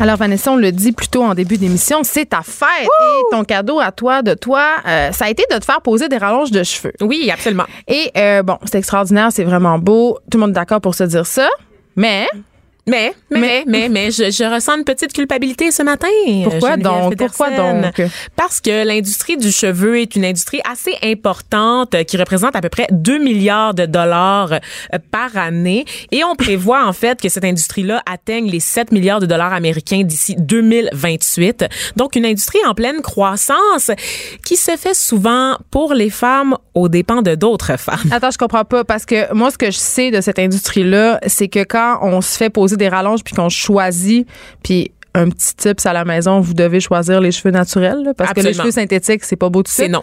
Alors, 0.00 0.16
Vanessa, 0.16 0.50
on 0.50 0.56
le 0.56 0.72
dit 0.72 0.92
plus 0.92 1.08
tôt 1.08 1.22
en 1.22 1.34
début 1.34 1.58
d'émission, 1.58 1.98
c'est 2.04 2.30
ta 2.30 2.40
fête. 2.40 2.68
Et 2.84 3.20
ton 3.30 3.44
cadeau 3.44 3.80
à 3.80 3.92
toi, 3.92 4.22
de 4.22 4.32
toi, 4.32 4.76
euh, 4.86 5.12
ça 5.12 5.26
a 5.26 5.28
été 5.28 5.44
de 5.50 5.58
te 5.58 5.64
faire 5.64 5.82
poser 5.82 6.08
des 6.08 6.16
rallonges 6.16 6.50
de 6.50 6.62
cheveux. 6.62 6.94
Oui, 7.02 7.30
absolument. 7.30 7.66
Et 7.86 8.10
euh, 8.16 8.42
bon, 8.42 8.56
c'est 8.64 8.78
extraordinaire, 8.78 9.28
c'est 9.30 9.44
vraiment 9.44 9.78
beau. 9.78 10.18
Tout 10.30 10.38
le 10.38 10.40
monde 10.40 10.50
est 10.50 10.54
d'accord 10.54 10.80
pour 10.80 10.94
se 10.94 11.04
dire 11.04 11.26
ça. 11.26 11.50
Mais 11.96 12.26
Mais, 12.86 13.12
mais, 13.30 13.64
mais, 13.66 13.88
mais, 13.88 14.10
je, 14.10 14.30
je 14.30 14.52
ressens 14.52 14.78
une 14.78 14.84
petite 14.84 15.12
culpabilité 15.12 15.70
ce 15.70 15.82
matin. 15.82 16.08
Pourquoi 16.44 16.76
donc? 16.76 17.10
Peterson. 17.10 17.44
Pourquoi 17.46 17.50
donc? 17.50 18.02
Parce 18.36 18.60
que 18.60 18.84
l'industrie 18.84 19.36
du 19.36 19.52
cheveu 19.52 20.00
est 20.00 20.16
une 20.16 20.24
industrie 20.24 20.60
assez 20.70 20.94
importante 21.02 21.94
euh, 21.94 22.04
qui 22.04 22.16
représente 22.16 22.56
à 22.56 22.60
peu 22.60 22.68
près 22.68 22.86
2 22.90 23.18
milliards 23.18 23.74
de 23.74 23.86
dollars 23.86 24.52
euh, 24.52 24.98
par 25.10 25.36
année. 25.36 25.84
Et 26.10 26.24
on 26.24 26.34
prévoit, 26.34 26.86
en 26.86 26.92
fait, 26.92 27.20
que 27.20 27.28
cette 27.28 27.44
industrie-là 27.44 28.02
atteigne 28.10 28.50
les 28.50 28.60
7 28.60 28.92
milliards 28.92 29.20
de 29.20 29.26
dollars 29.26 29.52
américains 29.52 30.02
d'ici 30.02 30.34
2028. 30.38 31.66
Donc, 31.96 32.16
une 32.16 32.26
industrie 32.26 32.58
en 32.66 32.74
pleine 32.74 33.02
croissance 33.02 33.90
qui 34.44 34.56
se 34.56 34.76
fait 34.76 34.94
souvent 34.94 35.56
pour 35.70 35.94
les 35.94 36.10
femmes 36.10 36.56
aux 36.74 36.88
dépens 36.88 37.22
de 37.22 37.34
d'autres 37.34 37.78
femmes. 37.78 37.98
Attends, 38.10 38.30
je 38.30 38.38
comprends 38.38 38.64
pas 38.64 38.84
parce 38.84 39.04
que 39.04 39.32
moi, 39.34 39.50
ce 39.50 39.58
que 39.58 39.70
je 39.70 39.78
sais 39.78 40.10
de 40.10 40.20
cette 40.20 40.38
industrie-là, 40.38 41.20
c'est 41.26 41.48
que 41.48 41.62
quand 41.62 41.98
on 42.02 42.20
se 42.20 42.36
fait 42.36 42.50
poser 42.50 42.69
des 42.76 42.88
rallonges 42.88 43.22
puis 43.24 43.34
qu'on 43.34 43.48
choisit, 43.48 44.26
puis 44.62 44.92
un 45.14 45.28
petit 45.28 45.54
tips 45.54 45.86
à 45.86 45.92
la 45.92 46.04
maison, 46.04 46.40
vous 46.40 46.54
devez 46.54 46.80
choisir 46.80 47.20
les 47.20 47.32
cheveux 47.32 47.50
naturels 47.50 48.02
là, 48.04 48.14
parce 48.14 48.32
que 48.32 48.40
les 48.40 48.54
cheveux 48.54 48.70
synthétiques, 48.70 49.24
c'est 49.24 49.36
pas 49.36 49.48
beau 49.48 49.62
tout 49.62 49.72
C'est 49.72 49.88
non. 49.88 50.02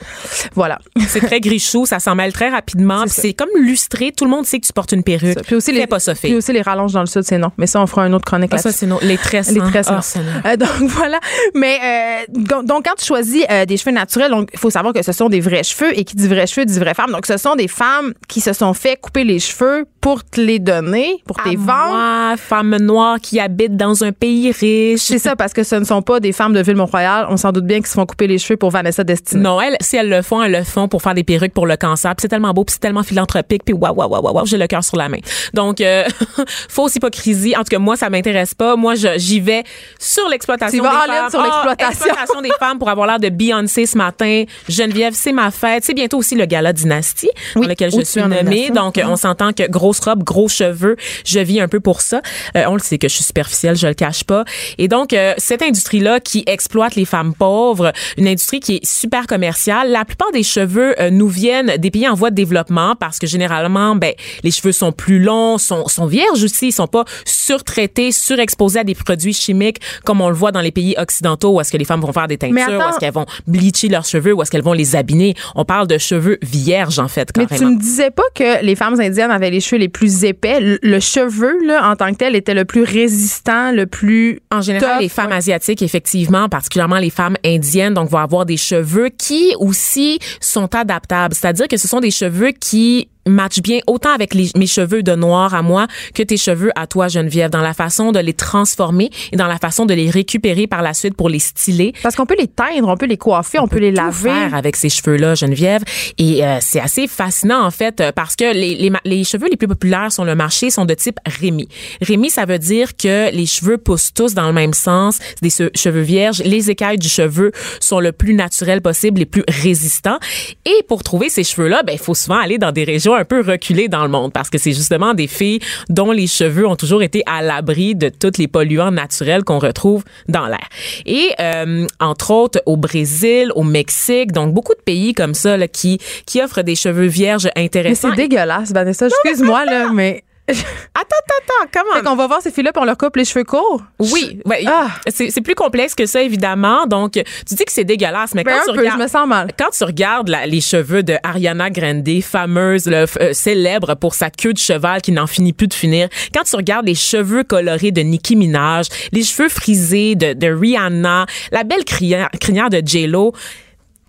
Voilà. 0.54 0.80
C'est 1.08 1.22
très 1.22 1.40
grichou, 1.40 1.86
ça 1.86 2.00
s'en 2.00 2.16
mêle 2.16 2.34
très 2.34 2.50
rapidement. 2.50 3.04
C'est 3.08 3.34
comme 3.34 3.50
lustré. 3.60 4.12
Tout 4.12 4.26
le 4.26 4.32
monde 4.32 4.46
sait 4.46 4.60
que 4.60 4.66
tu 4.66 4.74
portes 4.74 4.92
une 4.92 5.04
perruque. 5.04 5.42
Puis 5.44 5.56
aussi 5.56 5.72
Fais 5.72 5.80
les 5.80 5.88
pas 5.88 6.00
ça. 6.00 6.14
Puis 6.14 6.36
aussi 6.36 6.54
les 6.54 6.62
rallonges 6.62 6.94
dans 6.94 7.02
le 7.02 7.08
sud, 7.08 7.24
c'est 7.24 7.38
non. 7.38 7.52
Mais 7.58 7.68
ça, 7.68 7.82
on 7.82 7.88
fera 7.88 8.04
un 8.04 8.14
autre 8.14 8.26
chronique 8.26 8.52
Ah, 8.54 8.58
ça, 8.58 8.72
c'est 8.72 8.86
non. 8.86 9.00
Les 9.02 9.18
tresses. 9.18 9.52
Les 9.52 9.62
hein. 9.62 9.70
tresses, 9.70 9.88
Ah, 9.90 10.02
non. 10.18 10.50
Euh, 10.52 10.58
donc 10.58 10.90
voilà. 10.90 11.20
Mais 11.56 11.78
euh, 11.84 12.26
donc, 12.30 12.66
donc, 12.66 12.86
quand 12.86 12.96
tu 12.98 13.06
choisis 13.06 13.46
euh, 13.50 13.66
des 13.66 13.78
cheveux 13.78 13.92
naturels, 13.92 14.34
il 14.52 14.60
faut 14.60 14.70
savoir 14.70 14.94
que 14.94 15.04
ce 15.04 15.12
sont 15.12 15.30
des 15.30 15.40
vrais 15.40 15.64
cheveux 15.64 15.98
et 15.98 16.04
qui 16.04 16.16
dit 16.16 16.28
vrais 16.28 16.48
cheveux 16.48 16.66
dit 16.66 16.80
vraies 16.80 16.94
femmes. 16.94 17.12
Donc 17.12 17.26
ce 17.26 17.38
sont 17.38 17.56
des 17.56 17.68
femmes 17.68 18.14
qui 18.28 18.42
se 18.42 18.54
sont 18.54 18.74
fait 18.74 18.98
couper 18.98 19.24
les 19.24 19.40
cheveux 19.40 19.86
pour 20.08 20.24
te 20.24 20.40
les 20.40 20.60
donner, 20.60 21.22
pour 21.28 21.36
tes 21.36 21.58
vendre. 21.58 21.90
moi, 21.90 22.36
femme 22.38 22.78
noire 22.78 23.18
qui 23.22 23.42
habite 23.42 23.76
dans 23.76 24.06
un 24.06 24.14
pays 24.14 24.54
riche. 24.54 25.02
C'est 25.02 25.20
ça, 25.20 25.36
parce 25.36 25.52
que 25.52 25.64
ce 25.64 25.76
ne 25.76 25.84
sont 25.84 26.02
pas 26.02 26.22
des 26.22 26.32
femmes 26.32 26.54
de 26.54 26.62
Ville-Mont-Royal. 26.62 27.28
On 27.30 27.36
s'en 27.36 27.52
doute 27.52 27.66
bien 27.66 27.80
qu'ils 27.80 27.88
se 27.88 27.94
font 27.96 28.06
couper 28.06 28.26
les 28.26 28.38
cheveux 28.38 28.56
pour 28.56 28.70
Vanessa 28.70 29.04
Destinée. 29.04 29.42
Non, 29.42 29.60
elles, 29.60 29.76
si 29.82 29.98
elles 29.98 30.08
le 30.08 30.22
font, 30.22 30.42
elles 30.42 30.54
le 30.54 30.64
font 30.64 30.88
pour 30.88 31.02
faire 31.02 31.14
des 31.14 31.26
perruques 31.26 31.54
pour 31.54 31.68
le 31.68 31.76
cancer. 31.76 32.12
Puis 32.16 32.22
c'est 32.22 32.30
tellement 32.30 32.54
beau, 32.54 32.64
puis 32.64 32.72
c'est 32.72 32.80
tellement 32.80 33.04
philanthropique, 33.04 33.64
puis 33.66 33.74
waouh, 33.74 33.94
waouh, 33.96 34.08
waouh, 34.10 34.32
waouh, 34.34 34.46
j'ai 34.46 34.58
le 34.58 34.68
cœur 34.68 34.82
sur 34.82 34.96
la 34.96 35.10
main. 35.10 35.18
Donc, 35.54 35.82
euh, 35.82 36.06
fausse 36.70 36.96
hypocrisie. 36.96 37.54
En 37.58 37.60
tout 37.64 37.70
cas, 37.72 37.80
moi, 37.80 37.98
ça 37.98 38.10
m'intéresse 38.10 38.54
pas. 38.54 38.78
Moi, 38.78 38.94
j'y 38.96 39.42
vais 39.42 39.66
sur 40.00 40.30
l'exploitation 40.30 40.82
des 40.82 40.88
femmes. 40.90 41.30
sur 41.30 41.42
Ah, 41.42 41.44
l'exploitation. 41.44 42.06
exploitation 42.06 42.42
des 42.42 42.52
femmes 42.58 42.80
pour 42.80 42.88
avoir 42.90 43.08
l'air 43.08 43.20
de 43.20 43.28
Beyoncé 43.28 43.86
ce 43.86 43.98
matin. 43.98 44.46
Geneviève, 44.70 45.16
c'est 45.18 45.34
ma 45.34 45.52
fête. 45.52 45.84
C'est 45.84 45.94
bientôt 45.94 46.18
aussi 46.18 46.36
le 46.36 46.46
gala 46.46 46.72
Dynastie 46.72 47.30
dans 47.56 47.62
Oui, 47.64 47.68
lequel 47.68 47.92
je 47.92 48.02
suis 48.06 48.22
nommée. 48.22 48.70
Donc, 48.70 48.98
on 49.06 49.18
s'entend 49.18 49.52
que 49.52 49.68
grosse 49.70 49.97
robe, 50.04 50.24
gros 50.24 50.48
cheveux, 50.48 50.96
je 51.26 51.40
vis 51.40 51.60
un 51.60 51.68
peu 51.68 51.80
pour 51.80 52.02
ça. 52.02 52.22
Euh, 52.56 52.66
on 52.68 52.74
le 52.74 52.80
sait 52.80 52.98
que 52.98 53.08
je 53.08 53.16
suis 53.16 53.24
superficielle, 53.24 53.76
je 53.76 53.88
le 53.88 53.94
cache 53.94 54.24
pas. 54.24 54.46
Et 54.78 54.88
donc, 54.88 55.14
euh, 55.14 55.34
cette 55.38 55.62
industrie-là 55.62 56.20
qui 56.20 56.44
exploite 56.48 56.96
les 56.96 57.06
femmes 57.06 57.34
pauvres, 57.34 57.92
une 58.18 58.28
industrie 58.28 58.60
qui 58.60 58.76
est 58.76 58.86
super 58.86 59.28
commerciale, 59.28 59.92
la 59.92 60.06
plupart 60.06 60.32
des 60.32 60.44
cheveux 60.44 61.00
euh, 61.02 61.10
nous 61.10 61.28
viennent 61.28 61.78
des 61.78 61.92
pays 61.92 62.08
en 62.08 62.14
voie 62.14 62.30
de 62.30 62.36
développement 62.36 62.96
parce 62.96 63.20
que 63.20 63.28
généralement, 63.28 63.96
ben, 63.96 64.14
les 64.44 64.52
cheveux 64.52 64.72
sont 64.72 64.92
plus 64.92 65.20
longs, 65.20 65.58
sont, 65.58 65.88
sont 65.88 66.06
vierges 66.06 66.44
aussi, 66.44 66.68
ils 66.68 66.72
sont 66.72 66.88
pas 66.88 67.06
surtraités, 67.26 68.12
surexposés 68.12 68.80
à 68.80 68.84
des 68.84 68.96
produits 68.96 69.34
chimiques 69.34 69.80
comme 70.04 70.22
on 70.22 70.30
le 70.30 70.36
voit 70.36 70.52
dans 70.52 70.62
les 70.62 70.72
pays 70.72 70.96
occidentaux 70.98 71.56
où 71.56 71.62
est-ce 71.62 71.72
que 71.72 71.78
les 71.78 71.86
femmes 71.86 72.02
vont 72.02 72.14
faire 72.14 72.28
des 72.28 72.38
teintures, 72.38 72.56
où 72.56 72.62
attends. 72.62 72.90
est-ce 72.90 73.00
qu'elles 73.00 73.14
vont 73.14 73.26
bleacher 73.48 73.88
leurs 73.88 74.06
cheveux, 74.06 74.34
où 74.34 74.42
est-ce 74.42 74.52
qu'elles 74.52 74.64
vont 74.64 74.74
les 74.74 74.96
abîmer. 74.96 75.36
On 75.56 75.66
parle 75.66 75.88
de 75.88 75.98
cheveux 75.98 76.38
vierges, 76.42 77.00
en 77.00 77.08
fait, 77.08 77.32
Mais 77.38 77.46
tu 77.46 77.66
me 77.66 77.80
disais 77.80 78.12
pas 78.12 78.24
que 78.34 78.64
les 78.64 78.76
femmes 78.76 79.00
indiennes 79.00 79.32
avaient 79.32 79.50
les 79.50 79.60
cheveux 79.60 79.77
les 79.78 79.90
plus 79.90 80.24
épais. 80.24 80.60
Le, 80.60 80.80
le 80.82 81.00
cheveu, 81.00 81.58
là, 81.66 81.90
en 81.90 81.96
tant 81.96 82.12
que 82.12 82.18
tel, 82.18 82.36
était 82.36 82.54
le 82.54 82.66
plus 82.66 82.84
résistant, 82.84 83.72
le 83.72 83.86
plus. 83.86 84.40
En 84.52 84.62
général, 84.62 84.94
tough, 84.96 85.02
les 85.02 85.10
femmes 85.10 85.32
asiatiques, 85.32 85.82
effectivement, 85.82 86.50
particulièrement 86.50 86.98
les 86.98 87.10
femmes 87.10 87.38
indiennes, 87.46 87.94
donc 87.94 88.10
vont 88.10 88.18
avoir 88.18 88.46
des 88.46 88.58
cheveux 88.58 89.10
qui 89.10 89.54
aussi 89.60 90.20
sont 90.40 90.74
adaptables. 90.76 91.34
C'est-à-dire 91.34 91.68
que 91.68 91.78
ce 91.78 91.88
sont 91.88 92.00
des 92.00 92.12
cheveux 92.12 92.52
qui 92.52 93.10
matchent 93.28 93.62
bien 93.62 93.80
autant 93.88 94.14
avec 94.14 94.34
les- 94.34 94.50
mes 94.56 94.68
cheveux 94.68 95.04
de 95.04 95.16
noir 95.16 95.54
à 95.54 95.62
moi 95.62 95.88
que 96.14 96.24
tes 96.24 96.38
cheveux 96.38 96.72
à 96.76 96.88
toi, 96.88 97.08
Geneviève, 97.08 97.50
dans 97.50 97.62
la 97.62 97.74
façon 97.74 98.12
de 98.12 98.20
les 98.20 98.34
transformer 98.34 99.10
et 99.32 99.36
dans 99.38 99.48
la 99.48 99.58
façon 99.58 99.86
de 99.86 99.94
les 99.94 100.10
récupérer 100.10 100.68
par 100.68 100.82
la 100.82 100.94
suite 100.94 101.16
pour 101.16 101.30
les 101.30 101.40
styler. 101.40 101.94
Parce 102.04 102.16
qu'on 102.16 102.26
peut 102.26 102.36
les 102.38 102.48
teindre, 102.48 102.88
on 102.88 102.98
peut 102.98 103.06
les 103.06 103.18
coiffer, 103.18 103.60
on, 103.60 103.68
peut, 103.68 103.80
les 103.80 103.92
tout 103.94 103.98
laver. 104.02 104.30
faire 104.30 104.56
avec 104.56 104.76
ces 104.76 104.90
cheveux-là, 104.90 105.36
Geneviève. 105.36 105.84
Et 106.18 106.46
euh, 106.46 106.58
c'est 106.62 106.80
assez 106.80 107.08
fascinant, 107.08 107.64
en 107.64 107.72
fait, 107.72 108.02
euh, 108.02 108.12
parce 108.12 108.36
que 108.36 108.54
les, 108.54 108.76
les, 108.76 108.92
les 109.06 109.24
cheveux 109.24 109.48
les 109.50 109.58
plus 109.58 109.68
populaires 109.68 110.12
sur 110.12 110.26
le 110.26 110.36
marché 110.36 110.70
sont 110.70 110.86
de 110.86 110.94
type 110.94 111.20
Rémi. 111.40 111.68
Rémi, 112.02 112.30
ça 112.30 112.46
veut 112.46 112.60
dire 112.60 112.96
que 112.98 113.32
les 113.34 113.46
cheveux 113.46 113.78
poussent 113.78 114.14
tous 114.14 114.34
dans 114.34 114.48
le 114.48 114.54
même 114.54 114.74
sens. 114.74 115.20
C'est 115.20 115.42
des 115.42 115.50
che- 115.50 115.78
cheveux 115.78 116.02
vierges. 116.02 116.42
Les 116.44 116.70
écailles 116.70 116.98
du 116.98 117.10
cheveu 117.10 117.52
sont 117.80 118.00
le 118.00 118.12
plus 118.12 118.34
naturels 118.34 118.82
possible, 118.82 119.20
les 119.20 119.26
plus 119.26 119.44
résistants. 119.48 120.20
Et 120.66 120.84
pour 120.88 121.04
trouver 121.04 121.30
ces 121.30 121.44
cheveux-là, 121.44 121.84
ben, 121.84 121.94
il 121.94 122.00
faut 122.00 122.16
souvent 122.16 122.40
aller 122.40 122.58
dans 122.58 122.72
des 122.72 122.84
régions 122.84 123.14
un 123.18 123.26
peu 123.26 123.42
reculées 123.42 123.88
dans 123.88 124.04
le 124.04 124.10
monde 124.10 124.32
parce 124.34 124.50
que 124.50 124.58
c'est 124.58 124.74
justement 124.74 125.14
des 125.14 125.28
filles 125.28 125.60
dont 125.90 126.12
les 126.12 126.28
cheveux 126.28 126.68
ont 126.68 126.76
toujours 126.76 127.04
été 127.04 127.24
à 127.26 127.42
l'abri 127.42 127.96
de 127.96 128.10
tous 128.10 128.38
les 128.38 128.48
polluants 128.48 128.92
naturels 128.92 129.44
qu'on 129.44 129.60
retrouve 129.60 130.04
dans 130.28 130.48
l'air. 130.48 130.68
Et 131.06 131.32
euh, 131.40 131.86
entre 132.00 132.32
autres 132.32 132.62
au 132.66 132.78
Brésil, 132.78 133.52
au 133.56 133.64
Mexique, 133.64 134.32
donc 134.32 134.54
beaucoup 134.54 134.74
de 134.74 134.82
pays 134.82 135.14
comme 135.14 135.34
ça 135.34 135.58
là, 135.58 135.68
qui 135.68 136.00
qui 136.26 136.42
offrent 136.42 136.62
des 136.62 136.76
cheveux 136.76 137.08
vierges 137.08 137.50
intéressants. 137.56 138.10
c'est 138.10 138.16
dégueulasse, 138.16 138.72
Vanessa. 138.72 139.08
Excuse-moi, 139.08 139.66
là, 139.66 139.92
mais. 139.94 140.24
Attends, 140.50 140.62
attends, 140.96 141.34
attends, 141.64 141.70
comment 141.74 141.96
Fait 141.96 142.04
qu'on 142.06 142.16
va 142.16 142.28
voir 142.28 142.42
ces 142.42 142.52
filles-là, 142.52 142.72
puis 142.72 142.82
on 142.82 142.86
leur 142.86 142.98
coupe 142.98 143.16
les 143.18 143.26
cheveux 143.26 143.44
courts. 143.44 143.82
Oui, 144.00 144.40
Ah. 144.66 144.88
c'est 145.10 145.42
plus 145.42 145.56
complexe 145.56 145.94
que 145.94 146.06
ça 146.06 146.22
évidemment. 146.22 146.86
Donc 146.88 147.14
tu 147.14 147.56
dis 147.56 147.66
que 147.66 147.72
c'est 147.72 147.84
dégueulasse, 147.84 148.34
mais 148.34 148.44
Ben, 148.44 148.54
quand 148.54 148.60
un 148.60 148.66
tu 148.66 148.72
peu, 148.74 148.80
regardes 148.80 148.98
je 149.00 149.04
me 149.04 149.08
sens 149.10 149.28
mal. 149.28 149.50
quand 149.60 149.70
tu 149.78 149.84
regardes 149.84 150.30
la- 150.30 150.46
les 150.46 150.62
cheveux 150.62 151.04
de 151.04 151.16
Ariana 151.24 151.70
Grande, 151.70 152.08
fameuse, 152.22 152.86
le, 152.86 153.06
euh, 153.22 153.34
célèbre 153.34 153.96
pour 153.96 154.14
sa 154.16 154.30
queue 154.30 154.54
de 154.54 154.58
cheval 154.58 155.02
qui 155.02 155.12
n'en 155.12 155.28
finit 155.28 155.54
plus 155.54 155.68
de 155.68 155.74
finir, 155.74 156.08
quand 156.34 156.44
tu 156.44 156.56
regardes 156.56 156.86
les 156.86 156.96
cheveux 156.96 157.44
colorés 157.44 157.92
de 157.92 158.02
Nicki 158.02 158.36
Minaj, 158.36 158.88
les 159.12 159.24
cheveux 159.24 159.50
frisés 159.50 160.16
de, 160.16 160.34
de 160.34 160.48
Rihanna, 160.48 161.26
la 161.52 161.64
belle 161.64 161.84
crinière, 161.84 162.30
crinière 162.40 162.70
de 162.70 162.82
J-Lo, 162.84 163.34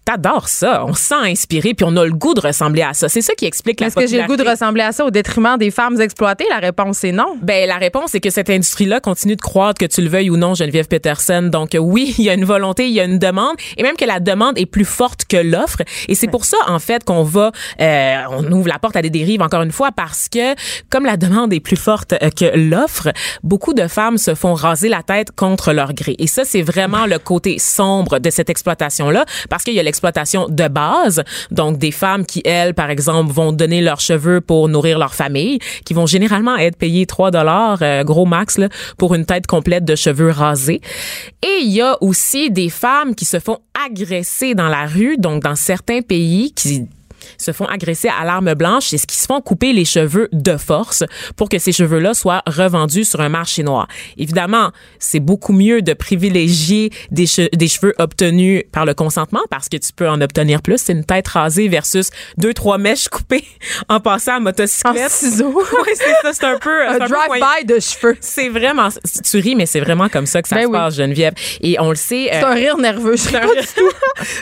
T'adores 0.09 0.49
ça. 0.49 0.87
On 0.87 0.95
se 0.95 1.03
sent 1.03 1.15
inspiré, 1.23 1.75
puis 1.75 1.85
on 1.87 1.95
a 1.99 2.07
le 2.07 2.13
goût 2.13 2.33
de 2.33 2.41
ressembler 2.41 2.81
à 2.81 2.95
ça. 2.95 3.11
C'est 3.11 3.21
ça 3.21 3.35
qui 3.35 3.45
explique 3.45 3.79
la 3.79 3.89
Est-ce 3.89 3.95
que 3.95 4.07
j'ai 4.07 4.23
le 4.23 4.27
goût 4.27 4.37
de 4.37 4.49
ressembler 4.49 4.81
à 4.81 4.93
ça 4.93 5.05
au 5.05 5.11
détriment 5.11 5.59
des 5.59 5.71
femmes 5.71 6.01
exploitées? 6.01 6.47
La 6.49 6.61
réponse 6.61 7.05
est 7.05 7.13
non. 7.13 7.37
Ben 7.43 7.69
la 7.69 7.77
réponse 7.77 8.13
c'est 8.13 8.21
que 8.21 8.31
cette 8.31 8.49
industrie-là 8.49 9.01
continue 9.01 9.37
de 9.37 9.41
croître, 9.43 9.79
que 9.79 9.85
tu 9.85 10.01
le 10.01 10.09
veuilles 10.09 10.31
ou 10.31 10.39
non, 10.39 10.55
Geneviève 10.55 10.89
Peterson. 10.89 11.51
Donc 11.53 11.75
euh, 11.75 11.79
oui, 11.79 12.15
il 12.17 12.25
y 12.25 12.31
a 12.31 12.33
une 12.33 12.47
volonté, 12.47 12.87
il 12.87 12.95
y 12.95 13.01
a 13.01 13.05
une 13.05 13.19
demande, 13.19 13.55
et 13.77 13.83
même 13.83 13.97
que 13.97 14.07
la 14.07 14.19
demande 14.19 14.57
est 14.57 14.65
plus 14.65 14.87
forte 14.87 15.27
que 15.27 15.37
l'offre. 15.37 15.83
Et 16.09 16.15
c'est 16.15 16.29
pour 16.29 16.47
ça 16.47 16.57
en 16.69 16.79
fait 16.79 17.05
qu'on 17.05 17.23
va, 17.23 17.53
euh, 17.79 18.17
on 18.31 18.51
ouvre 18.51 18.69
la 18.69 18.79
porte 18.79 18.97
à 18.97 19.03
des 19.03 19.11
dérives 19.11 19.43
encore 19.43 19.61
une 19.61 19.73
fois 19.73 19.91
parce 19.95 20.31
que 20.31 20.55
comme 20.89 21.05
la 21.05 21.19
demande 21.19 21.53
est 21.53 21.61
plus 21.61 21.77
forte 21.77 22.15
euh, 22.15 22.31
que 22.31 22.57
l'offre, 22.57 23.09
beaucoup 23.43 23.75
de 23.75 23.87
femmes 23.87 24.17
se 24.17 24.35
font 24.35 24.55
raser 24.55 24.89
la 24.89 25.03
tête 25.03 25.33
contre 25.33 25.75
leur 25.75 25.93
gré. 25.93 26.17
Et 26.19 26.29
ça 26.29 26.47
c'est 26.47 26.63
vraiment 26.63 27.05
le 27.05 27.19
côté 27.19 27.59
sombre 27.59 28.21
de 28.21 28.31
cette 28.31 28.49
exploitation-là, 28.49 29.27
parce 29.51 29.65
qu'il 29.65 29.75
y 29.75 29.81
a 29.81 29.83
l'exploitation 29.99 30.47
de 30.49 30.69
base, 30.69 31.25
donc 31.51 31.79
des 31.79 31.91
femmes 31.91 32.25
qui 32.25 32.41
elles, 32.45 32.75
par 32.75 32.89
exemple, 32.91 33.33
vont 33.33 33.53
donner 33.53 33.81
leurs 33.81 34.01
cheveux 34.01 34.41
pour 34.41 34.69
nourrir 34.69 34.99
leur 34.99 35.15
famille, 35.15 35.59
qui 35.85 35.93
vont 35.93 36.07
généralement 36.07 36.57
être 36.57 36.77
payées 36.77 37.05
3 37.05 37.33
dollars 37.33 37.79
euh, 37.83 38.05
gros 38.05 38.25
max 38.25 38.59
là, 38.59 38.69
pour 38.97 39.15
une 39.15 39.27
tête 39.27 39.47
complète 39.47 39.85
de 39.85 39.97
cheveux 39.97 40.31
rasés. 40.31 40.81
Et 41.43 41.63
il 41.63 41.71
y 41.71 41.81
a 41.81 41.97
aussi 42.01 42.51
des 42.51 42.69
femmes 42.69 43.15
qui 43.17 43.25
se 43.25 43.41
font 43.41 43.59
agresser 43.87 44.55
dans 44.55 44.69
la 44.69 44.87
rue, 44.87 45.17
donc 45.19 45.43
dans 45.43 45.57
certains 45.57 46.03
pays 46.03 46.53
qui 46.53 46.87
se 47.37 47.53
font 47.53 47.65
agresser 47.67 48.09
à 48.09 48.25
l'arme 48.25 48.55
blanche, 48.55 48.87
c'est 48.89 48.99
ce 48.99 49.07
qui 49.07 49.17
se 49.17 49.27
font 49.27 49.41
couper 49.41 49.73
les 49.73 49.85
cheveux 49.85 50.29
de 50.33 50.57
force 50.57 51.05
pour 51.37 51.49
que 51.49 51.59
ces 51.59 51.73
cheveux-là 51.73 52.15
soient 52.15 52.43
revendus 52.47 53.05
sur 53.05 53.21
un 53.21 53.29
marché 53.29 53.63
noir. 53.63 53.89
Évidemment, 54.17 54.71
c'est 54.99 55.21
beaucoup 55.21 55.53
mieux 55.53 55.83
de 55.83 55.93
privilégier 55.95 56.91
des, 57.11 57.27
che- 57.27 57.49
des 57.55 57.69
cheveux 57.69 57.95
obtenus 57.99 58.63
par 58.73 58.85
le 58.85 58.95
consentement 58.95 59.41
parce 59.51 59.69
que 59.69 59.77
tu 59.77 59.93
peux 59.95 60.09
en 60.09 60.21
obtenir 60.21 60.63
plus. 60.63 60.79
C'est 60.79 60.93
une 60.93 61.05
tête 61.05 61.29
rasée 61.29 61.69
versus 61.69 62.11
deux, 62.37 62.55
trois 62.55 62.79
mèches 62.79 63.09
coupées 63.09 63.45
en 63.89 64.01
passant 64.01 64.33
à 64.35 64.37
En 64.39 64.41
motocyclette. 64.41 65.11
ciseaux. 65.11 65.55
Oui, 65.79 65.93
c'est 65.95 66.05
ça, 66.23 66.33
c'est 66.33 66.45
un 66.45 66.59
peu... 66.59 66.69
Un 66.89 67.01
un 67.01 67.07
drive-by 67.07 67.65
de 67.67 67.79
cheveux. 67.81 68.17
C'est 68.21 68.49
vraiment... 68.49 68.89
Tu 69.25 69.39
ris, 69.39 69.55
mais 69.57 69.67
c'est 69.67 69.81
vraiment 69.81 70.09
comme 70.09 70.27
ça 70.27 70.43
que 70.43 70.49
ça 70.49 70.57
Ben 70.57 70.63
se 70.63 70.67
oui. 70.69 70.73
passe, 70.73 70.97
Geneviève. 70.97 71.35
Et 71.61 71.79
on 71.81 71.91
le 71.91 71.95
sait... 71.97 72.29
C'est 72.33 72.45
euh, 72.45 72.49
un 72.49 72.55
rire 72.55 72.77
nerveux. 72.79 73.17
Je 73.17 73.29
du 73.29 73.67
tout. 73.77 73.91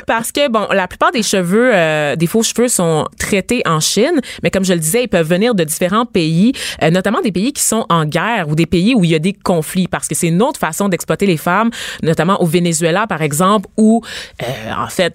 parce 0.06 0.32
que 0.32 0.48
bon, 0.48 0.66
la 0.72 0.88
plupart 0.88 1.12
des 1.12 1.22
cheveux, 1.22 1.70
euh, 1.74 2.16
des 2.16 2.26
faux 2.26 2.42
cheveux 2.42 2.68
sont 2.76 3.06
traités 3.18 3.62
en 3.66 3.80
Chine, 3.80 4.20
mais 4.42 4.50
comme 4.50 4.64
je 4.64 4.72
le 4.72 4.78
disais, 4.78 5.04
ils 5.04 5.08
peuvent 5.08 5.28
venir 5.28 5.54
de 5.54 5.64
différents 5.64 6.06
pays, 6.06 6.52
euh, 6.82 6.90
notamment 6.90 7.20
des 7.20 7.32
pays 7.32 7.52
qui 7.52 7.62
sont 7.62 7.86
en 7.88 8.04
guerre 8.04 8.48
ou 8.48 8.54
des 8.54 8.66
pays 8.66 8.94
où 8.94 9.04
il 9.04 9.10
y 9.10 9.14
a 9.14 9.18
des 9.18 9.32
conflits, 9.32 9.88
parce 9.88 10.08
que 10.08 10.14
c'est 10.14 10.28
une 10.28 10.42
autre 10.42 10.60
façon 10.60 10.88
d'exploiter 10.88 11.26
les 11.26 11.36
femmes, 11.36 11.70
notamment 12.02 12.40
au 12.42 12.46
Venezuela 12.46 13.06
par 13.06 13.22
exemple, 13.22 13.68
où 13.76 14.02
euh, 14.42 14.46
en 14.76 14.88
fait 14.88 15.14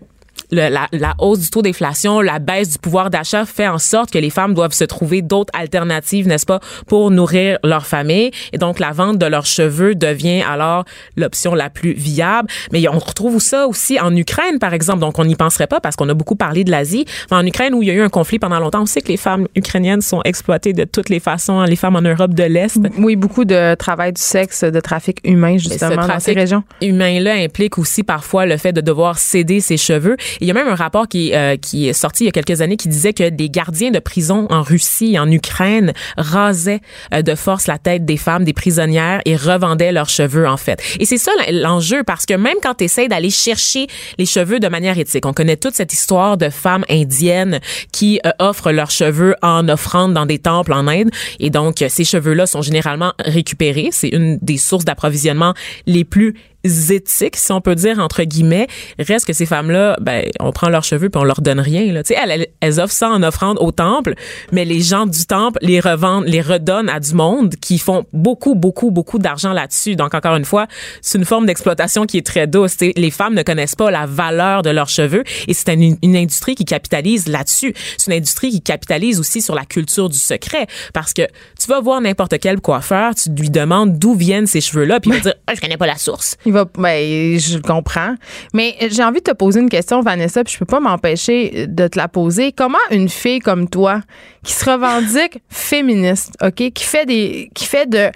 le- 0.52 0.70
la, 0.70 0.88
la 0.92 1.14
hausse 1.20 1.40
du 1.40 1.50
taux 1.50 1.62
d'inflation, 1.62 2.20
la 2.22 2.40
baisse 2.40 2.72
du 2.72 2.78
pouvoir 2.78 3.10
d'achat 3.10 3.46
fait 3.46 3.68
en 3.68 3.78
sorte 3.78 4.12
que 4.12 4.18
les 4.18 4.30
femmes 4.30 4.54
doivent 4.54 4.74
se 4.74 4.84
trouver 4.84 5.22
d'autres 5.22 5.52
alternatives, 5.58 6.28
n'est-ce 6.28 6.46
pas, 6.46 6.60
pour 6.88 7.10
nourrir 7.12 7.58
leur 7.64 7.86
famille. 7.86 8.32
Et 8.52 8.58
donc, 8.58 8.80
la 8.80 8.92
vente 8.92 9.18
de 9.18 9.26
leurs 9.26 9.46
cheveux 9.46 9.96
devient 9.96 10.42
alors 10.42 10.84
l'option 11.16 11.56
la 11.56 11.70
plus 11.70 11.94
viable. 11.94 12.50
Mais 12.74 12.86
on 12.90 13.00
retrouve 13.00 13.40
ça 13.42 13.68
aussi 13.68 14.00
en 14.00 14.14
Ukraine, 14.16 14.60
par 14.60 14.74
exemple. 14.74 15.00
Donc, 15.00 15.20
on 15.20 15.26
n'y 15.26 15.36
penserait 15.36 15.68
pas 15.68 15.80
parce 15.80 15.96
qu'on 15.96 16.10
a 16.10 16.14
beaucoup 16.14 16.36
parlé 16.36 16.64
de 16.64 16.72
l'Asie. 16.72 17.06
Mais 17.30 17.38
en 17.38 17.46
Ukraine, 17.46 17.74
où 17.74 17.82
il 17.82 17.88
y 17.88 17.92
a 17.92 17.94
eu 17.94 18.02
un 18.02 18.10
conflit 18.10 18.40
pendant 18.40 18.60
longtemps, 18.60 18.82
on 18.82 18.86
sait 18.86 19.02
que 19.02 19.08
les 19.10 19.18
femmes 19.18 19.48
ukrainiennes 19.56 20.02
sont 20.02 20.22
exploitées 20.24 20.74
de 20.74 20.84
toutes 20.84 21.10
les 21.10 21.20
façons, 21.22 21.60
hein, 21.60 21.66
les 21.66 21.76
femmes 21.78 21.96
en 21.96 22.02
Europe 22.02 22.34
de 22.34 22.44
l'Est. 22.44 22.80
Oui, 22.98 23.16
beaucoup 23.16 23.46
de 23.46 23.76
travail 23.76 24.12
du 24.14 24.22
sexe, 24.22 24.64
de 24.64 24.80
trafic 24.82 25.20
humain, 25.24 25.54
Mais 25.54 25.60
justement, 25.60 25.96
dans 25.96 26.02
ces 26.02 26.08
trafic 26.08 26.36
régions. 26.38 26.64
humain-là 26.82 27.36
implique 27.36 27.78
aussi 27.78 28.04
parfois 28.04 28.46
le 28.46 28.58
fait 28.58 28.74
de 28.74 28.82
devoir 28.82 29.18
céder 29.18 29.62
ses 29.62 29.78
cheveux. 29.78 30.18
Il 30.40 30.48
y 30.48 30.52
a 30.52 30.54
même 30.54 30.68
un 30.68 30.76
rapport 30.76 31.08
qui, 31.08 31.34
euh, 31.34 31.58
qui 31.58 31.88
est 31.88 31.94
sorti 31.94 32.24
il 32.24 32.28
y 32.28 32.30
a 32.30 32.32
quelques 32.32 32.62
années 32.62 32.78
qui 32.78 32.88
disait 32.88 33.14
que 33.14 33.30
des 33.30 33.50
gardiens 33.50 33.92
de 33.92 34.00
prison 34.00 34.48
en 34.50 34.62
Russie 34.62 35.14
et 35.14 35.20
en 35.20 35.30
Ukraine 35.30 35.94
rasaient 36.18 36.82
euh, 37.14 37.22
de 37.22 37.36
force 37.36 37.68
la 37.68 37.78
tête 37.78 38.06
des 38.06 38.18
femmes, 38.18 38.44
des 38.44 38.54
prisonnières 38.54 39.22
et 39.26 39.36
revendaient 39.36 39.92
leurs 39.92 40.10
cheveux, 40.10 40.48
en 40.48 40.58
fait. 40.58 40.82
Et 41.00 41.06
c'est 41.06 41.18
ça 41.18 41.32
l'enjeu, 41.52 42.04
parce 42.04 42.26
que 42.26 42.34
même 42.34 42.58
quand 42.62 42.76
tu 42.76 42.86
essaies 42.86 43.08
d'aller 43.08 43.30
chercher 43.30 43.88
les 44.18 44.26
cheveux 44.26 44.60
de 44.60 44.68
manière 44.68 44.98
éthique, 44.98 45.26
on 45.26 45.34
connaît 45.34 45.58
toute 45.58 45.76
cette 45.76 45.94
histoire 45.94 46.38
de 46.38 46.50
femmes 46.50 46.86
indiennes 46.90 47.60
qui 47.92 48.20
euh, 48.26 48.32
offrent 48.40 48.72
leurs 48.72 48.92
cheveux 48.92 49.36
en 49.42 49.68
offrande 49.70 50.14
dans 50.14 50.26
des 50.26 50.40
temples 50.40 50.74
en 50.74 50.88
Inde. 50.88 51.10
Et 51.40 51.50
donc, 51.50 51.84
ces 51.88 52.04
cheveux-là 52.04 52.46
sont 52.46 52.62
généralement 52.62 53.14
récupérés. 53.20 53.90
C'est 53.92 54.10
une 54.10 54.38
des 54.42 54.58
sources 54.58 54.86
d'approvisionnement 54.86 55.54
les 55.86 56.04
plus 56.04 56.36
éthiques, 56.64 57.36
si 57.36 57.52
on 57.52 57.62
peut 57.62 57.76
dire 57.76 58.00
entre 58.00 58.24
guillemets, 58.24 58.68
reste 59.00 59.26
que 59.26 59.34
ces 59.34 59.46
femmes-là, 59.46 59.98
ben, 60.02 60.26
on 60.40 60.52
prend 60.52 60.70
leurs 60.70 60.84
cheveux 60.84 61.10
puis 61.10 61.20
on 61.20 61.24
leur 61.24 61.42
donne 61.42 61.60
rien. 61.60 61.92
Là. 61.92 62.04
Tu 62.04 62.14
sais, 62.14 62.20
elles, 62.22 62.48
elles, 62.60 62.80
offrent 62.80 62.94
ça 62.94 63.10
en 63.10 63.24
offrande 63.24 63.58
au 63.60 63.72
temple, 63.72 64.16
mais 64.52 64.66
les 64.66 64.82
gens 64.82 65.06
du 65.06 65.26
temple 65.26 65.60
les 65.62 65.80
revendent, 65.80 66.26
les 66.26 66.42
redonnent 66.42 66.90
à 66.90 67.00
du 67.00 67.14
monde 67.14 67.56
qui 67.56 67.78
font 67.78 68.06
beaucoup, 68.14 68.56
beaucoup, 68.56 68.92
beaucoup 68.92 69.20
d'argent 69.20 69.54
là-dessus. 69.54 69.96
Donc 69.96 70.14
encore 70.14 70.36
une 70.36 70.46
fois, 70.46 70.68
c'est 71.02 71.18
une 71.18 71.26
forme 71.26 71.46
d'exploitation 71.46 72.06
qui 72.06 72.18
est 72.18 72.26
très 72.26 72.48
douce. 72.48 72.78
Tu 72.78 72.88
sais, 72.88 72.94
les 72.96 73.12
femmes 73.12 73.34
ne 73.34 73.44
connaissent 73.44 73.76
pas 73.76 73.92
la 73.92 74.06
valeur 74.06 74.62
de 74.62 74.70
leurs 74.70 74.90
cheveux 74.90 75.24
et 75.48 75.54
c'est 75.54 75.74
une, 75.74 75.98
une 76.02 76.16
industrie 76.16 76.56
qui 76.56 76.66
capitalise 76.66 77.28
là-dessus. 77.28 77.74
C'est 77.98 78.12
une 78.12 78.18
industrie 78.18 78.52
qui 78.52 78.62
capitalise 78.62 79.20
aussi 79.20 79.42
sur 79.42 79.56
la 79.56 79.66
culture 79.66 80.10
du 80.10 80.18
secret 80.18 80.68
parce 80.94 81.14
que 81.14 81.24
tu 81.60 81.68
vas 81.68 81.80
voir 81.80 82.02
n'importe 82.02 82.40
quel 82.40 82.62
coiffeur, 82.62 83.16
tu 83.16 83.30
lui 83.30 83.50
demandes 83.50 83.98
d'où 83.98 84.14
viennent 84.14 84.48
ces 84.48 84.62
cheveux-là, 84.62 85.00
puis 85.00 85.12
il 85.12 85.16
va 85.16 85.20
dire 85.20 85.34
Ah, 85.48 85.54
je 85.56 85.62
connais 85.62 85.78
pas 85.78 85.88
la 85.88 85.98
source. 85.98 86.38
Ben, 86.52 87.40
je 87.40 87.58
comprends. 87.60 88.16
Mais 88.54 88.76
j'ai 88.90 89.04
envie 89.04 89.20
de 89.20 89.32
te 89.32 89.36
poser 89.36 89.60
une 89.60 89.70
question, 89.70 90.02
Vanessa, 90.02 90.44
puis 90.44 90.54
je 90.54 90.60
peux 90.60 90.66
pas 90.66 90.80
m'empêcher 90.80 91.68
de 91.68 91.88
te 91.88 91.98
la 91.98 92.08
poser. 92.08 92.52
Comment 92.52 92.78
une 92.92 93.10
fille 93.10 93.40
comme 93.40 93.70
toi, 93.70 94.02
qui 94.44 94.54
se 94.54 94.70
revendique 94.70 95.42
féministe, 95.50 96.36
OK, 96.42 96.72
qui 96.72 96.84
fait 96.84 97.06
des, 97.06 97.50
qui 97.54 97.66
fait 97.66 97.90
de, 97.90 98.12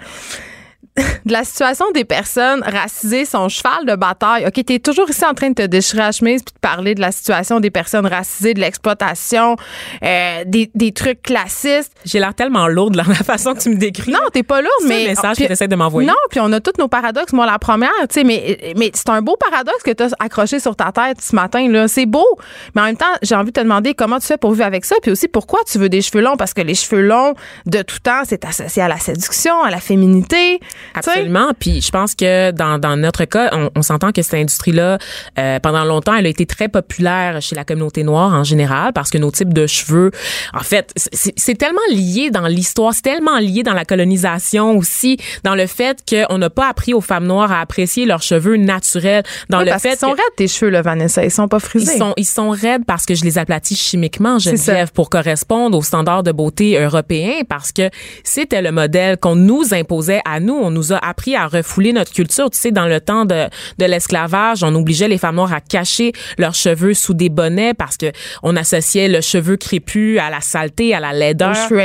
de 1.26 1.32
la 1.32 1.44
situation 1.44 1.84
des 1.92 2.04
personnes 2.04 2.62
racisées, 2.62 3.24
son 3.24 3.48
cheval 3.48 3.84
de 3.86 3.94
bataille. 3.96 4.46
OK, 4.46 4.64
t'es 4.64 4.78
toujours 4.78 5.08
ici 5.10 5.24
en 5.24 5.34
train 5.34 5.50
de 5.50 5.54
te 5.54 5.62
déchirer 5.66 6.02
la 6.02 6.12
chemise 6.12 6.42
puis 6.42 6.54
de 6.54 6.60
parler 6.60 6.94
de 6.94 7.00
la 7.00 7.12
situation 7.12 7.60
des 7.60 7.70
personnes 7.70 8.06
racisées, 8.06 8.54
de 8.54 8.60
l'exploitation, 8.60 9.56
euh, 10.02 10.44
des, 10.46 10.70
des 10.74 10.92
trucs 10.92 11.22
classistes. 11.22 11.92
J'ai 12.04 12.18
l'air 12.18 12.34
tellement 12.34 12.66
lourde 12.68 12.96
dans 12.96 13.08
la 13.08 13.14
façon 13.14 13.54
que 13.54 13.60
tu 13.60 13.68
me 13.70 13.76
décris. 13.76 14.10
Non, 14.12 14.18
t'es 14.32 14.42
pas 14.42 14.60
lourde, 14.60 14.72
C'est 14.82 14.88
mais. 14.88 15.02
le 15.04 15.08
message 15.10 15.36
puis- 15.36 15.44
que 15.44 15.48
t'essaies 15.48 15.68
de 15.68 15.76
m'envoyer. 15.76 16.08
Non, 16.08 16.14
puis 16.30 16.40
on 16.42 16.52
a 16.52 16.60
tous 16.60 16.72
nos 16.78 16.88
paradoxes. 16.88 17.32
Moi, 17.32 17.46
la 17.46 17.58
première, 17.58 17.90
tu 18.08 18.14
sais, 18.20 18.24
mais, 18.24 18.74
mais 18.76 18.90
c'est 18.94 19.08
un 19.10 19.22
beau 19.22 19.36
paradoxe 19.36 19.82
que 19.84 19.90
tu 19.90 20.02
as 20.02 20.10
accroché 20.18 20.60
sur 20.60 20.76
ta 20.76 20.92
tête 20.92 21.20
ce 21.20 21.34
matin, 21.34 21.68
là. 21.68 21.88
C'est 21.88 22.06
beau. 22.06 22.26
Mais 22.74 22.82
en 22.82 22.84
même 22.86 22.96
temps, 22.96 23.06
j'ai 23.22 23.34
envie 23.34 23.52
de 23.52 23.60
te 23.60 23.60
demander 23.60 23.94
comment 23.94 24.18
tu 24.18 24.26
fais 24.26 24.38
pour 24.38 24.52
vivre 24.52 24.64
avec 24.66 24.84
ça, 24.84 24.96
puis 25.02 25.10
aussi 25.10 25.28
pourquoi 25.28 25.60
tu 25.70 25.78
veux 25.78 25.88
des 25.88 26.00
cheveux 26.02 26.22
longs, 26.22 26.36
parce 26.36 26.54
que 26.54 26.62
les 26.62 26.74
cheveux 26.74 27.02
longs, 27.02 27.34
de 27.66 27.82
tout 27.82 27.98
temps, 28.02 28.22
c'est 28.24 28.44
associé 28.44 28.82
à 28.82 28.88
la 28.88 28.98
séduction, 28.98 29.60
à 29.62 29.70
la 29.70 29.80
féminité. 29.80 30.60
Absolument. 30.94 31.52
Puis 31.58 31.80
je 31.80 31.90
pense 31.90 32.14
que 32.14 32.50
dans, 32.52 32.78
dans 32.78 32.96
notre 32.96 33.24
cas, 33.24 33.50
on, 33.52 33.70
on 33.74 33.82
s'entend 33.82 34.12
que 34.12 34.22
cette 34.22 34.34
industrie-là, 34.34 34.98
euh, 35.38 35.58
pendant 35.60 35.84
longtemps, 35.84 36.14
elle 36.14 36.26
a 36.26 36.28
été 36.28 36.46
très 36.46 36.68
populaire 36.68 37.40
chez 37.42 37.54
la 37.54 37.64
communauté 37.64 38.02
noire 38.04 38.32
en 38.32 38.44
général 38.44 38.92
parce 38.92 39.10
que 39.10 39.18
nos 39.18 39.30
types 39.30 39.52
de 39.54 39.66
cheveux, 39.66 40.10
en 40.54 40.60
fait, 40.60 40.92
c'est 41.12 41.54
tellement 41.58 41.80
lié 41.90 42.30
dans 42.30 42.46
l'histoire, 42.46 42.94
c'est 42.94 43.02
tellement 43.02 43.38
lié 43.38 43.62
dans 43.62 43.74
la 43.74 43.84
colonisation 43.84 44.76
aussi, 44.76 45.16
dans 45.44 45.54
le 45.54 45.66
fait 45.66 45.98
qu'on 46.08 46.38
n'a 46.38 46.50
pas 46.50 46.68
appris 46.68 46.94
aux 46.94 47.00
femmes 47.00 47.26
noires 47.26 47.52
à 47.52 47.60
apprécier 47.60 48.06
leurs 48.06 48.22
cheveux 48.22 48.56
naturels, 48.56 49.22
dans 49.50 49.58
Oui, 49.58 49.64
le 49.66 49.70
parce 49.70 49.82
fait 49.82 49.88
qu'ils 49.90 49.98
sont 49.98 50.06
que- 50.12 50.16
raides, 50.16 50.36
tes 50.36 50.48
cheveux, 50.48 50.70
là, 50.70 50.82
Vanessa. 50.82 51.24
Ils 51.24 51.30
sont 51.30 51.48
pas 51.48 51.58
ils 51.58 51.64
frisés. 51.64 51.98
sont, 51.98 52.14
ils 52.16 52.24
sont 52.26 52.50
raides 52.50 52.84
parce 52.86 53.04
que 53.06 53.14
je 53.14 53.24
les 53.24 53.38
aplatis 53.38 53.76
chimiquement, 53.76 54.38
Geneviève, 54.38 54.92
pour 54.92 55.10
correspondre 55.10 55.76
aux 55.78 55.82
standards 55.82 56.22
de 56.22 56.32
beauté 56.32 56.78
européens 56.78 57.40
parce 57.48 57.72
que 57.72 57.90
c'était 58.24 58.62
le 58.62 58.72
modèle 58.72 59.16
qu'on 59.18 59.36
nous 59.36 59.72
imposait 59.72 60.20
à 60.24 60.40
nous. 60.40 60.54
On 60.54 60.70
nous 60.76 60.92
a 60.92 60.98
appris 60.98 61.34
à 61.34 61.46
refouler 61.46 61.92
notre 61.92 62.12
culture. 62.12 62.50
Tu 62.50 62.58
sais, 62.58 62.70
dans 62.70 62.86
le 62.86 63.00
temps 63.00 63.24
de, 63.24 63.46
de 63.78 63.84
l'esclavage, 63.84 64.62
on 64.62 64.74
obligeait 64.74 65.08
les 65.08 65.18
femmes 65.18 65.36
noires 65.36 65.52
à 65.52 65.60
cacher 65.60 66.12
leurs 66.38 66.54
cheveux 66.54 66.94
sous 66.94 67.14
des 67.14 67.28
bonnets 67.28 67.74
parce 67.74 67.96
que 67.96 68.12
on 68.42 68.56
associait 68.56 69.08
le 69.08 69.20
cheveu 69.20 69.56
crépus 69.56 70.18
à 70.18 70.30
la 70.30 70.40
saleté, 70.40 70.94
à 70.94 71.00
la 71.00 71.12
laideur. 71.12 71.50
Aux 71.50 71.68
cheveux 71.68 71.80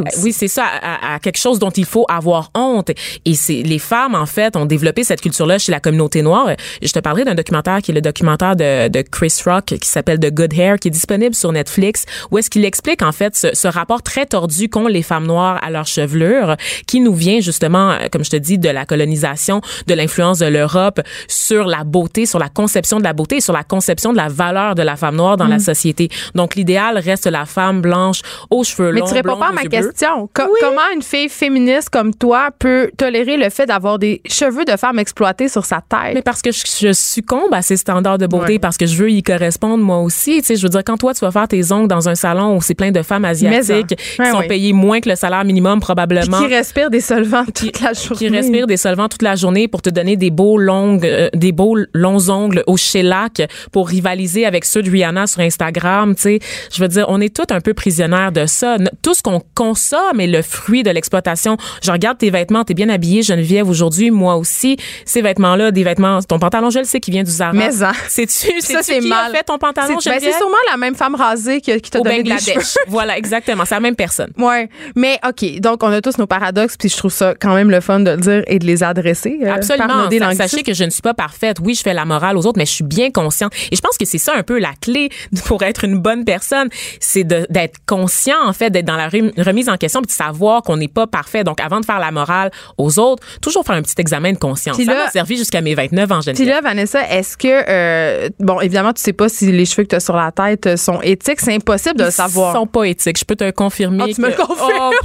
aussi. 0.00 0.18
Euh, 0.18 0.22
Oui, 0.24 0.32
c'est 0.32 0.48
ça, 0.48 0.64
à, 0.82 1.14
à 1.14 1.18
quelque 1.18 1.38
chose 1.38 1.58
dont 1.58 1.70
il 1.70 1.84
faut 1.84 2.06
avoir 2.08 2.50
honte. 2.54 2.90
Et 3.24 3.34
c'est 3.34 3.62
les 3.62 3.78
femmes, 3.78 4.14
en 4.14 4.26
fait, 4.26 4.56
ont 4.56 4.66
développé 4.66 5.04
cette 5.04 5.20
culture-là 5.20 5.58
chez 5.58 5.72
la 5.72 5.80
communauté 5.80 6.22
noire. 6.22 6.48
Je 6.82 6.92
te 6.92 6.98
parlerai 6.98 7.24
d'un 7.24 7.34
documentaire 7.34 7.80
qui 7.82 7.90
est 7.90 7.94
le 7.94 8.00
documentaire 8.00 8.56
de, 8.56 8.88
de 8.88 9.02
Chris 9.02 9.34
Rock 9.44 9.66
qui 9.66 9.88
s'appelle 9.88 10.18
The 10.18 10.32
Good 10.32 10.54
Hair, 10.54 10.78
qui 10.78 10.88
est 10.88 10.90
disponible 10.90 11.34
sur 11.34 11.52
Netflix, 11.52 12.04
où 12.30 12.38
est-ce 12.38 12.50
qu'il 12.50 12.64
explique, 12.64 13.02
en 13.02 13.12
fait, 13.12 13.36
ce, 13.36 13.54
ce 13.54 13.68
rapport 13.68 14.02
très 14.02 14.26
tordu 14.26 14.68
qu'ont 14.68 14.86
les 14.86 15.02
femmes 15.02 15.26
noires 15.26 15.58
à 15.62 15.70
leur 15.70 15.86
chevelure, 15.86 16.56
qui 16.86 17.00
nous 17.00 17.14
vient 17.14 17.40
justement, 17.40 17.90
euh, 17.90 18.06
comme 18.10 18.24
je 18.24 18.29
te 18.30 18.36
dis, 18.36 18.58
de 18.58 18.68
la 18.68 18.84
colonisation, 18.86 19.60
de 19.86 19.94
l'influence 19.94 20.38
de 20.38 20.46
l'Europe 20.46 21.00
sur 21.28 21.64
la 21.66 21.84
beauté, 21.84 22.26
sur 22.26 22.38
la 22.38 22.48
conception 22.48 22.98
de 22.98 23.04
la 23.04 23.12
beauté 23.12 23.36
et 23.36 23.40
sur 23.40 23.52
la 23.52 23.62
conception 23.64 24.12
de 24.12 24.16
la 24.16 24.28
valeur 24.28 24.74
de 24.74 24.82
la 24.82 24.96
femme 24.96 25.16
noire 25.16 25.36
dans 25.36 25.46
la 25.46 25.58
société. 25.58 26.08
Donc, 26.34 26.54
l'idéal 26.54 26.98
reste 26.98 27.26
la 27.26 27.44
femme 27.46 27.80
blanche 27.80 28.20
aux 28.50 28.64
cheveux 28.64 28.92
Mais 28.92 29.00
longs, 29.00 29.06
tu 29.06 29.14
réponds 29.14 29.36
pas 29.38 29.48
à 29.48 29.52
ma 29.52 29.62
question. 29.64 30.28
Co- 30.32 30.42
Comment 30.60 30.80
une 30.94 31.02
fille 31.02 31.28
féministe 31.28 31.90
comme 31.90 32.14
toi 32.14 32.50
peut 32.58 32.90
tolérer 32.96 33.36
le 33.36 33.50
fait 33.50 33.66
d'avoir 33.66 33.98
des 33.98 34.20
cheveux 34.26 34.64
de 34.64 34.76
femme 34.76 34.98
exploités 34.98 35.48
sur 35.48 35.64
sa 35.64 35.76
tête? 35.80 36.14
Mais 36.14 36.22
parce 36.22 36.42
que 36.42 36.50
je, 36.52 36.62
je 36.80 36.92
succombe 36.92 37.52
à 37.52 37.62
ces 37.62 37.76
standards 37.76 38.18
de 38.18 38.26
beauté, 38.26 38.58
parce 38.58 38.76
que 38.76 38.86
je 38.86 38.96
veux 38.96 39.10
y 39.10 39.22
correspondre 39.22 39.82
moi 39.82 39.98
aussi. 39.98 40.40
Tu 40.40 40.46
sais, 40.46 40.56
je 40.56 40.62
veux 40.62 40.68
dire, 40.68 40.82
quand 40.84 40.96
toi, 40.96 41.14
tu 41.14 41.20
vas 41.24 41.30
faire 41.30 41.48
tes 41.48 41.72
ongles 41.72 41.88
dans 41.88 42.08
un 42.08 42.14
salon 42.14 42.56
où 42.56 42.62
c'est 42.62 42.74
plein 42.74 42.90
de 42.90 43.02
femmes 43.02 43.24
asiatiques 43.24 43.98
Mais 44.18 44.24
qui 44.26 44.30
sont 44.30 44.42
payées 44.48 44.72
moins 44.72 45.00
que 45.00 45.08
le 45.08 45.16
salaire 45.16 45.44
minimum 45.44 45.78
Puis 45.78 45.84
probablement. 45.86 46.38
qui 46.40 46.46
respire 46.46 46.90
des 46.90 47.00
solvants 47.00 47.44
toute 47.54 47.80
la 47.80 47.92
journée. 47.92 48.19
Qui 48.20 48.28
respirent 48.28 48.66
des 48.66 48.76
solvants 48.76 49.08
toute 49.08 49.22
la 49.22 49.34
journée 49.34 49.66
pour 49.66 49.80
te 49.80 49.88
donner 49.88 50.16
des 50.16 50.30
beaux 50.30 50.58
longs, 50.58 51.00
euh, 51.02 51.30
des 51.34 51.52
beaux 51.52 51.78
longs 51.94 52.28
ongles 52.28 52.62
au 52.66 52.76
shellac 52.76 53.42
pour 53.72 53.88
rivaliser 53.88 54.44
avec 54.44 54.66
ceux 54.66 54.82
de 54.82 54.90
Rihanna 54.90 55.26
sur 55.26 55.40
Instagram. 55.40 56.14
Tu 56.14 56.22
sais, 56.22 56.38
je 56.70 56.82
veux 56.82 56.88
dire, 56.88 57.06
on 57.08 57.20
est 57.20 57.34
tous 57.34 57.52
un 57.54 57.60
peu 57.60 57.72
prisonnières 57.72 58.32
de 58.32 58.44
ça. 58.44 58.76
Tout 59.02 59.14
ce 59.14 59.22
qu'on 59.22 59.40
consomme 59.54 60.20
est 60.20 60.26
le 60.26 60.42
fruit 60.42 60.82
de 60.82 60.90
l'exploitation. 60.90 61.56
Je 61.82 61.90
regarde 61.90 62.18
tes 62.18 62.30
vêtements, 62.30 62.64
t'es 62.64 62.74
bien 62.74 62.90
habillée, 62.90 63.22
Geneviève, 63.22 63.68
aujourd'hui, 63.68 64.10
moi 64.10 64.36
aussi. 64.36 64.76
Ces 65.06 65.22
vêtements-là, 65.22 65.70
des 65.70 65.82
vêtements, 65.82 66.20
ton 66.22 66.38
pantalon, 66.38 66.68
je 66.68 66.80
le 66.80 66.84
sais, 66.84 67.00
qui 67.00 67.10
vient 67.10 67.22
du 67.22 67.30
Zara. 67.30 67.52
Mais 67.54 67.82
en. 67.82 67.92
C'est-tu, 68.08 68.60
Ça, 68.60 68.82
c'est 68.82 68.98
qui 68.98 69.10
a 69.12 69.30
fait 69.30 69.44
ton 69.44 69.56
pantalon, 69.56 69.98
C'est 70.00 70.10
ben, 70.10 70.16
Geneviève? 70.16 70.32
c'est 70.32 70.38
sûrement 70.38 70.56
la 70.70 70.76
même 70.76 70.94
femme 70.94 71.14
rasée 71.14 71.60
qui, 71.62 71.80
qui 71.80 71.90
t'a 71.90 72.00
donné 72.00 72.22
des 72.22 72.30
Bangladesh. 72.30 72.44
cheveux. 72.54 72.64
voilà, 72.88 73.16
exactement. 73.16 73.64
C'est 73.64 73.74
la 73.74 73.80
même 73.80 73.96
personne. 73.96 74.30
Ouais, 74.36 74.68
mais 74.94 75.18
OK, 75.26 75.60
donc 75.60 75.82
on 75.82 75.90
a 75.90 76.00
tous 76.02 76.18
nos 76.18 76.26
paradoxes 76.26 76.76
puis 76.76 76.88
je 76.88 76.96
trouve 76.96 77.12
ça 77.12 77.34
quand 77.40 77.54
même 77.54 77.70
le 77.70 77.80
fun 77.80 77.99
de 78.04 78.10
le 78.12 78.16
dire 78.16 78.42
et 78.46 78.58
de 78.58 78.66
les 78.66 78.82
adresser. 78.82 79.38
euh, 79.42 79.52
Absolument. 79.54 80.08
Sachez 80.34 80.62
que 80.62 80.74
je 80.74 80.84
ne 80.84 80.90
suis 80.90 81.02
pas 81.02 81.14
parfaite. 81.14 81.58
Oui, 81.62 81.74
je 81.74 81.82
fais 81.82 81.94
la 81.94 82.04
morale 82.04 82.36
aux 82.36 82.46
autres, 82.46 82.58
mais 82.58 82.66
je 82.66 82.72
suis 82.72 82.84
bien 82.84 83.10
consciente. 83.10 83.52
Et 83.70 83.76
je 83.76 83.80
pense 83.80 83.96
que 83.98 84.04
c'est 84.04 84.18
ça 84.18 84.32
un 84.36 84.42
peu 84.42 84.58
la 84.58 84.72
clé 84.80 85.10
pour 85.46 85.62
être 85.62 85.84
une 85.84 85.98
bonne 85.98 86.24
personne, 86.24 86.68
c'est 87.00 87.24
d'être 87.24 87.78
conscient 87.86 88.36
en 88.44 88.52
fait, 88.52 88.70
d'être 88.70 88.86
dans 88.86 88.96
la 88.96 89.08
rem- 89.08 89.32
remise 89.38 89.68
en 89.68 89.76
question, 89.76 90.00
puis 90.02 90.08
de 90.08 90.12
savoir 90.12 90.62
qu'on 90.62 90.76
n'est 90.76 90.88
pas 90.88 91.06
parfait. 91.06 91.44
Donc, 91.44 91.60
avant 91.60 91.80
de 91.80 91.84
faire 91.84 91.98
la 92.00 92.10
morale 92.10 92.50
aux 92.78 92.98
autres, 92.98 93.22
toujours 93.40 93.64
faire 93.64 93.76
un 93.76 93.82
petit 93.82 93.94
examen 93.98 94.32
de 94.32 94.38
conscience. 94.38 94.76
Puis 94.76 94.86
ça 94.86 94.94
m'a 94.94 95.10
servi 95.10 95.36
jusqu'à 95.36 95.60
mes 95.60 95.74
29 95.74 96.12
ans, 96.12 96.20
Puis 96.20 96.34
Geneviève. 96.36 96.48
là, 96.48 96.60
Vanessa, 96.62 97.08
est-ce 97.10 97.36
que, 97.36 97.48
euh, 97.68 98.28
bon, 98.38 98.60
évidemment, 98.60 98.92
tu 98.92 99.02
sais 99.02 99.12
pas 99.12 99.28
si 99.28 99.50
les 99.52 99.64
cheveux 99.64 99.82
que 99.84 99.88
tu 99.88 99.96
as 99.96 100.00
sur 100.00 100.16
la 100.16 100.32
tête 100.32 100.66
euh, 100.66 100.76
sont 100.76 101.00
éthiques. 101.02 101.40
C'est 101.40 101.54
impossible 101.54 101.96
de 101.98 102.04
le 102.04 102.10
savoir. 102.10 102.54
Ils 102.54 102.58
sont 102.58 102.66
pas 102.66 102.84
éthiques. 102.84 103.18
Je 103.18 103.24
peux 103.24 103.36
te 103.36 103.50
confirmer. 103.50 104.04
Ah, 104.08 104.12
tu 104.14 104.20
me 104.20 104.30
confirmes. 104.30 104.70
Oh, 104.80 104.90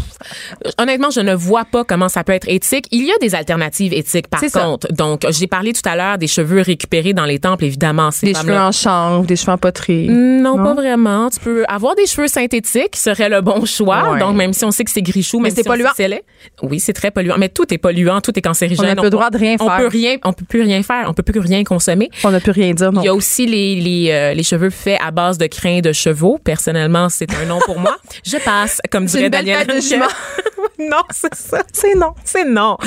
pff, 0.64 0.74
honnêtement, 0.78 1.10
je 1.10 1.20
ne 1.22 1.34
vois 1.34 1.66
pas 1.66 1.84
comment 1.84 2.10
ça 2.10 2.24
peut 2.24 2.34
être 2.34 2.48
éthique. 2.50 2.85
Il 2.92 3.06
y 3.06 3.12
a 3.12 3.18
des 3.20 3.36
alternatives 3.36 3.94
éthiques, 3.94 4.28
par 4.28 4.40
ça. 4.42 4.62
contre. 4.62 4.92
Donc, 4.94 5.26
j'ai 5.30 5.48
parlé 5.48 5.74
tout 5.74 5.82
à 5.88 5.96
l'heure 5.96 6.18
des 6.18 6.28
cheveux 6.28 6.62
récupérés 6.62 7.14
dans 7.14 7.26
les 7.26 7.40
temples, 7.40 7.66
évidemment. 7.66 8.10
Des 8.22 8.34
cheveux 8.34 8.34
femmes-là- 8.34 8.68
en 8.68 8.72
chanvre, 8.72 9.26
des 9.26 9.36
cheveux 9.36 9.52
en 9.54 9.58
poterie. 9.58 10.08
Non, 10.10 10.58
Non? 10.58 10.64
pas 10.64 10.74
vraiment. 10.74 11.30
Tu 11.30 11.40
peux 11.40 11.66
avoir 11.68 11.96
des 11.96 12.06
cheveux 12.06 12.28
synthétiques, 12.28 12.92
qui 12.92 13.00
serait 13.00 13.30
le 13.30 13.42
bon 13.42 13.66
choix. 13.66 14.12
Ouais. 14.14 14.20
Donc, 14.20 14.36
même 14.36 14.54
si 14.54 14.64
on 14.66 14.72
sait 14.72 14.84
que 14.84 14.92
c'est 14.92 15.02
grichou, 15.02 15.40
mais 15.40 15.50
c'est 15.52 15.64
polluant. 15.64 15.90
Oui, 16.62 16.80
c'est 16.80 16.94
très 16.94 17.12
polluant. 17.12 17.36
Mais 17.38 17.50
tout 17.50 17.74
est 17.74 17.78
polluant, 17.78 18.22
tout 18.22 18.38
est 18.38 18.42
cancérigène. 18.42 18.86
On 18.86 18.88
n'a 18.88 18.96
plus 18.96 19.04
le 19.06 19.10
droit 19.10 19.30
de 19.30 19.38
rien 19.38 19.56
on 19.60 19.68
faire. 19.68 19.78
peut 19.78 19.88
rien, 19.88 20.18
on 20.24 20.34
peut 20.34 20.46
plus 20.46 20.62
rien 20.62 20.84
faire. 20.84 21.06
On 21.08 21.14
peut 21.14 21.24
plus 21.24 21.40
rien 21.40 21.64
consommer. 21.64 22.10
On 22.24 22.32
n'a 22.32 22.40
plus 22.40 22.52
rien 22.52 22.74
dire, 22.74 22.92
non. 22.92 23.02
Il 23.02 23.06
y 23.06 23.10
a 23.10 23.14
aussi 23.16 23.46
les, 23.46 23.76
les, 23.76 24.12
euh, 24.12 24.34
les 24.34 24.44
cheveux 24.44 24.70
faits 24.70 25.00
à 25.06 25.12
base 25.12 25.38
de 25.38 25.48
crins 25.48 25.82
de 25.82 25.92
chevaux. 25.92 26.40
Personnellement, 26.44 27.10
c'est 27.10 27.34
un 27.34 27.46
nom 27.46 27.60
pour 27.66 27.80
moi. 27.80 27.98
Je 28.26 28.38
passe, 28.38 28.80
comme 28.92 29.06
dirait 29.06 29.26
une 29.26 29.30
belle 29.30 29.46
Daniel. 29.46 29.68
non, 30.80 31.04
c'est 31.12 31.34
ça. 31.36 31.64
C'est 31.72 31.96
non. 31.96 32.14
C'est 32.24 32.46
non. 32.46 32.78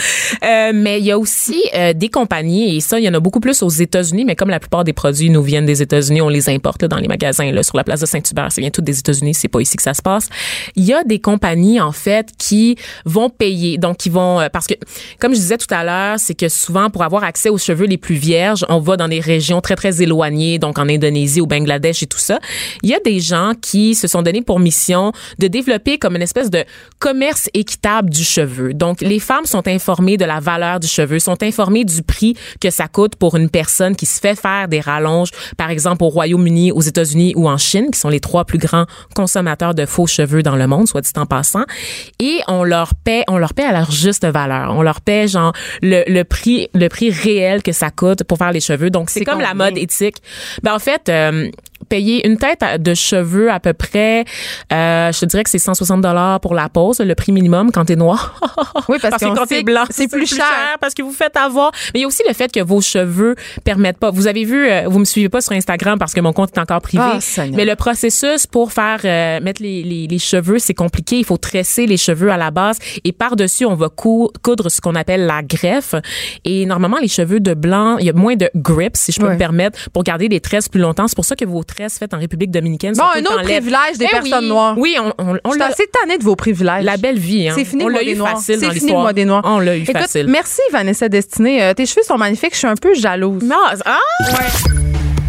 Euh, 0.45 0.73
mais 0.75 0.99
il 0.99 1.07
y 1.07 1.13
a 1.13 1.19
aussi 1.19 1.63
euh, 1.75 1.93
des 1.93 2.09
compagnies, 2.09 2.77
et 2.77 2.81
ça, 2.81 2.99
il 2.99 3.05
y 3.05 3.09
en 3.09 3.15
a 3.15 3.21
beaucoup 3.21 3.41
plus 3.41 3.63
aux 3.63 3.69
États-Unis, 3.69 4.25
mais 4.25 4.37
comme 4.37 4.51
la 4.51 4.61
plupart 4.61 4.85
des 4.85 4.93
produits 4.93 5.31
nous 5.31 5.43
viennent 5.43 5.67
des 5.67 5.83
États-Unis, 5.83 6.21
on 6.21 6.29
les 6.29 6.49
importe 6.49 6.83
là, 6.83 6.89
dans 6.89 6.99
les 6.99 7.09
magasins, 7.09 7.51
là, 7.51 7.63
sur 7.63 7.77
la 7.77 7.85
place 7.85 8.01
de 8.01 8.07
Saint-Hubert. 8.07 8.53
Ça 8.53 8.61
vient 8.61 8.71
tout 8.71 8.83
des 8.83 8.99
États-Unis, 8.99 9.35
c'est 9.35 9.49
pas 9.49 9.61
ici 9.61 9.77
que 9.77 9.83
ça 9.83 9.95
se 9.95 10.03
passe. 10.03 10.29
Il 10.77 10.85
y 10.85 10.93
a 10.93 11.03
des 11.05 11.21
compagnies, 11.21 11.81
en 11.81 11.93
fait, 11.93 12.29
qui 12.39 12.77
vont 13.05 13.31
payer. 13.31 13.79
Donc, 13.79 14.05
ils 14.07 14.13
vont... 14.13 14.41
euh, 14.41 14.49
parce 14.53 14.67
que, 14.67 14.75
comme 15.19 15.33
je 15.33 15.41
disais 15.41 15.59
tout 15.59 15.73
à 15.73 15.85
l'heure, 15.85 16.19
c'est 16.19 16.35
que 16.35 16.49
souvent, 16.49 16.91
pour 16.91 17.03
avoir 17.03 17.25
accès 17.25 17.49
aux 17.49 17.59
cheveux 17.59 17.87
les 17.87 17.99
plus 17.99 18.17
vierges, 18.17 18.65
on 18.69 18.81
va 18.81 18.97
dans 18.97 19.09
des 19.09 19.21
régions 19.21 19.61
très, 19.61 19.77
très 19.77 20.03
éloignées, 20.03 20.59
donc 20.59 20.79
en 20.79 20.89
Indonésie, 20.89 21.41
au 21.41 21.47
Bangladesh 21.47 22.03
et 22.03 22.07
tout 22.07 22.19
ça. 22.19 22.39
Il 22.83 22.91
y 22.91 22.95
a 22.95 23.01
des 23.01 23.21
gens 23.21 23.53
qui 23.61 23.95
se 23.95 24.07
sont 24.07 24.23
donnés 24.23 24.43
pour 24.43 24.61
mission 24.61 25.13
de 25.39 25.47
développer 25.47 25.99
comme 25.99 26.17
une 26.17 26.23
espèce 26.23 26.51
de 26.51 26.65
commerce 26.99 27.49
équitable 27.55 27.78
équitable 27.79 28.11
du 28.11 28.25
cheveu. 28.25 28.75
Donc, 28.75 29.01
les 29.01 29.21
femmes 29.21 29.45
sont 29.45 29.67
informées 29.69 30.17
de 30.17 30.25
la 30.25 30.41
valeur 30.41 30.81
du 30.81 30.89
cheveu, 30.89 31.19
sont 31.19 31.43
informées 31.43 31.85
du 31.85 32.03
prix 32.03 32.35
que 32.61 32.71
ça 32.71 32.89
coûte 32.89 33.17
pour 33.17 33.37
une 33.37 33.49
personne 33.49 33.95
qui 33.95 34.07
se 34.07 34.21
fait 34.21 34.35
faire 34.35 34.69
des 34.69 34.81
rallonges, 34.81 35.31
par 35.57 35.71
exemple 35.71 36.03
au 36.03 36.09
Royaume-Uni, 36.09 36.73
aux 36.73 36.81
États-Unis 36.81 37.35
ou 37.37 37.49
en 37.49 37.57
Chine, 37.57 37.91
qui 37.93 37.99
sont 37.99 38.09
les 38.09 38.21
trois 38.21 38.45
plus 38.45 38.59
grands 38.59 38.87
consommateurs 39.15 39.75
de 39.75 39.87
faux 39.87 40.07
cheveux 40.07 40.43
dans 40.43 40.57
le 40.57 40.67
monde, 40.67 40.89
soit 40.89 41.01
dit 41.01 41.13
en 41.17 41.27
passant. 41.27 41.65
Et 42.19 42.41
on 42.49 42.65
leur 42.65 42.95
paie, 42.95 43.25
on 43.29 43.39
leur 43.39 43.55
paie 43.55 43.65
à 43.65 43.73
leur 43.73 43.91
juste 43.91 44.27
valeur. 44.27 44.75
On 44.77 44.83
leur 44.83 45.01
paie 45.01 45.29
genre 45.29 45.53
le, 45.83 46.03
le 46.09 46.25
prix, 46.25 46.69
le 46.75 46.89
prix 46.89 47.11
réel 47.11 47.63
que 47.63 47.73
ça 47.73 47.91
coûte 47.91 48.25
pour 48.25 48.39
faire 48.39 48.53
les 48.53 48.61
cheveux. 48.61 48.91
Donc, 48.91 49.11
c'est 49.11 49.25
comme 49.25 49.41
la 49.41 49.55
mode 49.55 49.79
éthique. 49.79 50.17
Ben, 50.63 50.75
en 50.75 50.79
fait, 50.79 51.09
euh, 51.09 51.49
payer 51.89 52.27
une 52.27 52.37
tête 52.37 52.65
de 52.83 52.95
cheveux 52.95 53.51
à 53.51 53.61
peu 53.61 53.73
près, 53.73 54.25
euh, 54.73 55.13
je 55.13 55.21
te 55.21 55.27
dirais 55.27 55.45
que 55.45 55.51
c'est 55.51 55.59
160 55.59 56.01
dollars 56.01 56.41
pour 56.41 56.55
la 56.55 56.69
pose, 56.69 57.01
le 57.01 57.15
prix 57.15 57.33
minimum 57.33 57.71
quand 57.73 57.85
t'es 57.87 57.97
noir. 57.97 58.41
Oui, 58.89 58.99
parce, 59.01 59.17
que 59.23 59.35
quand 59.35 59.47
t'es 59.47 59.63
blanc, 59.63 59.85
c'est 59.91 60.09
plus 60.09 60.27
cher. 60.27 60.45
parce 60.81 60.95
que 60.95 61.03
vous 61.03 61.13
faites 61.13 61.37
avoir. 61.37 61.73
Mais 61.95 62.01
il 62.01 62.03
y 62.03 62.05
a 62.05 62.09
aussi 62.09 62.23
le 62.27 62.35
fait 62.35 62.51
que 62.53 62.61
vos 62.61 62.81
cheveux 62.81 63.35
permettent 63.65 63.99
pas. 63.99 64.11
Vous 64.11 64.27
avez 64.27 64.45
vu, 64.45 64.69
euh, 64.69 64.83
vous 64.89 64.99
me 64.99 65.05
suivez 65.05 65.29
pas 65.29 65.41
sur 65.41 65.53
Instagram 65.53 65.99
parce 65.99 66.13
que 66.15 66.21
mon 66.21 66.33
compte 66.33 66.51
est 66.57 66.61
encore 66.61 66.81
privé. 66.81 67.03
Seigneur. 67.21 67.57
mais 67.57 67.65
le 67.65 67.75
processus 67.77 68.47
pour 68.47 68.73
faire 68.73 69.01
euh, 69.05 69.41
mettre 69.41 69.63
les, 69.63 69.83
les, 69.83 70.07
les 70.07 70.19
cheveux, 70.19 70.59
c'est 70.59 70.75
compliqué. 70.75 71.19
Il 71.19 71.25
faut 71.25 71.37
tresser 71.37 71.87
les 71.87 71.97
cheveux 71.97 72.31
à 72.31 72.37
la 72.37 72.51
base 72.51 72.79
et 73.05 73.13
par 73.13 73.37
dessus, 73.37 73.65
on 73.65 73.75
va 73.75 73.89
cou- 73.89 74.31
coudre 74.43 74.69
ce 74.71 74.81
qu'on 74.81 74.95
appelle 74.95 75.27
la 75.27 75.43
greffe. 75.43 75.95
Et 76.45 76.67
normalement, 76.67 76.99
les 77.01 77.09
cheveux 77.09 77.41
de 77.41 77.55
blanc, 77.55 77.99
il 77.99 78.07
y 78.07 78.11
a 78.11 78.13
moins 78.13 78.37
de 78.37 78.51
grip, 78.55 78.97
si 78.97 79.13
je 79.13 79.21
peux 79.21 79.27
Ouais. 79.29 79.35
me 79.35 79.39
permettre, 79.39 79.91
pour 79.91 80.03
garder 80.05 80.29
les 80.29 80.41
tresses 80.41 80.69
plus 80.69 80.81
longtemps. 80.81 81.07
C'est 81.09 81.17
pour 81.17 81.25
ça 81.25 81.37
que 81.37 81.45
vos 81.45 81.63
tresses 81.65 81.78
faites 81.99 82.13
en 82.15 82.19
République 82.19 82.51
dominicaine 82.51 82.95
Bon, 82.95 83.05
un 83.15 83.21
autre 83.21 83.43
privilège 83.43 83.99
des 83.99 84.07
Eh 84.07 84.09
personnes 84.09 84.45
oui. 84.45 84.49
noires. 84.49 84.75
Oui, 84.77 84.97
on, 85.01 85.13
on, 85.19 85.39
on 85.45 85.61
assez 85.61 85.87
tannée 86.01 86.19
de 86.19 86.25
vos 86.25 86.35
privilèges. 86.37 86.85
la 86.85 86.97
belle 86.97 87.19
vie, 87.19 87.49
hein. 87.49 87.55
C'est 87.57 87.65
fini 87.65 87.85
on 87.85 87.89
le 87.89 87.93
mois 87.93 88.01
l'a 88.03 88.07
des 88.07 88.13
eu 88.13 88.17
noirs. 88.17 88.37
facile 88.37 88.59
C'est 88.61 88.71
fini 88.73 88.91
le 88.93 88.97
mois 88.99 89.13
des 89.13 89.25
noirs. 89.25 89.43
On 89.45 89.59
l'a 89.61 89.77
eu 89.77 89.83
Écoute, 89.83 89.97
facile. 89.99 90.27
Merci 90.29 90.61
Vanessa 90.73 91.09
Destinée. 91.09 91.63
Euh, 91.63 91.75
tes 91.75 91.87
cheveux 91.87 92.03
sont 92.03 92.17
magnifiques. 92.19 92.53
Je 92.55 92.59
suis 92.59 92.67
un 92.67 92.75
peu 92.75 92.95
jalouse. 92.95 93.43
Non, 93.43 93.57
ah! 93.85 93.99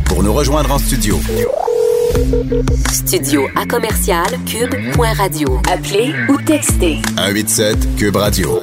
Pour 0.06 0.24
nous 0.24 0.34
rejoindre 0.34 0.72
en 0.72 0.80
studio, 0.80 1.20
Studio 2.92 3.48
à 3.56 3.66
commercial 3.66 4.26
cube.radio. 4.46 5.62
Appelez 5.72 6.14
ou 6.28 6.38
textez 6.42 6.98
187 7.18 7.96
Cube 7.98 8.16
Radio. 8.16 8.62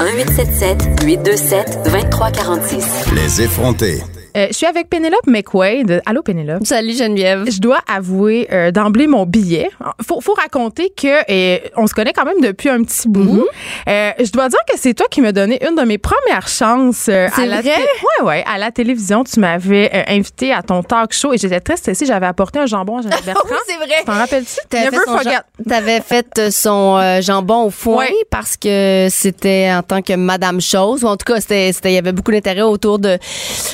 1877 0.00 1.04
827 1.04 1.78
2346. 1.84 2.84
Les 3.14 3.42
effrontés. 3.42 4.02
Euh, 4.36 4.48
je 4.48 4.52
suis 4.52 4.66
avec 4.66 4.88
Pénélope 4.90 5.26
McQuaid. 5.28 6.02
Allô 6.06 6.20
Pénélope. 6.22 6.66
Salut 6.66 6.92
Geneviève. 6.96 7.44
Je 7.48 7.60
dois 7.60 7.78
avouer 7.88 8.48
euh, 8.52 8.72
d'emblée 8.72 9.06
mon 9.06 9.26
billet. 9.26 9.70
Faut, 10.04 10.20
faut 10.20 10.34
raconter 10.34 10.90
que 10.90 11.06
euh, 11.30 11.58
on 11.76 11.86
se 11.86 11.94
connaît 11.94 12.12
quand 12.12 12.24
même 12.24 12.40
depuis 12.40 12.68
un 12.68 12.82
petit 12.82 13.08
bout. 13.08 13.22
Mhm. 13.22 13.44
Euh, 13.88 14.10
je 14.18 14.30
dois 14.32 14.48
dire 14.48 14.58
que 14.68 14.76
c'est 14.76 14.92
toi 14.94 15.06
qui 15.08 15.20
m'as 15.20 15.30
donné 15.30 15.64
une 15.64 15.76
de 15.76 15.82
mes 15.82 15.98
premières 15.98 16.48
chances 16.48 17.06
euh, 17.08 17.28
à 17.36 17.46
la 17.46 17.60
vrai? 17.60 17.76
ouais 17.78 18.26
ouais 18.26 18.44
à 18.52 18.58
la 18.58 18.72
télévision. 18.72 19.22
Tu 19.22 19.38
m'avais 19.38 20.04
invité 20.08 20.52
à 20.52 20.62
ton 20.62 20.82
talk 20.82 21.12
show 21.12 21.32
et 21.32 21.38
j'étais 21.38 21.60
très 21.60 21.76
stressée. 21.76 22.04
J'avais 22.04 22.26
apporté 22.26 22.58
un 22.58 22.66
jambon 22.66 22.98
à 22.98 23.02
Bertrand. 23.24 23.48
Oui, 23.48 23.56
c'est 23.68 23.76
vrai. 23.76 24.02
T'en 24.04 24.14
rappelles-tu? 24.14 24.56
T'avais 24.68 24.84
Never 24.86 24.98
forget. 25.04 25.36
t'avais 25.68 26.00
fait 26.00 26.50
son 26.50 27.20
jambon 27.20 27.66
au 27.66 27.70
foin 27.70 27.98
Ouais. 27.98 28.12
parce 28.30 28.56
que 28.56 29.06
c'était 29.10 29.70
en 29.72 29.82
tant 29.82 30.02
que 30.02 30.14
Madame 30.14 30.60
Chose 30.60 31.04
ou 31.04 31.06
en 31.06 31.16
tout 31.16 31.32
cas 31.32 31.38
il 31.50 31.92
y 31.92 31.98
avait 31.98 32.10
beaucoup 32.10 32.32
d'intérêt 32.32 32.62
autour 32.62 32.98
de 32.98 33.16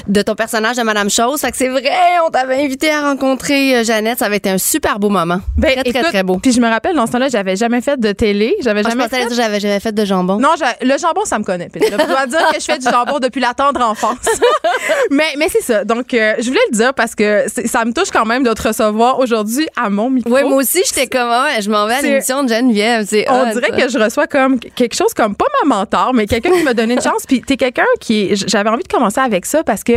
de 0.06 0.22
ton 0.22 0.34
personnage 0.34 0.49
de 0.52 0.82
Madame 0.82 1.10
Chose. 1.10 1.40
Fait 1.40 1.50
que 1.50 1.56
c'est 1.56 1.68
vrai, 1.68 1.90
on 2.26 2.30
t'avait 2.30 2.62
invité 2.64 2.90
à 2.90 3.02
rencontrer 3.02 3.76
euh, 3.76 3.84
Jeannette, 3.84 4.18
ça 4.18 4.26
avait 4.26 4.38
été 4.38 4.50
un 4.50 4.58
super 4.58 4.98
beau 4.98 5.08
moment. 5.08 5.40
Ben, 5.56 5.72
très 5.72 5.82
très 5.82 5.90
écoute, 6.00 6.10
très 6.10 6.22
beau. 6.22 6.38
Puis 6.38 6.52
je 6.52 6.60
me 6.60 6.68
rappelle 6.68 6.96
dans 6.96 7.06
ce 7.06 7.12
temps-là, 7.12 7.28
j'avais 7.28 7.56
jamais 7.56 7.80
fait 7.80 7.98
de 7.98 8.12
télé, 8.12 8.56
j'avais 8.62 8.82
je 8.82 8.88
jamais 8.88 9.04
pensais 9.04 9.28
fait 9.28 9.34
j'avais 9.34 9.60
j'avais 9.60 9.80
fait 9.80 9.92
de 9.92 10.04
jambon. 10.04 10.38
Non, 10.38 10.50
je- 10.58 10.86
le 10.86 10.98
jambon, 10.98 11.24
ça 11.24 11.38
me 11.38 11.44
connaît. 11.44 11.68
Je 11.74 11.88
dois 12.06 12.26
dire 12.26 12.48
que 12.52 12.60
je 12.60 12.64
fais 12.64 12.78
du 12.78 12.88
jambon 12.90 13.18
depuis 13.20 13.40
la 13.40 13.54
tendre 13.54 13.80
enfance. 13.80 14.16
mais 15.10 15.34
mais 15.38 15.48
c'est 15.48 15.62
ça. 15.62 15.84
Donc, 15.84 16.12
euh, 16.14 16.34
je 16.38 16.48
voulais 16.48 16.60
le 16.70 16.76
dire 16.76 16.94
parce 16.94 17.14
que 17.14 17.44
ça 17.66 17.84
me 17.84 17.92
touche 17.92 18.10
quand 18.10 18.24
même 18.26 18.42
de 18.42 18.52
te 18.52 18.66
recevoir 18.68 19.18
aujourd'hui 19.18 19.68
à 19.76 19.88
mon 19.90 20.10
micro. 20.10 20.32
Oui, 20.34 20.42
moi 20.42 20.56
aussi, 20.58 20.82
j'étais 20.84 21.06
comme, 21.06 21.28
ah 21.30 21.44
ouais, 21.44 21.62
je 21.62 21.70
m'en 21.70 21.86
vais 21.86 21.94
à 21.94 22.02
l'émission 22.02 22.42
de 22.42 22.48
Geneviève. 22.48 23.06
On 23.28 23.42
hot, 23.42 23.52
dirait 23.54 23.70
ça. 23.70 23.76
que 23.76 23.88
je 23.88 23.98
reçois 23.98 24.26
comme 24.26 24.58
quelque 24.58 24.94
chose 24.96 25.14
comme 25.14 25.34
pas 25.34 25.46
ma 25.64 25.76
mentor, 25.76 26.12
mais 26.14 26.26
quelqu'un 26.26 26.50
qui 26.50 26.62
m'a 26.62 26.74
donné 26.74 26.94
une 26.94 27.00
chance. 27.02 27.22
Puis 27.26 27.40
t'es 27.42 27.56
quelqu'un 27.56 27.84
qui 28.00 28.34
j'avais 28.34 28.70
envie 28.70 28.82
de 28.82 28.88
commencer 28.88 29.20
avec 29.20 29.46
ça 29.46 29.62
parce 29.62 29.84
que 29.84 29.92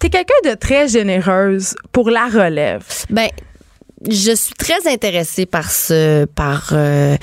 t'es 0.00 0.08
quelqu'un 0.08 0.50
de 0.50 0.54
très 0.54 0.88
généreuse 0.88 1.74
pour 1.92 2.10
la 2.10 2.26
relève. 2.26 2.82
Ben, 3.10 3.28
je 4.08 4.34
suis 4.34 4.54
très 4.54 4.90
intéressée 4.90 5.44
par 5.44 5.70
ce, 5.70 6.24
par 6.24 6.70
euh, 6.72 7.16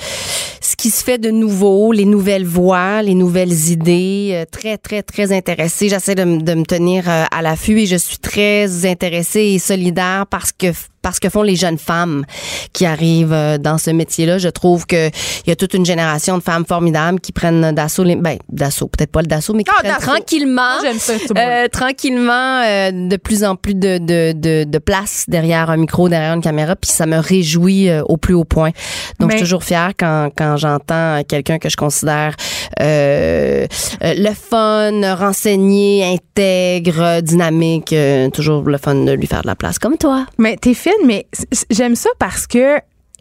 ce 0.60 0.76
qui 0.76 0.90
se 0.90 1.02
fait 1.02 1.18
de 1.18 1.30
nouveau, 1.30 1.90
les 1.90 2.04
nouvelles 2.04 2.46
voix, 2.46 3.02
les 3.02 3.14
nouvelles 3.14 3.70
idées. 3.70 4.30
euh, 4.32 4.44
très, 4.50 4.78
très, 4.78 5.02
très 5.02 5.32
intéressée. 5.32 5.88
J'essaie 5.88 6.14
de, 6.14 6.40
de 6.40 6.54
me 6.54 6.64
tenir 6.64 7.10
euh, 7.10 7.24
à 7.32 7.42
l'affût 7.42 7.80
et 7.80 7.86
je 7.86 7.96
suis 7.96 8.18
très 8.18 8.86
intéressée 8.86 9.40
et 9.54 9.58
solidaire 9.58 10.26
parce 10.30 10.52
que 10.52 10.68
parce 11.08 11.20
que 11.20 11.30
font 11.30 11.40
les 11.40 11.56
jeunes 11.56 11.78
femmes 11.78 12.26
qui 12.74 12.84
arrivent 12.84 13.32
euh, 13.32 13.56
dans 13.56 13.78
ce 13.78 13.88
métier-là. 13.90 14.36
Je 14.36 14.50
trouve 14.50 14.84
que 14.84 15.08
il 15.08 15.48
y 15.48 15.50
a 15.50 15.56
toute 15.56 15.72
une 15.72 15.86
génération 15.86 16.36
de 16.36 16.42
femmes 16.42 16.66
formidables 16.66 17.18
qui 17.18 17.32
prennent 17.32 17.72
d'assaut 17.74 18.04
les, 18.04 18.14
ben 18.14 18.36
d'assaut, 18.50 18.88
peut-être 18.88 19.10
pas 19.10 19.22
le 19.22 19.26
d'assaut, 19.26 19.54
mais 19.54 19.64
qui 19.64 19.70
Ah, 19.74 19.82
prennent 19.82 19.96
tranquillement 19.98 20.82
j'aime 20.82 20.98
ça, 20.98 21.14
ce 21.18 21.32
euh, 21.38 21.66
tranquillement 21.68 22.60
euh, 22.62 22.90
de 23.08 23.16
plus 23.16 23.42
en 23.42 23.56
plus 23.56 23.74
de, 23.74 23.96
de, 23.96 24.32
de, 24.32 24.64
de 24.64 24.78
place 24.78 25.24
derrière 25.28 25.70
un 25.70 25.78
micro, 25.78 26.10
derrière 26.10 26.34
une 26.34 26.42
caméra, 26.42 26.76
puis 26.76 26.90
ça 26.90 27.06
me 27.06 27.16
réjouit 27.18 27.88
euh, 27.88 28.02
au 28.04 28.18
plus 28.18 28.34
haut 28.34 28.44
point. 28.44 28.72
Donc, 29.18 29.28
Mais- 29.30 29.32
je 29.32 29.38
suis 29.38 29.44
toujours 29.46 29.64
fière 29.64 29.92
quand, 29.98 30.28
quand 30.36 30.58
j'entends 30.58 31.22
quelqu'un 31.26 31.58
que 31.58 31.70
je 31.70 31.76
considère 31.76 32.34
le 32.80 34.34
fun, 34.34 35.14
renseigné, 35.16 36.04
intègre, 36.04 37.22
dynamique, 37.22 37.94
toujours 38.34 38.62
le 38.68 38.76
fun 38.76 38.94
de 38.94 39.12
lui 39.12 39.26
faire 39.26 39.40
de 39.42 39.46
la 39.46 39.56
place, 39.56 39.78
comme 39.78 39.96
toi. 39.96 40.26
Mais 40.36 40.56
t'es 40.56 40.74
fine, 40.74 40.92
mais 41.06 41.26
j'aime 41.70 41.94
ça 41.96 42.10
parce 42.18 42.46
que 42.46 42.76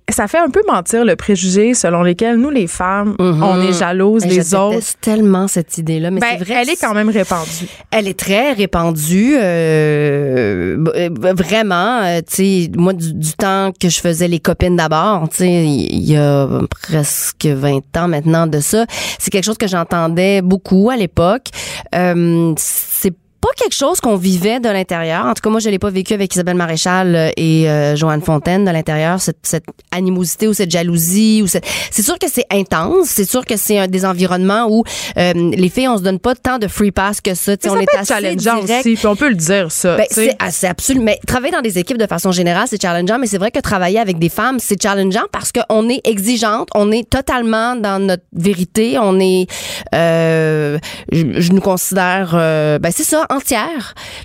ça 0.09 0.29
fait 0.29 0.37
un 0.37 0.49
peu 0.49 0.61
mentir 0.65 1.03
le 1.03 1.17
préjugé 1.17 1.73
selon 1.73 2.01
lequel 2.01 2.37
nous, 2.37 2.49
les 2.49 2.67
femmes, 2.67 3.17
Mhm. 3.19 3.43
on 3.43 3.61
est 3.61 3.73
jalouses 3.73 4.23
des 4.23 4.41
je 4.41 4.55
autres. 4.55 4.95
tellement 5.01 5.49
cette 5.49 5.77
idée-là, 5.77 6.11
mais 6.11 6.21
Ben, 6.21 6.27
c'est 6.39 6.45
vrai. 6.45 6.53
elle 6.61 6.69
est 6.69 6.79
quand 6.79 6.93
même 6.93 7.09
répandue. 7.09 7.67
Elle 7.91 8.07
est 8.07 8.17
très 8.17 8.53
répandue, 8.53 9.35
euh, 9.37 10.77
euh, 10.95 11.09
vraiment. 11.35 11.99
euh, 12.03 12.19
tu 12.19 12.35
sais, 12.35 12.71
moi, 12.77 12.93
du, 12.93 13.13
du 13.13 13.33
temps 13.33 13.71
que 13.77 13.89
je 13.89 13.99
faisais 13.99 14.29
les 14.29 14.39
copines 14.39 14.77
d'abord, 14.77 15.27
tu 15.29 15.37
sais, 15.39 15.65
il 15.65 16.03
y 16.09 16.15
a 16.15 16.47
presque 16.69 17.45
20 17.45 17.81
ans 17.97 18.07
maintenant 18.07 18.47
de 18.47 18.61
ça, 18.61 18.85
c'est 19.19 19.29
quelque 19.29 19.43
chose 19.45 19.57
que 19.57 19.67
j'entendais 19.67 20.41
beaucoup 20.41 20.89
à 20.89 20.95
l'époque. 20.95 21.47
Euh, 21.95 22.53
c'est 22.57 23.13
pas 23.41 23.49
quelque 23.55 23.75
chose 23.75 23.99
qu'on 23.99 24.15
vivait 24.15 24.59
de 24.59 24.69
l'intérieur. 24.69 25.25
En 25.25 25.33
tout 25.33 25.41
cas, 25.41 25.49
moi, 25.49 25.59
je 25.59 25.69
l'ai 25.69 25.79
pas 25.79 25.89
vécu 25.89 26.13
avec 26.13 26.33
Isabelle 26.33 26.55
Maréchal 26.55 27.15
euh, 27.15 27.29
et 27.37 27.69
euh, 27.69 27.95
Joanne 27.95 28.21
Fontaine 28.21 28.65
de 28.65 28.71
l'intérieur, 28.71 29.19
cette, 29.21 29.37
cette 29.43 29.65
animosité 29.91 30.47
ou 30.47 30.53
cette 30.53 30.71
jalousie. 30.71 31.41
ou 31.43 31.47
cette... 31.47 31.65
C'est 31.91 32.01
sûr 32.01 32.17
que 32.19 32.27
c'est 32.29 32.45
intense. 32.51 33.07
C'est 33.07 33.29
sûr 33.29 33.45
que 33.45 33.57
c'est 33.57 33.77
un 33.79 33.87
des 33.87 34.05
environnements 34.05 34.67
où 34.69 34.83
euh, 35.17 35.33
les 35.33 35.69
filles, 35.69 35.87
on 35.87 35.97
se 35.97 36.03
donne 36.03 36.19
pas 36.19 36.35
tant 36.35 36.57
de 36.57 36.67
free 36.67 36.91
pass 36.91 37.21
que 37.21 37.33
ça. 37.33 37.53
Ça 37.61 37.71
on 37.71 37.75
peut 37.75 37.81
est 37.81 37.95
assez 37.97 38.13
challengeant 38.13 38.63
direct. 38.63 38.85
aussi, 38.85 38.95
puis 38.95 39.07
on 39.07 39.15
peut 39.15 39.29
le 39.29 39.35
dire, 39.35 39.71
ça. 39.71 39.97
Ben, 39.97 40.05
c'est 40.09 40.35
c'est 40.49 40.67
absolument. 40.67 41.05
Mais 41.05 41.19
travailler 41.27 41.51
dans 41.53 41.61
des 41.61 41.77
équipes 41.77 41.97
de 41.97 42.07
façon 42.07 42.31
générale, 42.31 42.67
c'est 42.69 42.81
challengeant. 42.81 43.19
Mais 43.19 43.27
c'est 43.27 43.37
vrai 43.37 43.51
que 43.51 43.59
travailler 43.59 43.99
avec 43.99 44.19
des 44.19 44.29
femmes, 44.29 44.59
c'est 44.59 44.81
challengeant 44.81 45.25
parce 45.31 45.51
qu'on 45.51 45.89
est 45.89 46.01
exigeante, 46.05 46.69
on 46.75 46.91
est 46.91 47.09
totalement 47.09 47.75
dans 47.75 47.99
notre 47.99 48.23
vérité, 48.33 48.97
on 48.99 49.19
est. 49.19 49.47
Euh, 49.93 50.77
je, 51.11 51.39
je 51.39 51.51
nous 51.51 51.61
considère. 51.61 52.31
euh, 52.33 52.79
ben 52.79 52.91
c'est 52.91 53.03
ça, 53.03 53.25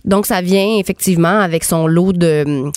Donc 0.04 0.26
ça 0.26 0.40
vient 0.40 0.78
effectivement 0.78 1.40
avec 1.40 1.64
son 1.64 1.86
lot 1.86 2.12
de 2.12 2.70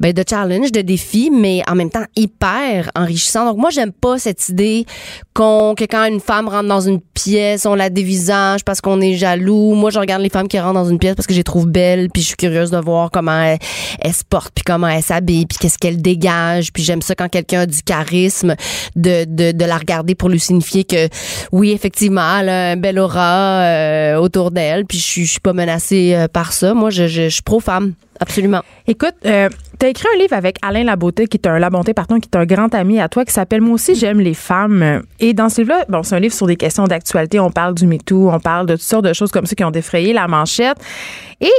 ben, 0.00 0.12
de 0.12 0.24
challenge, 0.28 0.72
de 0.72 0.80
défis, 0.80 1.30
mais 1.32 1.62
en 1.68 1.74
même 1.74 1.90
temps 1.90 2.04
hyper 2.16 2.90
enrichissant. 2.96 3.44
Donc 3.44 3.58
moi 3.58 3.70
j'aime 3.70 3.92
pas 3.92 4.18
cette 4.18 4.48
idée 4.48 4.86
qu'on 5.34 5.74
que 5.76 5.84
quand 5.84 6.04
une 6.04 6.20
femme 6.20 6.48
rentre 6.48 6.68
dans 6.68 6.80
une 6.80 7.00
pièce, 7.00 7.66
on 7.66 7.74
la 7.74 7.90
dévisage 7.90 8.64
parce 8.64 8.80
qu'on 8.80 9.00
est 9.00 9.14
jaloux. 9.14 9.74
Moi 9.74 9.90
je 9.90 9.98
regarde 9.98 10.22
les 10.22 10.30
femmes 10.30 10.48
qui 10.48 10.58
rentrent 10.58 10.74
dans 10.74 10.88
une 10.88 10.98
pièce 10.98 11.14
parce 11.14 11.26
que 11.26 11.34
je 11.34 11.38
les 11.38 11.44
trouve 11.44 11.66
belles, 11.66 12.08
puis 12.10 12.22
je 12.22 12.28
suis 12.28 12.36
curieuse 12.36 12.70
de 12.70 12.78
voir 12.78 13.10
comment 13.10 13.40
elles, 14.00 14.14
se 14.14 14.24
portent, 14.28 14.52
puis 14.54 14.64
comment 14.64 14.88
elles 14.88 15.02
s'habillent, 15.02 15.46
puis 15.46 15.58
qu'est-ce 15.58 15.78
qu'elles 15.78 16.02
dégagent. 16.02 16.72
Puis 16.72 16.82
j'aime 16.82 17.02
ça 17.02 17.14
quand 17.14 17.28
quelqu'un 17.28 17.60
a 17.60 17.66
du 17.66 17.82
charisme, 17.82 18.54
de, 18.96 19.24
de, 19.24 19.52
de 19.52 19.64
la 19.64 19.76
regarder 19.76 20.14
pour 20.14 20.28
lui 20.28 20.40
signifier 20.40 20.84
que 20.84 21.08
oui 21.52 21.70
effectivement 21.70 22.38
elle 22.40 22.48
a 22.48 22.70
un 22.70 22.76
bel 22.76 22.98
aura 22.98 23.62
euh, 23.62 24.16
autour 24.16 24.50
d'elle, 24.50 24.84
puis 24.84 24.98
je 24.98 25.28
je 25.28 25.32
suis 25.32 25.40
pas 25.40 25.47
menacée 25.52 26.14
euh, 26.14 26.28
par 26.28 26.52
ça. 26.52 26.74
Moi 26.74 26.90
je, 26.90 27.06
je, 27.06 27.24
je 27.24 27.28
suis 27.28 27.42
pro 27.42 27.60
femme. 27.60 27.94
Absolument. 28.20 28.62
Écoute, 28.86 29.14
euh, 29.26 29.48
tu 29.78 29.86
as 29.86 29.88
écrit 29.90 30.08
un 30.14 30.18
livre 30.18 30.34
avec 30.34 30.56
Alain 30.62 30.82
Labonté, 30.82 31.26
qui 31.26 31.36
est 31.36 31.46
un 31.46 31.58
Labonté, 31.58 31.94
pardon, 31.94 32.18
qui 32.18 32.28
est 32.32 32.36
un 32.36 32.46
grand 32.46 32.74
ami 32.74 33.00
à 33.00 33.08
toi, 33.08 33.24
qui 33.24 33.32
s'appelle 33.32 33.60
Moi 33.60 33.74
aussi, 33.74 33.94
j'aime 33.94 34.20
les 34.20 34.34
femmes. 34.34 35.02
Et 35.20 35.34
dans 35.34 35.48
ce 35.48 35.60
livre-là, 35.60 35.84
bon, 35.88 36.02
c'est 36.02 36.16
un 36.16 36.20
livre 36.20 36.34
sur 36.34 36.46
des 36.46 36.56
questions 36.56 36.84
d'actualité. 36.84 37.38
On 37.38 37.50
parle 37.50 37.74
du 37.74 37.86
MeToo, 37.86 38.30
on 38.30 38.40
parle 38.40 38.66
de 38.66 38.74
toutes 38.74 38.82
sortes 38.82 39.04
de 39.04 39.12
choses 39.12 39.30
comme 39.30 39.46
ça 39.46 39.54
qui 39.54 39.64
ont 39.64 39.70
défrayé 39.70 40.12
la 40.12 40.26
manchette. 40.26 40.78
Et 41.40 41.52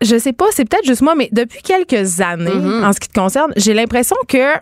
je 0.00 0.16
sais 0.18 0.32
pas, 0.32 0.46
c'est 0.52 0.64
peut-être 0.64 0.86
juste 0.86 1.02
moi, 1.02 1.14
mais 1.14 1.28
depuis 1.32 1.60
quelques 1.60 2.20
années, 2.20 2.50
en 2.82 2.92
ce 2.92 3.00
qui 3.00 3.08
te 3.08 3.18
concerne, 3.20 3.52
j'ai 3.56 3.74
l'impression 3.74 4.16
que 4.26 4.54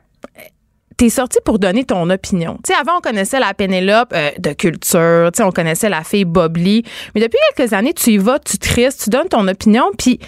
t'es 0.99 1.09
sorti 1.09 1.39
pour 1.45 1.59
donner 1.59 1.85
ton 1.85 2.11
opinion. 2.11 2.59
Tu 2.65 2.73
sais, 2.75 2.79
avant, 2.79 2.99
on 2.99 3.01
connaissait 3.01 3.39
la 3.39 3.55
Pénélope 3.55 4.13
euh, 4.13 4.31
de 4.39 4.53
culture, 4.53 5.31
tu 5.35 5.43
on 5.43 5.53
connaissait 5.53 5.89
la 5.89 6.03
fille 6.03 6.25
Bob 6.25 6.59
mais 6.59 7.21
depuis 7.21 7.39
quelques 7.57 7.73
années, 7.73 7.95
tu 7.95 8.11
y 8.11 8.19
vas, 8.19 8.39
tu 8.41 8.59
tristes, 8.59 9.05
tu 9.05 9.11
donnes 9.11 9.29
ton 9.29 9.47
opinion, 9.47 9.85
puis 9.97 10.19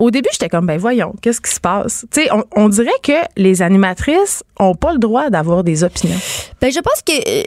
au 0.00 0.10
début, 0.10 0.28
j'étais 0.32 0.48
comme, 0.48 0.66
ben 0.66 0.78
voyons, 0.78 1.14
qu'est-ce 1.20 1.40
qui 1.40 1.50
se 1.52 1.60
passe? 1.60 2.06
Tu 2.10 2.22
sais, 2.22 2.30
on, 2.56 2.68
dirait 2.70 2.90
que 3.02 3.12
les 3.36 3.60
animatrices 3.62 4.42
ont 4.58 4.74
pas 4.74 4.92
le 4.92 4.98
droit 4.98 5.28
d'avoir 5.28 5.62
des 5.62 5.84
opinions. 5.84 6.18
Ben, 6.60 6.72
je 6.72 6.80
pense 6.80 7.02
que 7.06 7.12
euh, 7.12 7.42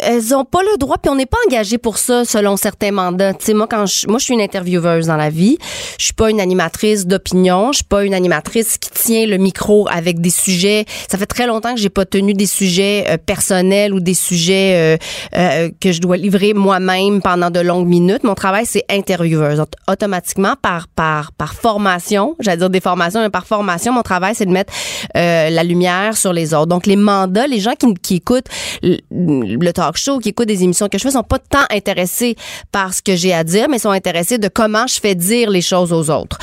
elles 0.00 0.34
ont 0.34 0.44
pas 0.44 0.62
le 0.62 0.76
droit, 0.76 0.96
puis 0.98 1.10
on 1.10 1.14
n'est 1.14 1.26
pas 1.26 1.38
engagé 1.46 1.78
pour 1.78 1.98
ça 1.98 2.24
selon 2.24 2.56
certains 2.56 2.90
mandats. 2.92 3.32
Tu 3.34 3.46
sais, 3.46 3.54
moi, 3.54 3.66
quand 3.68 3.86
je, 3.86 4.08
moi, 4.08 4.18
je 4.18 4.24
suis 4.24 4.34
une 4.34 4.40
intervieweuse 4.40 5.06
dans 5.06 5.16
la 5.16 5.30
vie. 5.30 5.56
Je 5.98 6.04
suis 6.06 6.14
pas 6.14 6.30
une 6.30 6.40
animatrice 6.40 7.06
d'opinion. 7.06 7.72
Je 7.72 7.78
suis 7.78 7.84
pas 7.84 8.04
une 8.04 8.14
animatrice 8.14 8.78
qui 8.78 8.90
tient 8.90 9.26
le 9.26 9.36
micro 9.36 9.88
avec 9.88 10.20
des 10.20 10.30
sujets. 10.30 10.84
Ça 11.08 11.16
fait 11.16 11.26
très 11.26 11.46
longtemps 11.46 11.74
que 11.74 11.80
j'ai 11.80 11.90
pas 11.90 12.04
tenu 12.06 12.34
des 12.34 12.46
sujets 12.46 13.04
euh, 13.08 13.16
personnels 13.18 13.92
ou 13.94 14.00
des 14.00 14.14
sujets 14.14 14.96
euh, 14.96 15.36
euh, 15.36 15.70
que 15.80 15.92
je 15.92 16.00
dois 16.00 16.16
livrer 16.16 16.54
moi-même 16.54 17.20
pendant 17.22 17.50
de 17.50 17.60
longues 17.60 17.86
minutes. 17.88 18.24
Mon 18.24 18.34
travail, 18.34 18.66
c'est 18.66 18.84
intervieweuse. 18.88 19.60
Aut- 19.60 19.66
Automatiquement, 19.90 20.54
par 20.60 20.88
par 20.88 21.32
par 21.32 21.54
formation, 21.68 22.34
j'allais 22.40 22.56
dire 22.56 22.70
des 22.70 22.80
formations, 22.80 23.20
mais 23.20 23.28
par 23.28 23.46
formation, 23.46 23.92
mon 23.92 24.02
travail, 24.02 24.34
c'est 24.34 24.46
de 24.46 24.50
mettre 24.50 24.72
euh, 25.16 25.50
la 25.50 25.62
lumière 25.62 26.16
sur 26.16 26.32
les 26.32 26.54
autres. 26.54 26.66
Donc, 26.66 26.86
les 26.86 26.96
mandats, 26.96 27.46
les 27.46 27.60
gens 27.60 27.74
qui, 28.02 28.16
écoutent 28.16 28.48
le, 28.82 28.96
le 29.10 29.72
talk 29.72 29.98
show, 29.98 30.18
qui 30.18 30.30
écoutent 30.30 30.48
des 30.48 30.62
émissions 30.64 30.88
que 30.88 30.96
je 30.96 31.02
fais, 31.02 31.10
sont 31.10 31.22
pas 31.22 31.38
tant 31.38 31.66
intéressés 31.70 32.36
par 32.72 32.94
ce 32.94 33.02
que 33.02 33.16
j'ai 33.16 33.34
à 33.34 33.44
dire, 33.44 33.68
mais 33.68 33.78
sont 33.78 33.90
intéressés 33.90 34.38
de 34.38 34.48
comment 34.48 34.86
je 34.86 34.98
fais 34.98 35.14
dire 35.14 35.50
les 35.50 35.60
choses 35.60 35.92
aux 35.92 36.08
autres. 36.10 36.38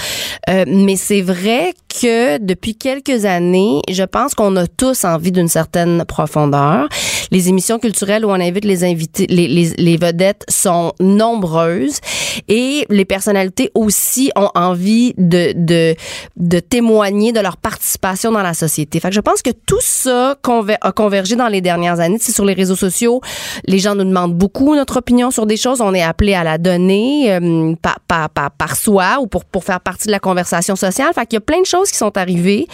Euh, 0.49 0.65
mais 0.67 0.95
c'est 0.95 1.21
vrai 1.21 1.73
que 2.02 2.38
depuis 2.38 2.76
quelques 2.76 3.26
années, 3.26 3.82
je 3.89 4.04
pense 4.04 4.34
qu'on 4.34 4.56
a 4.56 4.68
tous 4.68 5.04
envie 5.06 5.32
d'une 5.32 5.48
certaine 5.48 6.04
profondeur. 6.06 6.88
Les 7.32 7.50
émissions 7.50 7.80
culturelles 7.80 8.26
où 8.26 8.30
on 8.30 8.34
invite 8.34 8.66
les 8.66 8.84
invités, 8.84 9.26
les, 9.28 9.48
les, 9.48 9.70
les 9.78 9.98
vedettes 9.98 10.43
sont 10.50 10.93
nombreuses 11.00 12.00
et 12.48 12.86
les 12.89 13.06
personnalités 13.06 13.72
aussi 13.74 14.32
ont 14.36 14.50
envie 14.56 15.14
de, 15.18 15.54
de, 15.56 15.96
de 16.38 16.60
témoigner 16.60 17.32
de 17.32 17.39
leur 17.39 17.58
participation 17.58 18.32
dans 18.32 18.43
la 18.43 18.54
société. 18.54 19.00
Fait 19.00 19.10
que 19.10 19.16
je 19.16 19.22
pense 19.22 19.41
que 19.41 19.52
tout 19.52 19.82
ça 19.82 20.36
conver- 20.43 20.78
a 20.82 20.91
convergé 20.91 21.36
dans 21.36 21.48
les 21.48 21.62
dernières 21.62 22.00
années. 22.00 22.18
C'est 22.20 22.32
sur 22.32 22.46
les 22.46 22.54
réseaux 22.54 22.76
sociaux, 22.76 23.22
les 23.66 23.80
gens 23.80 23.96
nous 23.96 24.04
demandent 24.04 24.36
beaucoup 24.36 24.76
notre 24.76 24.98
opinion 24.98 25.32
sur 25.32 25.46
des 25.46 25.58
choses. 25.58 25.82
On 25.82 25.93
est 25.93 26.04
appelé 26.04 26.34
à 26.34 26.43
la 26.43 26.58
donner 26.58 27.34
euh, 27.34 27.74
par, 27.82 28.00
par, 28.08 28.30
par, 28.30 28.52
par 28.52 28.76
soi 28.76 29.18
ou 29.22 29.28
pour, 29.28 29.46
pour 29.46 29.64
faire 29.64 29.80
partie 29.80 30.08
de 30.08 30.12
la 30.12 30.20
conversation 30.20 30.76
sociale. 30.76 31.12
Fait 31.16 31.26
qu'il 31.26 31.38
y 31.38 31.38
a 31.38 31.41
plein 31.41 31.62
de 31.62 31.66
choses 31.66 31.84
qui 31.91 31.97
sont 31.97 32.17
arrivées 32.17 32.67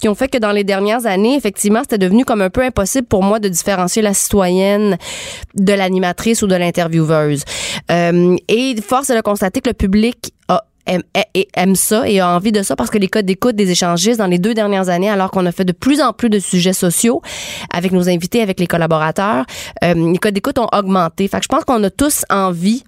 qui 0.00 0.08
ont 0.08 0.14
fait 0.14 0.28
que 0.28 0.38
dans 0.38 0.52
les 0.52 0.64
dernières 0.64 1.06
années, 1.06 1.34
effectivement, 1.36 1.80
c'était 1.82 1.98
devenu 1.98 2.24
comme 2.24 2.42
un 2.42 2.50
peu 2.50 2.62
impossible 2.62 3.06
pour 3.06 3.22
moi 3.22 3.38
de 3.38 3.48
différencier 3.48 4.02
la 4.02 4.14
citoyenne 4.14 4.98
de 5.54 5.72
l'animatrice 5.72 6.42
ou 6.42 6.46
de 6.46 6.54
l'intervieweuse. 6.54 7.44
Euh, 7.90 8.36
et 8.48 8.76
force 8.80 9.10
est 9.10 9.16
de 9.16 9.20
constater 9.22 9.60
que 9.60 9.70
le 9.70 9.74
public 9.74 10.32
aime 10.86 11.76
ça 11.76 12.08
et 12.08 12.20
a 12.20 12.28
envie 12.28 12.52
de 12.52 12.62
ça 12.62 12.76
parce 12.76 12.90
que 12.90 12.98
les 12.98 13.08
codes 13.08 13.24
d'écoute 13.24 13.56
des 13.56 13.70
échangistes 13.70 14.18
dans 14.18 14.26
les 14.26 14.38
deux 14.38 14.54
dernières 14.54 14.88
années, 14.88 15.08
alors 15.08 15.30
qu'on 15.30 15.46
a 15.46 15.52
fait 15.52 15.64
de 15.64 15.72
plus 15.72 16.00
en 16.00 16.12
plus 16.12 16.28
de 16.28 16.38
sujets 16.38 16.72
sociaux 16.72 17.22
avec 17.72 17.92
nos 17.92 18.08
invités, 18.08 18.42
avec 18.42 18.60
les 18.60 18.66
collaborateurs, 18.66 19.46
euh, 19.82 19.94
les 19.94 20.18
codes 20.18 20.34
d'écoute 20.34 20.58
ont 20.58 20.68
augmenté. 20.72 21.26
Fait 21.28 21.38
que 21.38 21.44
je 21.44 21.48
pense 21.48 21.64
qu'on 21.64 21.82
a 21.82 21.90
tous 21.90 22.24
envie 22.30 22.84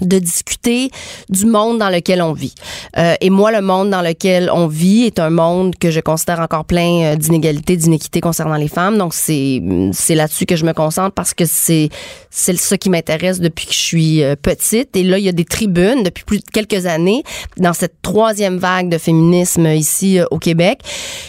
de 0.00 0.18
discuter 0.18 0.90
du 1.28 1.46
monde 1.46 1.78
dans 1.78 1.90
lequel 1.90 2.22
on 2.22 2.32
vit. 2.32 2.54
Euh, 2.96 3.14
et 3.20 3.30
moi, 3.30 3.52
le 3.52 3.60
monde 3.60 3.90
dans 3.90 4.02
lequel 4.02 4.50
on 4.52 4.66
vit 4.66 5.04
est 5.04 5.18
un 5.18 5.30
monde 5.30 5.76
que 5.76 5.90
je 5.90 6.00
considère 6.00 6.40
encore 6.40 6.64
plein 6.64 7.02
euh, 7.04 7.16
d'inégalités, 7.16 7.76
d'inéquités 7.76 8.20
concernant 8.20 8.56
les 8.56 8.68
femmes. 8.68 8.98
Donc, 8.98 9.14
c'est 9.14 9.62
c'est 9.92 10.14
là-dessus 10.14 10.46
que 10.46 10.56
je 10.56 10.64
me 10.64 10.72
concentre 10.72 11.12
parce 11.12 11.34
que 11.34 11.44
c'est 11.46 11.90
c'est 12.30 12.56
ça 12.56 12.76
qui 12.76 12.90
m'intéresse 12.90 13.40
depuis 13.40 13.66
que 13.66 13.72
je 13.72 13.78
suis 13.78 14.22
euh, 14.22 14.34
petite. 14.34 14.96
Et 14.96 15.04
là, 15.04 15.18
il 15.18 15.24
y 15.24 15.28
a 15.28 15.32
des 15.32 15.44
tribunes 15.44 16.02
depuis 16.02 16.24
plus 16.24 16.38
de 16.38 16.50
quelques 16.52 16.86
années 16.86 17.22
dans 17.56 17.72
cette 17.72 18.02
troisième 18.02 18.58
vague 18.58 18.88
de 18.88 18.98
féminisme 18.98 19.66
ici 19.66 20.18
euh, 20.18 20.24
au 20.30 20.38
Québec. 20.38 20.80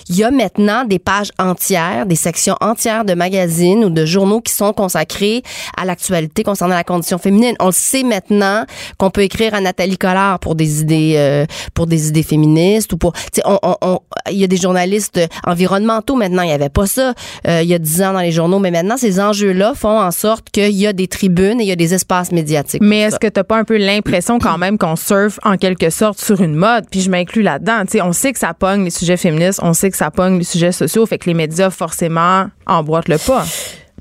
Il 0.10 0.16
y 0.16 0.24
a 0.24 0.32
maintenant 0.32 0.84
des 0.84 0.98
pages 1.00 1.32
entières, 1.38 2.06
des 2.06 2.16
sections 2.16 2.56
entières 2.62 3.06
de 3.06 3.14
magazines 3.14 3.86
ou 3.86 3.90
de 3.90 4.06
journaux 4.06 4.42
qui 4.42 4.54
sont 4.54 4.74
consacrés 4.74 5.44
à 5.78 5.86
l'actualité 5.86 6.44
concernant 6.44 6.76
la 6.76 6.84
condition 6.84 7.18
féminine. 7.18 7.56
On 7.60 7.68
le 7.68 7.72
sait 7.72 8.04
maintenant 8.04 8.55
qu'on 8.98 9.10
peut 9.10 9.22
écrire 9.22 9.54
à 9.54 9.62
Nathalie 9.62 9.98
Collard 9.98 10.40
pour 10.40 10.56
des 10.56 10.82
idées 10.82 11.14
euh, 11.18 11.46
pour 11.74 11.88
des 11.88 12.08
idées 12.08 12.24
féministes 12.24 12.94
ou 12.94 12.98
pour 12.98 13.14
tu 13.14 13.22
sais 13.34 13.42
on, 13.46 13.60
on, 13.64 13.76
on- 13.82 14.00
il 14.32 14.38
y 14.38 14.44
a 14.44 14.48
des 14.48 14.58
journalistes 14.58 15.20
environnementaux 15.46 16.16
maintenant 16.16 16.42
il 16.44 16.50
y 16.50 16.54
avait 16.54 16.70
pas 16.70 16.86
ça 16.86 17.14
euh, 17.48 17.62
il 17.62 17.68
y 17.70 17.74
a 17.74 17.80
dix 17.80 18.02
ans 18.02 18.14
dans 18.14 18.20
les 18.20 18.32
journaux 18.32 18.60
mais 18.60 18.72
maintenant 18.72 18.98
ces 18.98 19.20
enjeux 19.20 19.52
là 19.52 19.74
font 19.76 20.00
en 20.00 20.12
sorte 20.12 20.50
qu'il 20.52 20.72
y 20.72 20.88
a 20.88 20.94
des 20.94 21.08
tribunes 21.08 21.60
et 21.60 21.64
il 21.64 21.68
y 21.68 21.72
a 21.72 21.76
des 21.76 21.94
espaces 21.94 22.32
médiatiques 22.32 22.82
Mais 22.82 23.00
est-ce 23.02 23.20
que 23.20 23.28
t'as 23.28 23.44
pas 23.44 23.58
un 23.58 23.64
peu 23.64 23.78
l'impression 23.78 24.40
quand 24.40 24.58
même 24.58 24.78
qu'on 24.78 24.96
surfe 24.96 25.40
en 25.44 25.58
quelque 25.58 25.90
sorte 25.90 26.20
sur 26.20 26.42
une 26.42 26.56
mode? 26.56 26.86
Puis 26.90 27.02
je 27.02 27.10
m'inclus 27.10 27.42
là-dedans. 27.42 27.82
Tu 27.86 27.94
sais, 27.94 28.02
on 28.02 28.12
sait 28.14 28.34
que 28.34 28.40
ça 28.40 28.54
pogne 28.54 28.84
les 28.84 28.90
sujets 28.90 29.18
féministes, 29.18 29.60
on 29.64 29.74
sait 29.74 29.90
que 29.92 29.98
ça 29.98 30.12
pogne 30.12 30.38
les 30.38 30.44
sujets 30.44 30.72
sociaux, 30.72 31.06
fait 31.06 31.18
que 31.18 31.26
les 31.28 31.34
médias 31.34 31.70
forcément 31.70 32.46
emboîtent 32.66 33.08
le 33.10 33.18
pas. 33.18 33.46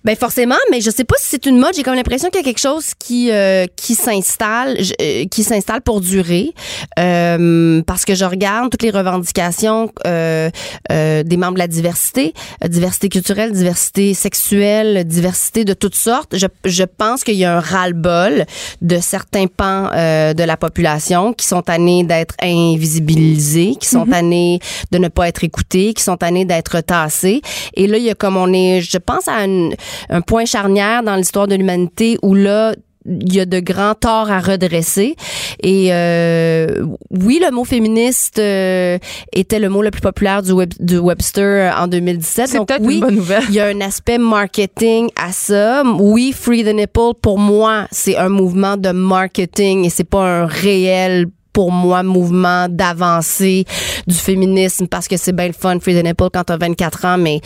Ben 0.04 0.16
forcément, 0.16 0.56
mais 0.70 0.82
je 0.82 0.90
sais 0.90 1.04
pas 1.04 1.14
si 1.18 1.28
c'est 1.30 1.46
une 1.46 1.58
mode. 1.58 1.72
J'ai 1.74 1.82
comme 1.82 1.94
l'impression 1.94 2.28
qu'il 2.28 2.40
y 2.40 2.44
a 2.44 2.44
quelque 2.44 2.60
chose 2.60 2.92
qui 2.98 3.30
euh, 3.30 3.64
qui 3.74 3.94
s'installe, 3.94 4.76
euh, 5.00 5.24
qui 5.30 5.42
s'installe 5.42 5.80
pour 5.80 6.00
durer, 6.02 6.52
Euh, 6.98 7.82
parce 7.86 8.04
que 8.04 8.14
je 8.14 8.24
regarde 8.24 8.70
toutes 8.70 8.82
les 8.82 8.90
revendications 8.90 9.90
euh, 10.06 10.50
euh, 10.92 11.22
des 11.22 11.36
membres 11.36 11.54
de 11.54 11.58
la 11.58 11.66
diversité, 11.68 12.34
euh, 12.62 12.68
diversité 12.68 13.08
culturelle, 13.08 13.52
diversité 13.52 14.14
sexuelle, 14.14 15.04
diversité 15.04 15.64
de 15.64 15.72
toutes 15.74 15.94
sortes. 15.94 16.36
Je, 16.36 16.46
je 16.64 16.84
pense 16.84 17.24
qu'il 17.24 17.34
y 17.36 17.44
a 17.44 17.56
un 17.56 17.60
ras-le-bol 17.60 18.44
de 18.82 18.98
certains 18.98 19.46
pans 19.46 19.88
euh, 19.94 20.34
de 20.34 20.44
la 20.44 20.56
population 20.56 21.32
qui 21.32 21.46
sont 21.46 21.62
tannés 21.62 22.04
d'être 22.04 22.34
invisibilisés, 22.42 23.74
qui 23.80 23.88
sont 23.88 24.06
tannés 24.06 24.58
de 24.92 24.98
ne 24.98 25.08
pas 25.08 25.28
être 25.28 25.42
écoutés, 25.44 25.94
qui 25.94 26.02
sont 26.02 26.16
tannés 26.18 26.44
d'être 26.44 26.80
tassés. 26.80 27.40
Et 27.74 27.86
là, 27.86 27.96
il 27.96 28.04
y 28.04 28.10
a 28.10 28.14
comme 28.14 28.36
on 28.36 28.52
est, 28.52 28.80
je 28.82 28.98
pense 28.98 29.28
à 29.28 29.44
une- 29.44 29.74
un 30.08 30.20
point 30.20 30.44
charnière 30.44 31.02
dans 31.02 31.16
l'histoire 31.16 31.46
de 31.46 31.54
l'humanité 31.54 32.18
où 32.22 32.34
là, 32.34 32.74
il 33.06 33.34
y 33.34 33.40
a 33.40 33.44
de 33.44 33.60
grands 33.60 33.94
torts 33.94 34.30
à 34.30 34.40
redresser. 34.40 35.14
Et 35.62 35.88
euh, 35.92 36.86
oui, 37.10 37.38
le 37.44 37.50
mot 37.50 37.64
féministe 37.64 38.38
euh, 38.38 38.98
était 39.32 39.58
le 39.58 39.68
mot 39.68 39.82
le 39.82 39.90
plus 39.90 40.00
populaire 40.00 40.42
du, 40.42 40.52
web, 40.52 40.72
du 40.80 40.98
Webster 40.98 41.74
en 41.78 41.86
2017. 41.86 42.46
C'est 42.48 42.56
Donc 42.56 42.68
peut-être 42.68 42.82
oui, 42.82 42.94
une 42.94 43.00
bonne 43.00 43.16
nouvelle. 43.16 43.42
il 43.48 43.54
y 43.54 43.60
a 43.60 43.66
un 43.66 43.80
aspect 43.82 44.18
marketing 44.18 45.10
à 45.22 45.32
ça. 45.32 45.82
Oui, 45.98 46.34
Free 46.34 46.64
the 46.64 46.74
Nipple, 46.74 47.12
pour 47.20 47.38
moi, 47.38 47.86
c'est 47.90 48.16
un 48.16 48.30
mouvement 48.30 48.76
de 48.76 48.90
marketing 48.90 49.84
et 49.84 49.90
c'est 49.90 50.04
pas 50.08 50.22
un 50.22 50.46
réel 50.46 51.26
pour 51.54 51.72
moi, 51.72 52.02
mouvement 52.02 52.66
d'avancée 52.68 53.64
du 54.06 54.14
féminisme 54.14 54.86
parce 54.88 55.08
que 55.08 55.16
c'est 55.16 55.32
bien 55.32 55.46
le 55.46 55.52
fun, 55.54 55.78
Free 55.80 55.94
the 55.98 56.04
Nipple, 56.04 56.28
quand 56.34 56.44
t'as 56.44 56.56
24 56.58 57.04
ans, 57.06 57.16
mais 57.18 57.40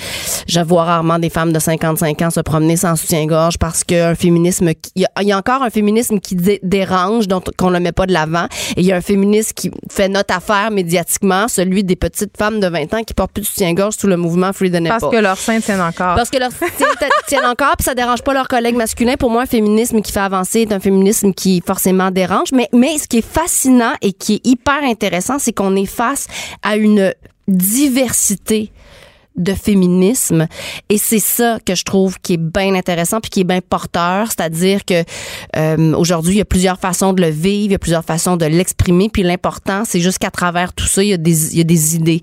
je 0.49 0.59
vois 0.61 0.85
rarement 0.85 1.19
des 1.19 1.31
femmes 1.31 1.53
de 1.53 1.59
55 1.61 2.23
ans 2.23 2.31
se 2.31 2.41
promener 2.41 2.77
sans 2.77 2.97
soutien-gorge 2.97 3.59
parce 3.59 3.85
qu'un 3.85 4.15
féminisme, 4.17 4.71
il 4.97 5.03
y, 5.03 5.05
a- 5.05 5.11
il 5.23 5.29
y 5.29 5.33
a 5.33 5.39
encore 5.39 5.63
un 5.63 5.71
féminisme 5.71 6.19
qui 6.19 6.35
dé- 6.35 6.59
dérange, 6.63 7.29
dont 7.29 7.43
qu'on 7.57 7.71
ne 7.71 7.79
met 7.79 7.93
pas 7.93 8.07
de 8.07 8.13
l'avant, 8.13 8.47
et 8.77 8.81
il 8.81 8.87
y 8.87 8.93
a 8.93 8.97
un 8.97 9.01
féminisme 9.03 9.53
qui 9.55 9.71
fait 9.91 10.09
notre 10.09 10.35
affaire 10.35 10.71
médiatiquement, 10.71 11.47
celui 11.49 11.85
des 11.85 11.97
petites 11.97 12.37
femmes 12.37 12.61
de 12.61 12.67
20 12.67 12.95
ans 12.95 13.03
qui 13.05 13.13
portent 13.15 13.33
plus 13.33 13.43
de 13.43 13.47
soutien-gorge 13.47 13.95
sous 13.99 14.07
le 14.07 14.17
mouvement 14.17 14.53
Free 14.55 14.71
the 14.71 14.75
Nipple. 14.81 14.89
Parce 15.01 15.13
que 15.13 15.21
leurs 15.21 15.37
seins 15.39 15.61
tiennent 15.61 15.81
encore. 15.83 16.15
Parce 16.17 16.31
que 16.31 16.39
leurs 16.39 16.51
tiennent, 16.53 17.11
tiennent 17.27 17.45
encore, 17.45 17.77
puis 17.77 17.85
ça 17.85 17.95
dérange 17.95 18.23
pas 18.23 18.33
leurs 18.33 18.49
collègues 18.49 18.77
masculins. 18.77 19.15
Pour 19.19 19.31
moi, 19.31 19.43
un 19.43 19.47
féminisme 19.47 20.01
qui 20.01 20.13
fait 20.13 20.21
avancer 20.21 20.61
est 20.63 20.73
un 20.73 20.81
féminisme 20.81 21.33
qui 21.35 21.63
forcément 21.67 22.11
dérange. 22.11 22.49
Mais, 22.53 22.69
mais 22.73 22.97
ce 22.99 23.07
qui 23.07 23.19
est 23.19 23.27
fascinant 23.27 23.93
et 24.03 24.13
qui 24.13 24.35
est 24.35 24.47
hyper 24.47 24.83
intéressant, 24.83 25.39
c'est 25.39 25.53
qu'on 25.53 25.77
est 25.77 25.87
face 25.87 26.27
à 26.63 26.77
une 26.77 27.13
diversité 27.47 28.73
de 29.39 29.55
féminisme. 29.55 30.47
Et 30.89 30.99
c'est 30.99 31.21
ça 31.21 31.59
que 31.65 31.75
je 31.75 31.85
trouve 31.85 32.19
qui 32.21 32.35
est 32.35 32.39
bien 32.39 32.75
intéressant 32.75 33.21
puis 33.21 33.31
qui 33.31 33.41
est 33.41 33.45
bien 33.45 33.61
porteur. 33.61 34.27
C'est-à-dire 34.29 34.85
que 34.85 35.05
euh, 35.57 35.95
aujourd'hui 35.95 36.35
il 36.35 36.39
y 36.39 36.43
a 36.43 36.45
plusieurs 36.45 36.79
façons 36.79 37.13
de 37.13 37.23
le 37.23 37.31
vivre 37.31 37.67
il 37.67 37.73
y 37.73 37.75
a 37.75 37.79
plusieurs 37.79 38.05
façons 38.05 38.37
de 38.37 38.45
l'exprimer. 38.45 39.09
Puis 39.09 39.23
l'important 39.23 39.85
c'est 39.85 40.01
juste 40.01 40.19
qu'à 40.19 40.31
travers 40.31 40.73
tout 40.73 40.87
ça 40.87 41.03
il 41.03 41.11
y 41.11 41.13
a 41.13 41.17
des 41.17 41.53
il 41.53 41.59
y 41.59 41.61
a 41.61 41.65
des 41.65 41.97
idées 41.97 42.21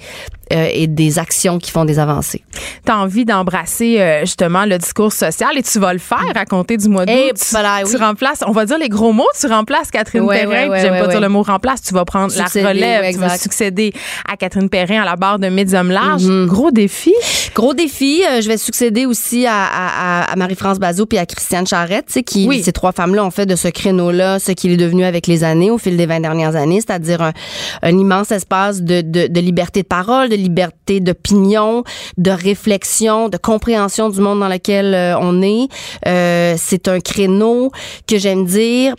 euh, 0.53 0.67
et 0.71 0.87
des 0.87 1.19
actions 1.19 1.57
qui 1.59 1.71
font 1.71 1.85
des 1.85 1.99
avancées 1.99 2.43
tu 2.85 2.91
as 2.91 2.97
envie 2.97 3.25
d'embrasser 3.25 3.99
euh, 3.99 4.19
justement 4.21 4.65
le 4.65 4.77
discours 4.77 5.11
social 5.11 5.49
et 5.57 5.63
tu 5.63 5.79
vas 5.79 5.91
le 5.93 5.99
faire 5.99 6.19
à 6.35 6.45
compter 6.45 6.77
du 6.77 6.87
mois 6.87 7.05
d'août. 7.05 7.15
Eh, 7.15 7.33
tu, 7.33 7.45
voilà, 7.51 7.79
tu 7.83 7.95
oui. 7.95 7.97
remplaces, 7.97 8.43
on 8.45 8.51
va 8.51 8.65
dire 8.65 8.77
les 8.77 8.89
gros 8.89 9.11
mots, 9.11 9.25
tu 9.39 9.47
remplaces 9.47 9.89
Catherine 9.91 10.21
Ouais, 10.21 10.45
Perrin. 10.45 10.69
ouais, 10.69 10.79
J'aime 10.81 10.99
pas 10.99 11.07
dire 11.07 11.19
le 11.21 11.29
mot 11.29 11.41
remplace, 11.41 11.81
tu 11.81 11.93
vas 11.93 12.05
prendre 12.05 12.31
Succéder, 12.31 12.63
la 12.63 12.69
relève, 12.69 13.13
tu 13.13 13.19
vas 13.19 13.37
succéder 13.37 13.91
à 14.31 14.37
Catherine 14.37 14.69
Perrin 14.69 15.01
à 15.01 15.05
la 15.05 15.15
barre 15.15 15.39
de 15.39 15.47
Médium 15.47 15.89
Large. 15.89 16.23
Mhm. 16.25 16.45
Gros 16.47 16.69
défi. 16.71 17.13
Gros 17.55 17.73
défi. 17.73 18.23
Euh, 18.29 18.41
je 18.41 18.47
vais 18.47 18.57
succéder 18.57 19.05
aussi 19.07 19.45
à, 19.47 19.53
à, 19.63 20.21
à- 20.21 20.31
à 20.31 20.35
Marie-France 20.35 20.77
Bazot 20.79 21.05
puis 21.07 21.17
à 21.17 21.25
Christiane 21.25 21.65
Charrette, 21.65 22.05
tu 22.07 22.13
sais, 22.13 22.23
qui 22.23 22.47
Oui. 22.47 22.61
ces 22.63 22.71
trois 22.71 22.91
femmes-là 22.91 23.23
ont 23.25 23.31
fait 23.31 23.45
de 23.47 23.55
ce 23.55 23.67
créneau-là 23.67 24.37
ce 24.39 24.51
qu'il 24.51 24.71
est 24.71 24.77
devenu 24.77 25.05
avec 25.05 25.25
les 25.27 25.43
années, 25.43 25.71
au 25.71 25.77
fil 25.79 25.97
des 25.97 26.05
20 26.05 26.19
dernières 26.19 26.55
années, 26.55 26.81
c'est-à-dire 26.81 27.21
un, 27.21 27.33
un 27.81 27.97
immense 27.97 28.31
espace 28.31 28.81
de, 28.83 29.01
de, 29.01 29.27
de 29.27 29.39
liberté 29.39 29.81
de 29.81 29.87
parole, 29.87 30.29
de 30.29 30.35
liberté 30.45 30.99
d'opinion, 30.99 31.83
de 32.17 32.31
réflexion, 32.31 33.29
de 33.29 33.37
compréhension 33.37 34.09
du 34.09 34.19
monde 34.21 34.39
dans 34.39 34.47
lequel 34.47 34.93
euh, 34.93 35.17
on 35.19 35.41
est. 35.41 35.67
Euh, 36.07 36.55
c'est 36.57 36.87
un 36.87 36.99
créneau 36.99 37.71
que 38.07 38.17
j'aime 38.17 38.45
dire 38.45 38.95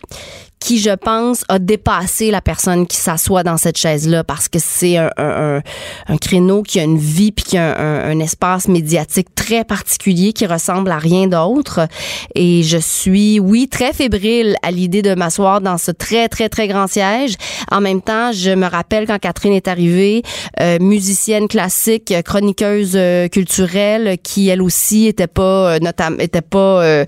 qui, 0.66 0.80
je 0.80 0.90
pense, 0.90 1.44
a 1.48 1.60
dépassé 1.60 2.32
la 2.32 2.40
personne 2.40 2.88
qui 2.88 2.96
s'assoit 2.96 3.44
dans 3.44 3.56
cette 3.56 3.78
chaise-là 3.78 4.24
parce 4.24 4.48
que 4.48 4.58
c'est 4.58 4.96
un, 4.96 5.10
un, 5.16 5.62
un, 6.08 6.16
créneau 6.16 6.64
qui 6.64 6.80
a 6.80 6.82
une 6.82 6.98
vie 6.98 7.30
puis 7.30 7.44
qui 7.44 7.56
a 7.56 7.78
un, 7.78 8.10
un, 8.10 8.18
espace 8.18 8.66
médiatique 8.66 9.28
très 9.36 9.62
particulier 9.62 10.32
qui 10.32 10.44
ressemble 10.44 10.90
à 10.90 10.98
rien 10.98 11.28
d'autre. 11.28 11.86
Et 12.34 12.64
je 12.64 12.78
suis, 12.78 13.38
oui, 13.38 13.68
très 13.68 13.92
fébrile 13.92 14.56
à 14.64 14.72
l'idée 14.72 15.02
de 15.02 15.14
m'asseoir 15.14 15.60
dans 15.60 15.78
ce 15.78 15.92
très, 15.92 16.28
très, 16.28 16.48
très 16.48 16.66
grand 16.66 16.88
siège. 16.88 17.36
En 17.70 17.80
même 17.80 18.02
temps, 18.02 18.32
je 18.32 18.50
me 18.50 18.66
rappelle 18.66 19.06
quand 19.06 19.20
Catherine 19.20 19.52
est 19.52 19.68
arrivée, 19.68 20.24
euh, 20.60 20.78
musicienne 20.80 21.46
classique, 21.46 22.12
chroniqueuse 22.24 22.94
euh, 22.96 23.28
culturelle, 23.28 24.18
qui 24.20 24.48
elle 24.48 24.62
aussi 24.62 25.06
était 25.06 25.28
pas, 25.28 25.74
euh, 25.74 25.78
notamment, 25.78 26.18
était 26.18 26.42
pas, 26.42 26.82
euh, 26.82 27.04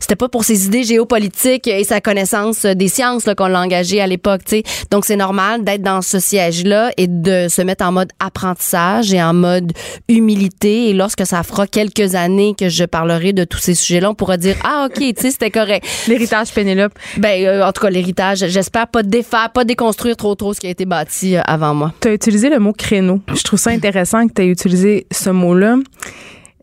c'était 0.00 0.16
pas 0.16 0.28
pour 0.28 0.44
ses 0.44 0.66
idées 0.66 0.84
géopolitiques 0.84 1.66
et 1.66 1.82
sa 1.84 2.02
connaissance 2.02 2.66
des 2.66 2.89
sciences 2.90 3.24
là, 3.26 3.34
qu'on 3.34 3.46
l'a 3.46 3.60
engagé 3.60 4.00
à 4.02 4.06
l'époque, 4.06 4.42
tu 4.44 4.56
sais. 4.56 4.62
Donc 4.90 5.06
c'est 5.06 5.16
normal 5.16 5.64
d'être 5.64 5.80
dans 5.82 6.02
ce 6.02 6.18
siège-là 6.18 6.90
et 6.98 7.06
de 7.06 7.46
se 7.48 7.62
mettre 7.62 7.84
en 7.86 7.92
mode 7.92 8.10
apprentissage 8.20 9.14
et 9.14 9.22
en 9.22 9.32
mode 9.32 9.72
humilité. 10.08 10.90
Et 10.90 10.92
lorsque 10.92 11.24
ça 11.26 11.42
fera 11.42 11.66
quelques 11.66 12.14
années 12.14 12.54
que 12.58 12.68
je 12.68 12.84
parlerai 12.84 13.32
de 13.32 13.44
tous 13.44 13.58
ces 13.58 13.74
sujets-là, 13.74 14.10
on 14.10 14.14
pourra 14.14 14.36
dire 14.36 14.56
ah 14.64 14.88
ok, 14.90 14.98
tu 14.98 15.14
sais 15.16 15.30
c'était 15.30 15.50
correct. 15.50 15.86
L'héritage 16.08 16.52
Pénélope. 16.52 16.92
Ben 17.16 17.46
euh, 17.46 17.64
en 17.66 17.72
tout 17.72 17.80
cas 17.80 17.90
l'héritage, 17.90 18.44
j'espère 18.48 18.88
pas 18.88 19.02
défaire, 19.02 19.50
pas 19.50 19.64
déconstruire 19.64 20.16
trop 20.16 20.34
trop 20.34 20.52
ce 20.52 20.60
qui 20.60 20.66
a 20.66 20.70
été 20.70 20.84
bâti 20.84 21.36
euh, 21.36 21.40
avant 21.46 21.74
moi. 21.74 21.92
Tu 22.00 22.08
as 22.08 22.12
utilisé 22.12 22.50
le 22.50 22.58
mot 22.58 22.72
créneau. 22.72 23.20
Je 23.34 23.42
trouve 23.42 23.58
ça 23.58 23.70
intéressant 23.70 24.26
que 24.26 24.32
tu 24.34 24.42
aies 24.42 24.46
utilisé 24.48 25.06
ce 25.12 25.30
mot-là. 25.30 25.76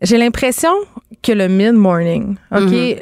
J'ai 0.02 0.18
l'impression 0.18 0.70
que 1.22 1.32
le 1.32 1.48
mid-morning, 1.48 2.36
OK, 2.54 2.60
Mhm. 2.60 2.96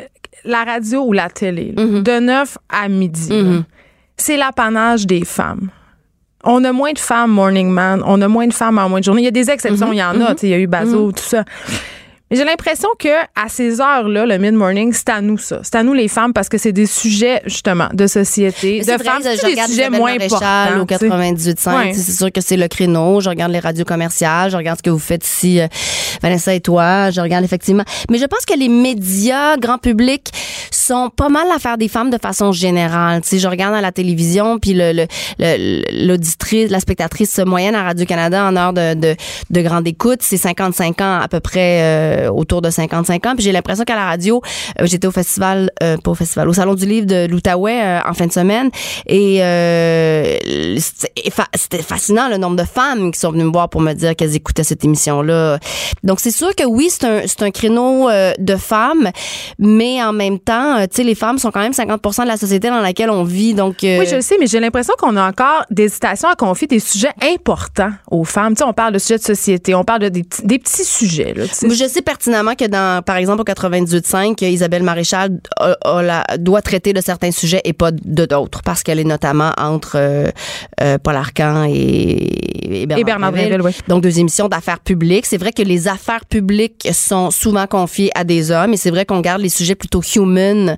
La 0.47 0.65
radio 0.65 1.03
ou 1.05 1.13
la 1.13 1.29
télé, 1.29 1.73
là, 1.77 1.85
Mhm. 1.85 2.03
de 2.03 2.19
9 2.21 2.59
à 2.69 2.89
midi, 2.89 3.33
Mhm. 3.33 3.65
c'est 4.17 4.37
l'apanage 4.37 5.07
des 5.07 5.25
femmes. 5.25 5.69
On 6.45 6.63
a 6.65 6.73
moins 6.73 6.93
de 6.93 6.99
femmes 6.99 7.33
morning 7.33 7.69
man, 7.71 8.03
on 8.07 8.21
a 8.23 8.29
moins 8.29 8.47
de 8.47 8.53
femmes 8.55 8.79
en 8.79 8.89
moins 8.89 9.01
de 9.01 9.05
journée. 9.05 9.23
Il 9.23 9.25
y 9.25 9.29
a 9.29 9.33
des 9.33 9.51
exceptions, 9.51 9.89
Mhm. 9.89 9.93
il 9.95 9.99
y 9.99 10.03
en 10.05 10.21
a, 10.21 10.35
il 10.43 10.49
y 10.49 10.55
a 10.55 10.59
eu 10.59 10.67
Bazo, 10.69 11.11
tout 11.13 11.23
ça. 11.25 11.45
Mais 12.31 12.37
j'ai 12.37 12.45
l'impression 12.45 12.89
que 12.99 13.09
à 13.37 13.49
ces 13.49 13.81
heures-là, 13.81 14.27
le 14.27 14.37
mid-morning, 14.39 14.93
c'est 14.93 15.09
à 15.11 15.21
nous 15.21 15.39
ça. 15.39 15.61
C'est 15.63 15.77
à 15.77 15.85
nous 15.85 15.93
les 15.95 16.09
femmes 16.09 16.33
parce 16.33 16.49
que 16.49 16.59
c'est 16.59 16.73
des 16.73 16.87
sujets 16.87 17.41
justement 17.47 17.87
de 17.93 18.07
société, 18.09 18.81
de 18.81 18.85
c'est 18.85 18.97
vrai, 18.97 19.05
femmes, 19.05 19.23
je 19.23 19.37
c'est 19.37 19.47
des 19.47 19.53
regarde 19.53 19.71
sujets 19.71 19.91
moins 19.91 20.15
importants. 20.15 20.81
au 20.81 20.85
tu 20.87 20.95
sais. 20.97 21.09
98.5. 21.09 21.77
Ouais. 21.77 21.89
tu 21.93 21.99
sais, 21.99 22.03
C'est 22.03 22.13
sûr 22.19 22.33
que 22.33 22.41
c'est 22.41 22.57
le 22.57 22.67
créneau. 22.67 23.21
Je 23.21 23.29
regarde 23.29 23.53
les 23.53 23.61
radios 23.61 23.85
commerciales. 23.85 24.51
Je 24.51 24.57
regarde 24.57 24.79
ce 24.79 24.83
que 24.83 24.91
vous 24.91 24.99
faites 24.99 25.25
ici, 25.25 25.61
euh, 25.61 25.69
Vanessa 26.21 26.53
et 26.53 26.61
toi. 26.61 27.11
Je 27.11 27.21
regarde 27.21 27.45
effectivement. 27.45 27.85
Mais 28.11 28.19
je 28.19 28.25
pense 28.25 28.45
que 28.45 28.59
les 28.59 28.69
médias, 28.69 29.57
grand 29.57 29.79
public, 29.79 30.31
sont 30.73 31.11
pas 31.11 31.29
mal 31.29 31.47
l'affaire 31.49 31.79
des 31.79 31.89
femmes 31.89 32.11
de 32.11 32.19
façon 32.19 32.51
générale. 32.53 33.21
Tu 33.23 33.29
sais, 33.29 33.39
je 33.39 33.47
regarde 33.49 33.75
à 33.75 33.81
la 33.81 33.93
télévision, 33.93 34.59
puis 34.59 34.73
le, 34.75 34.93
le- 34.93 35.07
le- 35.39 36.07
l'auditrice, 36.07 36.71
la 36.71 36.81
spectatrice 36.81 37.39
moyenne 37.39 37.75
à 37.77 37.85
Radio-Canada 37.85 38.45
en 38.45 38.57
heure 38.57 38.73
de, 38.73 38.95
de, 38.95 39.17
de 39.51 39.61
grande 39.63 39.87
écoute, 39.87 40.21
c'est 40.23 40.37
55 40.37 41.01
ans 41.01 41.21
à 41.23 41.29
peu 41.29 41.41
près, 41.41 41.81
euh, 41.83 42.16
autour 42.29 42.63
de 42.63 42.71
55 42.71 43.27
ans. 43.27 43.35
Puis 43.35 43.45
j'ai 43.45 43.53
l'impression 43.53 43.85
qu'à 43.85 43.95
la 43.97 44.05
radio, 44.07 44.41
euh, 44.81 44.87
j'étais 44.87 45.07
au 45.07 45.11
festival, 45.13 45.71
euh, 45.83 45.97
pas 45.99 46.11
au 46.11 46.15
festival, 46.15 46.49
au 46.49 46.53
Salon 46.53 46.75
du 46.75 46.87
livre 46.87 47.07
de 47.07 47.27
l'Outaouais 47.27 47.81
euh, 47.83 48.01
en 48.09 48.15
fin 48.15 48.27
de 48.27 48.33
semaine. 48.33 48.71
Et 49.07 49.43
euh, 49.43 50.77
c'était 50.79 51.31
fa- 51.31 51.49
c'était 51.55 51.83
fascinant 51.83 52.29
le 52.29 52.37
nombre 52.37 52.57
de 52.57 52.65
femmes 52.65 53.11
qui 53.13 53.19
sont 53.21 53.31
venues 53.33 53.45
me 53.45 53.53
voir 53.53 53.69
pour 53.69 53.81
me 53.81 53.93
dire 53.93 54.15
qu'elles 54.17 54.35
écoutaient 54.37 54.65
cette 54.65 54.85
émission-là. 54.85 55.59
Donc 56.05 56.21
c'est 56.21 56.31
sûr 56.31 56.55
que 56.55 56.65
oui, 56.65 56.89
c'est 56.91 57.05
un, 57.05 57.47
un 57.47 57.51
créneau 57.51 58.09
euh, 58.09 58.33
de 58.39 58.57
femmes, 58.57 59.11
mais 59.59 60.03
en 60.03 60.13
même 60.13 60.39
temps, 60.39 60.79
euh, 60.79 60.83
tu 60.83 60.97
sais, 60.97 61.05
les 61.05 61.15
femmes 61.15 61.39
sont 61.39 61.51
quand 61.51 61.61
même 61.61 61.73
50 61.73 62.01
de 62.23 62.27
la 62.29 62.37
société 62.37 62.69
dans 62.69 62.81
laquelle 62.81 63.11
on 63.11 63.25
vit. 63.25 63.55
Donc 63.55 63.83
euh, 63.85 63.99
Oui, 64.01 64.07
je 64.09 64.17
le 64.17 64.23
sais, 64.23 64.37
mais 64.41 64.47
j'ai 64.47 64.61
l'impression 64.61 64.95
qu'on 64.99 65.17
a 65.17 65.29
encore 65.29 65.65
des 65.71 65.85
hésitations 65.85 66.29
à 66.29 66.35
confier 66.35 66.67
des 66.67 66.81
sujets 66.81 67.13
importants 67.23 67.91
aux 68.11 68.25
femmes. 68.25 68.55
Tu 68.55 68.59
sais, 68.59 68.65
on 68.65 68.73
parle 68.73 68.93
de 68.95 68.99
sujets 68.99 69.19
de 69.19 69.25
société, 69.25 69.75
on 69.75 69.85
parle 69.85 70.01
de 70.03 70.09
des, 70.09 70.23
petits- 70.25 70.47
des 70.47 70.59
petits 70.59 70.85
sujets. 70.85 71.35
Là, 71.35 71.47
tu 71.47 71.55
sais. 71.55 71.69
Je 71.71 71.89
sais 71.89 72.03
pertinemment 72.07 72.55
que 72.55 72.65
dans, 72.67 73.03
par 73.03 73.17
exemple, 73.17 73.43
au 73.43 73.45
98.5, 73.45 74.43
Isabelle 74.45 74.83
Maréchal 74.83 75.39
a- 75.61 75.77
a 75.85 76.03
la- 76.03 76.25
doit 76.39 76.63
traiter 76.63 76.93
de 76.95 77.01
certains 77.03 77.33
sujets 77.33 77.61
et 77.65 77.73
pas 77.75 77.91
de 77.93 78.25
d'autres, 78.25 78.63
parce 78.65 78.83
qu'elle 78.83 78.99
est 78.99 79.05
notamment 79.05 79.51
entre 79.59 79.97
euh, 79.97 80.31
euh, 80.81 80.97
Paul 81.03 81.17
Arcan 81.17 81.65
et, 81.69 82.83
et 82.83 82.87
Bernard, 82.87 82.99
Et 83.01 83.05
Bernard 83.05 83.65
oui. 83.67 83.73
Donc, 83.89 84.03
deux 84.03 84.19
émissions 84.19 84.49
d'affaires 84.49 84.81
publiques. 84.81 85.27
C'est 85.27 85.37
vrai 85.37 85.53
que 85.53 85.63
les 85.63 85.89
affaires 85.89 86.25
publiques 86.25 86.89
sont 86.93 87.31
souvent 87.31 87.67
confiées 87.67 88.11
à 88.15 88.25
des 88.25 88.51
hommes, 88.51 88.73
et 88.73 88.77
c'est 88.79 88.91
vrai 88.91 89.05
qu'on 89.05 89.21
garde 89.21 89.43
les 89.43 89.49
sujets 89.51 89.75
plutôt 89.75 90.01
human 90.15 90.77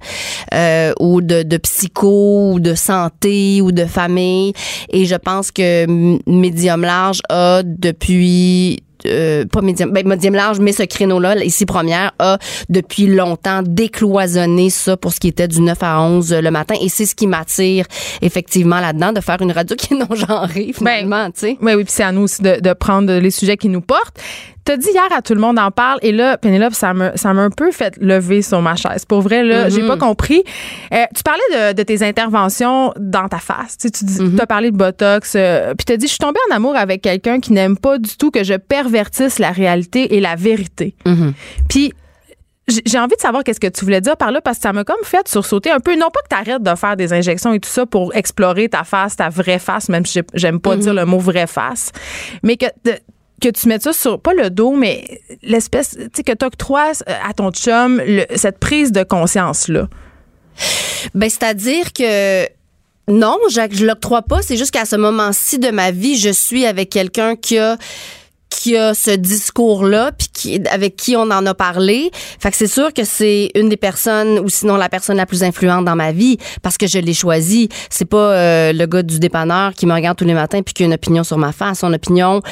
euh, 0.54 0.92
ou 0.98 1.20
de, 1.20 1.42
de 1.42 1.56
psycho 1.58 2.52
ou 2.54 2.60
de 2.60 2.74
santé 2.74 3.60
ou 3.62 3.70
de 3.70 3.84
famille. 3.84 4.52
Et 4.90 5.04
je 5.04 5.14
pense 5.14 5.50
que 5.50 5.84
M- 5.84 6.18
Médium 6.26 6.80
Large 6.82 7.20
a 7.28 7.62
depuis 7.64 8.82
euh, 9.06 9.44
pas 9.46 9.62
médium, 9.62 9.90
ben, 9.90 10.06
médium 10.06 10.34
large, 10.34 10.58
mais 10.60 10.72
ce 10.72 10.82
créneau-là, 10.82 11.36
ici 11.44 11.66
première, 11.66 12.12
a 12.18 12.38
depuis 12.68 13.06
longtemps 13.06 13.62
décloisonné 13.62 14.70
ça 14.70 14.96
pour 14.96 15.12
ce 15.12 15.20
qui 15.20 15.28
était 15.28 15.48
du 15.48 15.60
9 15.60 15.78
à 15.82 16.02
11 16.02 16.34
le 16.34 16.50
matin. 16.50 16.74
Et 16.80 16.88
c'est 16.88 17.06
ce 17.06 17.14
qui 17.14 17.26
m'attire 17.26 17.86
effectivement 18.22 18.80
là-dedans, 18.80 19.12
de 19.12 19.20
faire 19.20 19.40
une 19.40 19.52
radio 19.52 19.76
qui 19.78 19.94
est 19.94 19.96
non-genrée, 19.96 20.72
finalement, 20.74 21.26
tu 21.30 21.40
sais. 21.40 21.58
Oui, 21.60 21.74
oui, 21.74 21.84
puis 21.84 21.92
c'est 21.92 22.02
à 22.02 22.12
nous 22.12 22.22
aussi 22.22 22.42
de, 22.42 22.60
de 22.60 22.72
prendre 22.72 23.12
les 23.12 23.30
sujets 23.30 23.56
qui 23.56 23.68
nous 23.68 23.80
portent. 23.80 24.18
T'as 24.68 24.76
dit 24.76 24.90
hier 24.92 25.08
à 25.16 25.22
tout 25.22 25.32
le 25.32 25.40
monde 25.40 25.58
en 25.58 25.70
parle 25.70 25.98
et 26.02 26.12
là, 26.12 26.36
Pénélope, 26.36 26.74
ça 26.74 26.92
m'a 26.92 27.12
un 27.24 27.48
peu 27.48 27.70
fait 27.72 27.94
lever 28.02 28.42
sur 28.42 28.60
ma 28.60 28.76
chaise. 28.76 29.06
Pour 29.06 29.22
vrai, 29.22 29.42
là, 29.42 29.70
j'ai 29.70 29.80
pas 29.86 29.96
compris. 29.96 30.44
Euh, 30.92 31.04
tu 31.16 31.22
parlais 31.22 31.40
de, 31.72 31.72
de 31.72 31.82
tes 31.82 32.02
interventions 32.06 32.92
dans 32.98 33.28
ta 33.28 33.38
face. 33.38 33.78
Tu, 33.78 33.88
sais, 33.88 33.90
tu 33.90 34.04
dis, 34.04 34.20
as 34.38 34.46
parlé 34.46 34.70
de 34.70 34.76
Botox, 34.76 35.32
euh, 35.36 35.72
puis 35.74 35.86
t'as 35.86 35.96
dit, 35.96 36.04
je 36.04 36.10
suis 36.10 36.18
tombée 36.18 36.38
en 36.50 36.54
amour 36.56 36.76
avec 36.76 37.00
quelqu'un 37.00 37.40
qui 37.40 37.54
n'aime 37.54 37.78
pas 37.78 37.96
du 37.96 38.14
tout 38.18 38.30
que 38.30 38.44
je 38.44 38.52
pervertisse 38.54 39.38
la 39.38 39.52
réalité 39.52 40.14
et 40.16 40.20
la 40.20 40.34
vérité. 40.36 40.94
Puis 41.70 41.94
j'ai 42.84 42.98
envie 42.98 43.16
de 43.16 43.20
savoir 43.22 43.44
qu'est-ce 43.44 43.60
que 43.60 43.68
tu 43.68 43.86
voulais 43.86 44.02
dire 44.02 44.18
par 44.18 44.30
là 44.32 44.42
parce 44.42 44.58
que 44.58 44.64
ça 44.64 44.74
m'a 44.74 44.84
comme 44.84 45.02
fait 45.02 45.26
sursauter 45.28 45.70
un 45.70 45.80
peu. 45.80 45.94
Non 45.96 46.08
pas 46.12 46.20
que 46.20 46.28
tu 46.28 46.36
arrêtes 46.50 46.62
de 46.62 46.74
faire 46.76 46.94
des 46.98 47.14
injections 47.14 47.54
et 47.54 47.60
tout 47.60 47.70
ça 47.70 47.86
pour 47.86 48.14
explorer 48.14 48.68
ta 48.68 48.84
face, 48.84 49.16
ta 49.16 49.30
vraie 49.30 49.58
face, 49.58 49.88
même 49.88 50.04
si 50.04 50.12
j'ai- 50.18 50.24
j'aime 50.34 50.60
pas 50.60 50.76
dire 50.76 50.92
le 50.92 51.06
mot 51.06 51.18
vraie 51.18 51.46
face, 51.46 51.90
mais 52.42 52.58
que 52.58 52.66
que 53.40 53.48
tu 53.48 53.68
mettes 53.68 53.82
ça 53.82 53.92
sur 53.92 54.20
pas 54.20 54.34
le 54.34 54.50
dos 54.50 54.72
mais 54.72 55.22
l'espèce 55.42 55.96
tu 55.96 56.08
sais 56.12 56.22
que 56.22 56.32
tu 56.32 56.44
octroies 56.44 56.92
à 57.06 57.32
ton 57.34 57.50
chum 57.50 58.02
cette 58.34 58.58
prise 58.58 58.92
de 58.92 59.02
conscience 59.02 59.68
là. 59.68 59.88
Ben, 61.14 61.30
c'est-à-dire 61.30 61.92
que 61.92 62.46
non, 63.08 63.38
je, 63.48 63.60
je 63.70 63.86
l'octroie 63.86 64.22
pas. 64.22 64.42
C'est 64.42 64.56
juste 64.56 64.70
qu'à 64.70 64.84
ce 64.84 64.96
moment-ci 64.96 65.58
de 65.58 65.70
ma 65.70 65.90
vie, 65.90 66.16
je 66.18 66.30
suis 66.30 66.66
avec 66.66 66.90
quelqu'un 66.90 67.36
qui 67.36 67.58
a 67.58 67.78
qui 68.58 68.76
a 68.76 68.92
ce 68.92 69.12
discours-là, 69.12 70.10
puis 70.18 70.28
qui, 70.32 70.60
avec 70.70 70.96
qui 70.96 71.14
on 71.16 71.30
en 71.30 71.46
a 71.46 71.54
parlé. 71.54 72.10
Fait 72.40 72.50
que 72.50 72.56
c'est 72.56 72.66
sûr 72.66 72.92
que 72.92 73.04
c'est 73.04 73.50
une 73.54 73.68
des 73.68 73.76
personnes, 73.76 74.40
ou 74.40 74.48
sinon 74.48 74.76
la 74.76 74.88
personne 74.88 75.16
la 75.16 75.26
plus 75.26 75.44
influente 75.44 75.84
dans 75.84 75.94
ma 75.94 76.10
vie, 76.10 76.38
parce 76.62 76.76
que 76.76 76.86
je 76.88 76.98
l'ai 76.98 77.14
choisi. 77.14 77.68
C'est 77.88 78.04
pas 78.04 78.32
euh, 78.32 78.72
le 78.72 78.86
gars 78.86 79.02
du 79.04 79.20
dépanneur 79.20 79.74
qui 79.74 79.86
me 79.86 79.94
regarde 79.94 80.18
tous 80.18 80.24
les 80.24 80.34
matins 80.34 80.60
puis 80.62 80.74
qui 80.74 80.82
a 80.82 80.86
une 80.86 80.94
opinion 80.94 81.22
sur 81.22 81.38
ma 81.38 81.52
face. 81.52 81.78
Son 81.78 81.92
opinion, 81.92 82.42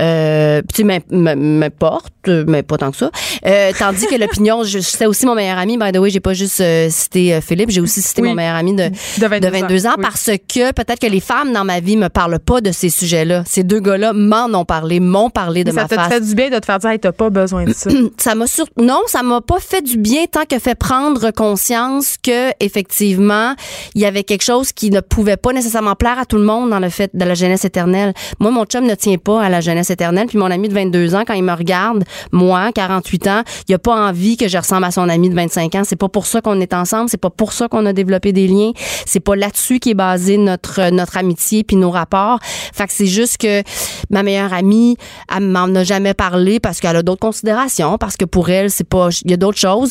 euh, 0.00 0.62
tu 0.72 0.76
sais, 0.76 0.84
m'im- 0.84 1.00
m'im- 1.10 1.36
m'importe, 1.36 2.12
mais 2.26 2.62
pas 2.62 2.78
tant 2.78 2.90
que 2.90 2.96
ça. 2.96 3.10
Euh, 3.46 3.72
tandis 3.78 4.06
que 4.06 4.14
l'opinion, 4.16 4.64
je- 4.64 4.78
c'est 4.78 5.06
aussi 5.06 5.26
mon 5.26 5.34
meilleur 5.34 5.58
ami. 5.58 5.76
By 5.76 5.92
the 5.92 5.98
way, 5.98 6.08
j'ai 6.10 6.20
pas 6.20 6.32
juste 6.34 6.60
euh, 6.60 6.88
cité 6.90 7.34
euh, 7.34 7.40
Philippe, 7.40 7.70
j'ai 7.70 7.80
aussi 7.82 8.00
cité 8.00 8.22
Oui. 8.22 8.28
mon 8.28 8.34
meilleur 8.34 8.56
ami 8.56 8.74
de, 8.74 8.88
De 9.18 9.26
22 9.26 9.40
de 9.40 9.52
22 9.60 9.86
ans, 9.86 9.94
oui. 9.98 10.02
parce 10.02 10.30
que 10.48 10.72
peut-être 10.72 11.00
que 11.00 11.06
les 11.06 11.20
femmes 11.20 11.52
dans 11.52 11.64
ma 11.64 11.80
vie 11.80 11.96
me 11.96 12.08
parlent 12.08 12.38
pas 12.38 12.60
de 12.60 12.72
ces 12.72 12.88
sujets-là. 12.90 13.42
Ces 13.46 13.62
deux 13.64 13.80
gars-là 13.80 14.12
m'en 14.14 14.46
ont 14.58 14.64
parlé, 14.64 15.00
m'ont 15.00 15.28
parlé 15.30 15.49
de 15.52 15.70
ça 15.70 15.82
ma 15.82 15.88
te 15.88 15.94
face. 15.94 16.08
fait 16.08 16.20
du 16.20 16.34
bien 16.34 16.50
de 16.50 16.58
te 16.58 16.64
faire 16.64 16.78
dire 16.78 16.90
hey, 16.90 16.98
t'as 16.98 17.12
pas 17.12 17.30
besoin 17.30 17.64
de 17.64 17.72
ça. 17.72 17.90
ça 18.16 18.34
m'a 18.34 18.46
sur... 18.46 18.66
non, 18.80 19.02
ça 19.06 19.22
m'a 19.22 19.40
pas 19.40 19.60
fait 19.60 19.82
du 19.82 19.96
bien 19.96 20.24
tant 20.30 20.44
que 20.44 20.58
fait 20.58 20.74
prendre 20.74 21.30
conscience 21.30 22.16
que 22.22 22.50
effectivement, 22.60 23.54
il 23.94 24.02
y 24.02 24.06
avait 24.06 24.24
quelque 24.24 24.44
chose 24.44 24.72
qui 24.72 24.90
ne 24.90 25.00
pouvait 25.00 25.36
pas 25.36 25.52
nécessairement 25.52 25.94
plaire 25.94 26.18
à 26.18 26.24
tout 26.24 26.36
le 26.36 26.44
monde 26.44 26.70
dans 26.70 26.78
le 26.78 26.88
fait 26.88 27.10
de 27.14 27.24
la 27.24 27.34
jeunesse 27.34 27.64
éternelle. 27.64 28.14
Moi, 28.38 28.50
mon 28.50 28.64
chum 28.64 28.84
ne 28.86 28.94
tient 28.94 29.18
pas 29.18 29.42
à 29.42 29.48
la 29.48 29.60
jeunesse 29.60 29.90
éternelle, 29.90 30.26
puis 30.26 30.38
mon 30.38 30.50
ami 30.50 30.68
de 30.68 30.74
22 30.74 31.14
ans 31.14 31.24
quand 31.26 31.34
il 31.34 31.44
me 31.44 31.52
regarde, 31.52 32.04
moi, 32.32 32.70
48 32.72 33.26
ans, 33.28 33.42
il 33.68 33.74
a 33.74 33.78
pas 33.78 33.94
envie 33.94 34.36
que 34.36 34.48
je 34.48 34.58
ressemble 34.58 34.84
à 34.84 34.90
son 34.90 35.08
ami 35.08 35.30
de 35.30 35.34
25 35.34 35.74
ans, 35.74 35.82
c'est 35.84 35.96
pas 35.96 36.08
pour 36.08 36.26
ça 36.26 36.40
qu'on 36.40 36.60
est 36.60 36.74
ensemble, 36.74 37.08
c'est 37.08 37.20
pas 37.20 37.30
pour 37.30 37.52
ça 37.52 37.68
qu'on 37.68 37.86
a 37.86 37.92
développé 37.92 38.32
des 38.32 38.46
liens, 38.46 38.72
c'est 39.06 39.20
pas 39.20 39.36
là-dessus 39.36 39.80
qui 39.80 39.90
est 39.90 39.94
basé 39.94 40.36
notre 40.36 40.90
notre 40.90 41.16
amitié 41.16 41.64
puis 41.64 41.76
nos 41.76 41.90
rapports. 41.90 42.38
Fait 42.72 42.86
que 42.86 42.92
c'est 42.92 43.06
juste 43.06 43.38
que 43.38 43.62
ma 44.10 44.22
meilleure 44.22 44.52
amie, 44.52 44.96
elle 45.34 45.44
m'en 45.44 45.74
a 45.74 45.84
jamais 45.84 46.14
parlé 46.14 46.60
parce 46.60 46.80
qu'elle 46.80 46.96
a 46.96 47.02
d'autres 47.02 47.20
considérations, 47.20 47.98
parce 47.98 48.16
que 48.16 48.24
pour 48.24 48.50
elle, 48.50 48.70
c'est 48.70 48.88
pas, 48.88 49.08
il 49.24 49.30
y 49.30 49.34
a 49.34 49.36
d'autres 49.36 49.58
choses. 49.58 49.90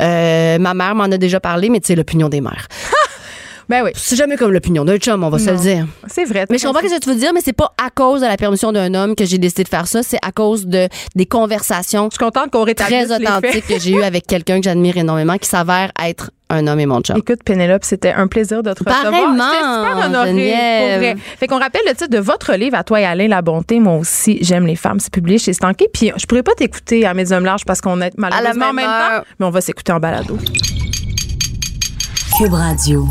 Euh, 0.00 0.58
ma 0.58 0.74
mère 0.74 0.94
m'en 0.94 1.04
a 1.04 1.18
déjà 1.18 1.40
parlé, 1.40 1.68
mais 1.68 1.80
tu 1.80 1.88
sais, 1.88 1.94
l'opinion 1.94 2.28
des 2.28 2.40
mères. 2.40 2.66
Ben 3.68 3.84
oui. 3.84 3.92
C'est 3.94 4.16
jamais 4.16 4.36
comme 4.36 4.50
l'opinion 4.50 4.84
d'un 4.84 4.96
chum, 4.96 5.22
on 5.22 5.28
va 5.30 5.38
se 5.38 5.48
le 5.48 5.56
dire. 5.56 5.86
C'est 6.08 6.24
vrai. 6.24 6.44
Mais 6.50 6.58
je 6.58 6.66
comprends 6.66 6.80
ce 6.80 6.92
que 6.92 6.98
tu 6.98 7.08
veux 7.08 7.14
dire, 7.14 7.30
mais 7.32 7.40
c'est 7.40 7.52
pas 7.52 7.72
à 7.80 7.88
cause 7.90 8.20
de 8.20 8.26
la 8.26 8.36
permission 8.36 8.72
d'un 8.72 8.92
homme 8.94 9.14
que 9.14 9.24
j'ai 9.24 9.38
décidé 9.38 9.62
de 9.62 9.68
faire 9.68 9.86
ça, 9.86 10.02
c'est 10.02 10.18
à 10.26 10.32
cause 10.32 10.66
de 10.66 10.88
des 11.14 11.26
conversations 11.26 12.08
Je 12.10 12.16
suis 12.16 12.24
contente 12.24 12.50
qu'on 12.50 12.64
rétablisse 12.64 13.06
très 13.06 13.18
les 13.20 13.24
faits. 13.26 13.36
authentiques 13.44 13.66
que 13.68 13.78
j'ai 13.78 13.92
eues 13.92 14.02
avec 14.02 14.26
quelqu'un 14.26 14.58
que 14.58 14.64
j'admire 14.64 14.96
énormément, 14.96 15.38
qui 15.38 15.48
s'avère 15.48 15.92
être 16.04 16.32
un 16.50 16.66
homme 16.66 16.80
et 16.80 16.86
mon 16.86 17.00
chum. 17.00 17.16
Écoute, 17.16 17.42
Pénélope, 17.44 17.84
c'était 17.84 18.12
un 18.12 18.26
plaisir 18.26 18.62
de 18.62 18.72
te 18.72 18.82
recevoir. 18.84 19.30
Super 19.32 20.06
honorée, 20.06 20.28
Geneviève. 20.30 20.90
pour 20.90 20.98
vrai. 20.98 21.16
Fait 21.38 21.46
qu'on 21.46 21.58
rappelle 21.58 21.82
le 21.86 21.94
titre 21.94 22.10
de 22.10 22.18
votre 22.18 22.54
livre 22.54 22.76
à 22.76 22.84
toi 22.84 23.00
et 23.00 23.04
Alain 23.04 23.28
La 23.28 23.40
Bonté, 23.40 23.80
moi 23.80 23.96
aussi, 23.96 24.38
j'aime 24.42 24.66
les 24.66 24.76
femmes. 24.76 25.00
C'est 25.00 25.12
publié 25.12 25.38
chez 25.38 25.52
Stanké. 25.52 25.86
Puis 25.92 26.12
je 26.16 26.26
pourrais 26.26 26.42
pas 26.42 26.54
t'écouter 26.54 27.06
à 27.06 27.14
Médium 27.14 27.44
Large 27.44 27.64
parce 27.64 27.80
qu'on 27.80 28.00
est 28.00 28.12
malheureusement 28.18 28.66
en 28.66 28.72
même 28.72 28.76
même 28.84 28.90
heure. 28.90 29.20
temps, 29.20 29.26
mais 29.38 29.46
on 29.46 29.50
va 29.50 29.60
s'écouter 29.60 29.92
en 29.92 30.00
balado. 30.00 30.36
Cube 32.36 32.52
Radio. 32.54 33.06